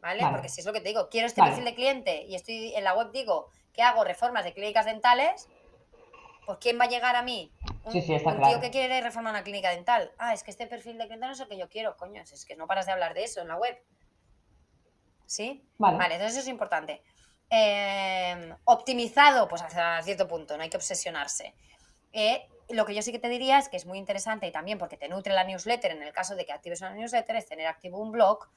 ¿Vale? 0.00 0.22
Porque 0.30 0.50
si 0.50 0.60
es 0.60 0.66
lo 0.66 0.74
que 0.74 0.82
te 0.82 0.88
digo, 0.88 1.08
quiero 1.08 1.26
este 1.26 1.42
perfil 1.42 1.64
de 1.64 1.74
cliente 1.74 2.24
y 2.24 2.34
estoy 2.34 2.74
en 2.74 2.84
la 2.84 2.94
web 2.94 3.10
digo 3.10 3.48
que 3.72 3.80
hago 3.80 4.04
reformas 4.04 4.44
de 4.44 4.52
clínicas 4.52 4.84
dentales, 4.84 5.48
pues 6.44 6.58
¿quién 6.60 6.78
va 6.78 6.84
a 6.84 6.88
llegar 6.88 7.16
a 7.16 7.22
mí? 7.22 7.50
Un, 7.84 7.92
tío 7.92 8.60
que 8.60 8.70
quiere 8.70 9.00
reformar 9.00 9.32
una 9.32 9.44
clínica 9.44 9.70
dental. 9.70 10.12
Ah, 10.18 10.34
es 10.34 10.42
que 10.42 10.50
este 10.50 10.66
perfil 10.66 10.98
de 10.98 11.06
cliente 11.06 11.26
no 11.26 11.32
es 11.32 11.40
el 11.40 11.48
que 11.48 11.56
yo 11.56 11.70
quiero, 11.70 11.96
coño, 11.96 12.20
es 12.20 12.44
que 12.44 12.54
no 12.54 12.66
paras 12.66 12.84
de 12.84 12.92
hablar 12.92 13.14
de 13.14 13.24
eso 13.24 13.40
en 13.40 13.48
la 13.48 13.56
web. 13.56 13.78
¿Sí? 15.26 15.64
Vale. 15.78 16.14
entonces 16.14 16.32
eso 16.32 16.40
es 16.40 16.48
importante. 16.48 17.02
Em, 17.48 18.54
optimizado, 18.64 19.48
pues 19.48 19.62
hasta 19.62 20.02
cierto 20.02 20.26
punto, 20.26 20.56
no 20.56 20.62
hay 20.62 20.70
que 20.70 20.76
obsesionarse. 20.76 21.54
Eh, 22.12 22.48
lo 22.70 22.86
que 22.86 22.94
yo 22.94 23.02
sí 23.02 23.12
que 23.12 23.18
te 23.18 23.28
diría 23.28 23.58
es 23.58 23.68
que 23.68 23.76
es 23.76 23.86
muy 23.86 23.98
interesante 23.98 24.46
y 24.46 24.52
también 24.52 24.78
porque 24.78 24.96
te 24.96 25.08
nutre 25.08 25.34
la 25.34 25.44
newsletter, 25.44 25.90
en 25.90 26.02
el 26.02 26.12
caso 26.12 26.34
de 26.34 26.46
que 26.46 26.52
actives 26.52 26.80
una 26.80 26.94
newsletter, 26.94 27.36
es 27.36 27.46
tener 27.46 27.66
activo 27.66 27.98
un 27.98 28.12
blog 28.12 28.48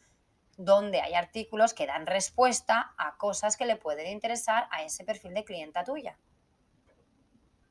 donde 0.57 1.01
hay 1.01 1.13
artículos 1.13 1.73
que 1.73 1.85
dan 1.85 2.05
respuesta 2.05 2.93
a 2.97 3.17
cosas 3.17 3.57
que 3.57 3.65
le 3.65 3.75
pueden 3.75 4.07
interesar 4.07 4.67
a 4.71 4.83
ese 4.83 5.03
perfil 5.03 5.33
de 5.33 5.43
clienta 5.43 5.83
tuya. 5.83 6.17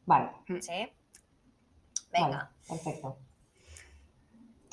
Vale. 0.04 0.30
¿Sí? 0.60 0.92
Venga. 2.12 2.52
perfecto. 2.68 3.18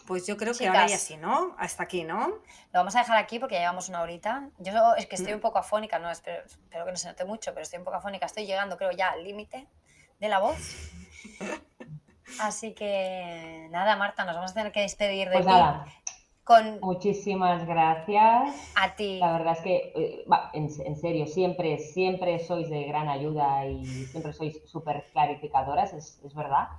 Pues 0.07 0.27
yo 0.27 0.37
creo 0.37 0.53
que 0.53 0.67
ahora 0.67 0.87
ya 0.87 0.97
sí, 0.97 1.17
¿no? 1.17 1.55
Hasta 1.57 1.83
aquí, 1.83 2.03
¿no? 2.03 2.27
Lo 2.27 2.79
vamos 2.79 2.95
a 2.95 2.99
dejar 2.99 3.17
aquí 3.17 3.39
porque 3.39 3.55
ya 3.55 3.61
llevamos 3.61 3.89
una 3.89 4.01
horita. 4.01 4.49
Yo 4.59 4.71
es 4.97 5.05
que 5.05 5.15
estoy 5.15 5.33
mm. 5.33 5.35
un 5.35 5.41
poco 5.41 5.59
afónica, 5.59 5.99
no 5.99 6.09
espero, 6.09 6.43
espero, 6.45 6.85
que 6.85 6.91
no 6.91 6.97
se 6.97 7.07
note 7.07 7.25
mucho, 7.25 7.51
pero 7.53 7.63
estoy 7.63 7.79
un 7.79 7.85
poco 7.85 7.97
afónica. 7.97 8.25
Estoy 8.25 8.45
llegando, 8.45 8.77
creo, 8.77 8.91
ya 8.91 9.11
al 9.11 9.23
límite 9.23 9.67
de 10.19 10.29
la 10.29 10.39
voz. 10.39 10.91
Así 12.39 12.73
que 12.73 13.67
nada, 13.71 13.95
Marta, 13.95 14.25
nos 14.25 14.35
vamos 14.35 14.51
a 14.51 14.53
tener 14.53 14.71
que 14.71 14.81
despedir 14.81 15.29
de 15.29 15.35
pues 15.35 15.45
nada. 15.45 15.85
Con... 16.43 16.79
Muchísimas 16.81 17.65
gracias. 17.67 18.73
A 18.75 18.95
ti. 18.95 19.19
La 19.19 19.33
verdad 19.33 19.53
es 19.53 19.59
que, 19.59 19.93
eh, 19.95 20.25
en, 20.53 20.95
serio, 20.95 21.27
siempre, 21.27 21.77
siempre 21.77 22.39
sois 22.39 22.69
de 22.69 22.83
gran 22.85 23.09
ayuda 23.09 23.65
y 23.67 23.85
siempre 24.05 24.33
sois 24.33 24.59
súper 24.65 25.05
clarificadoras, 25.11 25.93
es, 25.93 26.19
es 26.23 26.33
verdad. 26.33 26.69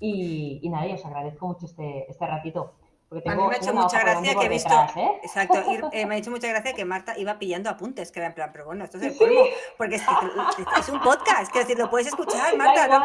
Y, 0.00 0.68
nada, 0.70 0.92
os 0.94 1.04
agradezco 1.04 1.46
mucho 1.46 1.66
este, 1.66 2.10
este 2.10 2.26
ratito. 2.26 2.74
Porque 3.08 3.28
A 3.28 3.32
mí 3.32 3.38
tengo 3.38 3.50
me 3.50 3.56
ha 3.56 3.58
hecho 3.58 3.74
mucha 3.74 4.00
gracia 4.00 4.34
que 4.36 4.46
he 4.46 4.48
visto. 4.48 4.68
detrás, 4.68 4.96
¿eh? 4.96 5.10
Exacto, 5.22 5.62
y, 5.68 5.74
eh, 5.98 6.06
me 6.06 6.14
ha 6.14 6.18
hecho 6.18 6.30
mucha 6.30 6.48
gracia 6.48 6.72
que 6.74 6.84
Marta 6.84 7.18
iba 7.18 7.38
pillando 7.38 7.68
apuntes, 7.68 8.12
que 8.12 8.20
era 8.20 8.28
en 8.28 8.34
plan, 8.34 8.50
pero 8.52 8.66
bueno, 8.66 8.84
esto 8.84 8.98
es 8.98 9.02
el 9.02 9.16
colmo, 9.16 9.42
porque 9.76 9.96
es, 9.96 10.02
es 10.78 10.88
un 10.88 11.00
podcast, 11.00 11.52
que 11.52 11.58
decir, 11.60 11.76
lo 11.76 11.90
puedes 11.90 12.06
escuchar, 12.06 12.56
Marta. 12.56 12.86
No 12.86 13.04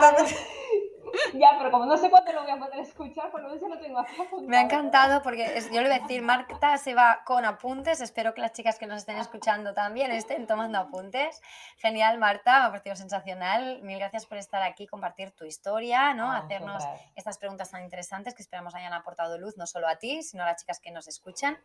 Ya, 1.34 1.56
pero 1.58 1.72
como 1.72 1.86
no 1.86 1.98
sé 1.98 2.10
cuándo 2.10 2.32
lo 2.32 2.44
voy 2.44 2.52
a 2.52 2.58
poder 2.58 2.80
escuchar, 2.80 3.30
por 3.32 3.42
lo 3.42 3.50
menos 3.50 3.70
lo 3.70 3.80
tengo 3.80 4.00
apuntado. 4.00 4.42
Me 4.44 4.58
ha 4.58 4.62
encantado 4.62 5.22
porque 5.22 5.58
es- 5.58 5.70
yo 5.72 5.82
le 5.82 5.90
voy 5.90 5.98
a 5.98 6.02
decir, 6.02 6.22
Marta 6.22 6.78
se 6.78 6.94
va 6.94 7.24
con 7.26 7.46
apuntes. 7.46 8.02
Espero 8.02 8.34
que 8.34 8.42
las 8.42 8.54
chicas 8.54 8.78
que 8.80 8.88
nos 8.88 8.98
estén 9.00 9.18
escuchando 9.18 9.74
también 9.74 10.12
estén 10.12 10.48
tomando 10.48 10.78
apuntes. 10.80 11.42
Genial, 11.78 12.18
Marta, 12.18 12.60
me 12.60 12.66
ha 12.66 12.70
parecido 12.70 12.96
sensacional. 12.96 13.82
Mil 13.82 13.98
gracias 14.00 14.26
por 14.26 14.38
estar 14.38 14.62
aquí, 14.62 14.88
compartir 14.88 15.32
tu 15.32 15.46
historia, 15.46 16.14
¿no? 16.14 16.32
A 16.32 16.38
Hacernos 16.38 16.84
estas 17.16 17.38
preguntas 17.38 17.72
tan 17.72 17.84
interesantes 17.84 18.34
que 18.34 18.42
esperamos 18.42 18.76
hayan 18.76 18.94
aportado 18.94 19.38
luz 19.38 19.58
no 19.58 19.66
solo 19.68 19.88
a 19.88 19.96
ti, 19.98 20.22
sino 20.24 20.44
a 20.44 20.46
las 20.48 20.62
chicas 20.62 20.80
que 20.80 20.92
nos 20.92 21.08
escuchan. 21.08 21.58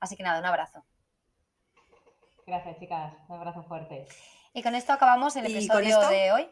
Así 0.00 0.16
que 0.16 0.22
nada, 0.22 0.38
un 0.40 0.46
abrazo. 0.46 0.84
Gracias, 2.46 2.78
chicas. 2.78 3.12
Un 3.28 3.36
abrazo 3.36 3.62
fuerte. 3.62 4.06
Y 4.52 4.62
con 4.62 4.74
esto 4.74 4.92
acabamos 4.92 5.36
el 5.36 5.46
¿Y 5.46 5.52
con 5.68 5.78
episodio 5.82 6.00
esto? 6.00 6.08
de 6.10 6.32
hoy. 6.32 6.50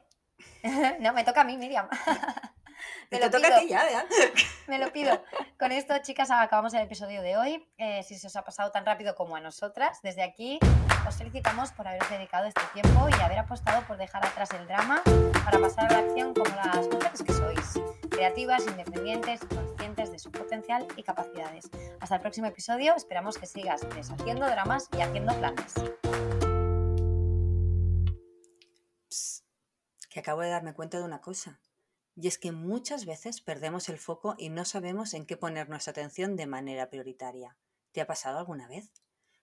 no, 1.00 1.12
me 1.12 1.24
toca 1.24 1.42
a 1.42 1.44
mí, 1.44 1.56
Miriam. 1.56 1.88
Me 3.10 3.18
Te 3.18 3.24
lo 3.24 3.30
toca 3.30 3.48
pido. 3.48 3.56
a 3.56 3.60
ti 3.60 3.68
ya, 3.68 3.90
ya. 3.90 4.04
Me 4.66 4.78
lo 4.78 4.92
pido. 4.92 5.22
Con 5.58 5.72
esto, 5.72 5.94
chicas, 6.02 6.30
acabamos 6.30 6.72
el 6.74 6.82
episodio 6.82 7.22
de 7.22 7.36
hoy. 7.36 7.68
Eh, 7.78 8.02
si 8.02 8.16
se 8.16 8.28
os 8.28 8.36
ha 8.36 8.42
pasado 8.42 8.70
tan 8.70 8.86
rápido 8.86 9.14
como 9.14 9.36
a 9.36 9.40
nosotras, 9.40 10.00
desde 10.02 10.22
aquí 10.22 10.58
os 11.06 11.16
felicitamos 11.16 11.72
por 11.72 11.88
haberos 11.88 12.08
dedicado 12.10 12.46
este 12.46 12.62
tiempo 12.72 13.08
y 13.08 13.20
haber 13.22 13.38
apostado 13.38 13.82
por 13.86 13.96
dejar 13.96 14.24
atrás 14.24 14.50
el 14.52 14.66
drama 14.66 15.02
para 15.44 15.58
pasar 15.58 15.86
a 15.86 15.92
la 15.92 15.98
acción 16.08 16.34
como 16.34 16.54
las 16.54 16.88
mujeres 16.88 17.22
que 17.22 17.32
sois. 17.32 17.80
Creativas, 18.10 18.66
independientes, 18.66 19.40
conscientes 19.40 20.12
de 20.12 20.18
su 20.18 20.30
potencial 20.30 20.86
y 20.96 21.02
capacidades. 21.02 21.70
Hasta 22.00 22.16
el 22.16 22.20
próximo 22.20 22.46
episodio. 22.46 22.94
Esperamos 22.94 23.38
que 23.38 23.46
sigas 23.46 23.80
deshaciendo 23.94 24.46
dramas 24.46 24.88
y 24.96 25.00
haciendo 25.00 25.34
planes. 25.34 25.74
Que 30.10 30.20
acabo 30.20 30.42
de 30.42 30.50
darme 30.50 30.74
cuenta 30.74 30.98
de 30.98 31.04
una 31.04 31.22
cosa. 31.22 31.60
Y 32.16 32.28
es 32.28 32.36
que 32.36 32.52
muchas 32.52 33.06
veces 33.06 33.40
perdemos 33.40 33.88
el 33.88 33.98
foco 33.98 34.34
y 34.36 34.50
no 34.50 34.64
sabemos 34.66 35.14
en 35.14 35.24
qué 35.24 35.36
poner 35.36 35.70
nuestra 35.70 35.92
atención 35.92 36.36
de 36.36 36.46
manera 36.46 36.90
prioritaria. 36.90 37.56
¿Te 37.92 38.00
ha 38.00 38.06
pasado 38.06 38.38
alguna 38.38 38.68
vez? 38.68 38.90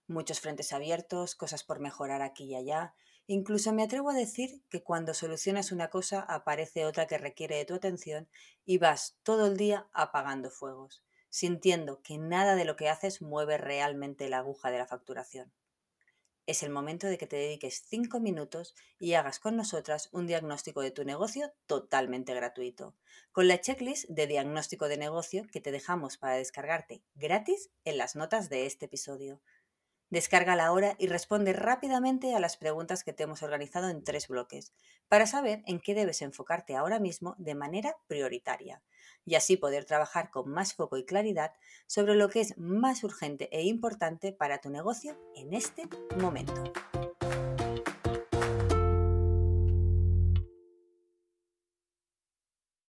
Muchos 0.06 0.42
frentes 0.42 0.74
abiertos, 0.74 1.36
cosas 1.36 1.64
por 1.64 1.80
mejorar 1.80 2.22
aquí 2.22 2.44
y 2.44 2.56
allá. 2.56 2.94
Incluso 3.26 3.74
me 3.74 3.84
atrevo 3.84 4.10
a 4.10 4.14
decir 4.14 4.62
que 4.70 4.84
cuando 4.84 5.14
solucionas 5.14 5.72
una 5.72 5.90
cosa 5.90 6.22
aparece 6.22 6.86
otra 6.86 7.08
que 7.08 7.18
requiere 7.18 7.56
de 7.58 7.66
tu 7.66 7.74
atención 7.74 8.30
y 8.66 8.78
vas 8.78 9.18
todo 9.24 9.48
el 9.48 9.58
día 9.58 9.88
apagando 9.94 10.50
fuegos, 10.50 11.04
sintiendo 11.30 12.02
que 12.04 12.18
nada 12.18 12.56
de 12.56 12.66
lo 12.66 12.76
que 12.76 12.90
haces 12.90 13.22
mueve 13.22 13.58
realmente 13.58 14.30
la 14.30 14.40
aguja 14.40 14.70
de 14.70 14.78
la 14.78 14.88
facturación. 14.88 15.52
Es 16.48 16.64
el 16.64 16.70
momento 16.70 17.08
de 17.08 17.18
que 17.18 17.28
te 17.28 17.36
dediques 17.36 17.84
5 17.88 18.22
minutos 18.22 18.74
y 19.00 19.16
hagas 19.16 19.38
con 19.38 19.58
nosotras 19.58 20.08
un 20.14 20.28
diagnóstico 20.28 20.80
de 20.80 20.92
tu 20.92 21.04
negocio 21.04 21.52
totalmente 21.66 22.34
gratuito, 22.34 22.96
con 23.34 23.50
la 23.50 23.60
checklist 23.60 24.08
de 24.08 24.28
diagnóstico 24.28 24.88
de 24.88 24.96
negocio 24.96 25.46
que 25.52 25.60
te 25.60 25.74
dejamos 25.74 26.16
para 26.16 26.38
descargarte 26.38 27.04
gratis 27.16 27.70
en 27.84 27.98
las 27.98 28.16
notas 28.16 28.48
de 28.48 28.66
este 28.66 28.86
episodio. 28.86 29.42
Descárgala 30.10 30.68
ahora 30.68 30.96
y 30.98 31.08
responde 31.08 31.52
rápidamente 31.52 32.34
a 32.34 32.40
las 32.40 32.56
preguntas 32.56 33.04
que 33.04 33.12
te 33.12 33.24
hemos 33.24 33.44
organizado 33.44 33.90
en 33.90 34.06
tres 34.06 34.30
bloques, 34.30 34.72
para 35.10 35.28
saber 35.28 35.64
en 35.66 35.82
qué 35.82 35.96
debes 35.96 36.22
enfocarte 36.22 36.78
ahora 36.78 37.00
mismo 37.00 37.36
de 37.40 37.56
manera 37.56 37.98
prioritaria, 38.08 38.82
y 39.28 39.36
así 39.36 39.58
poder 39.58 39.86
trabajar 39.86 40.32
con 40.32 40.50
más 40.50 40.74
foco 40.74 40.98
y 40.98 41.06
claridad 41.06 41.52
sobre 41.86 42.16
lo 42.16 42.30
que 42.30 42.40
es 42.40 42.58
más 42.58 43.04
urgente 43.04 43.50
e 43.52 43.64
importante 43.64 44.32
para 44.32 44.60
tu 44.60 44.70
negocio 44.72 45.16
en 45.36 45.54
este 45.54 45.84
momento. 46.20 46.64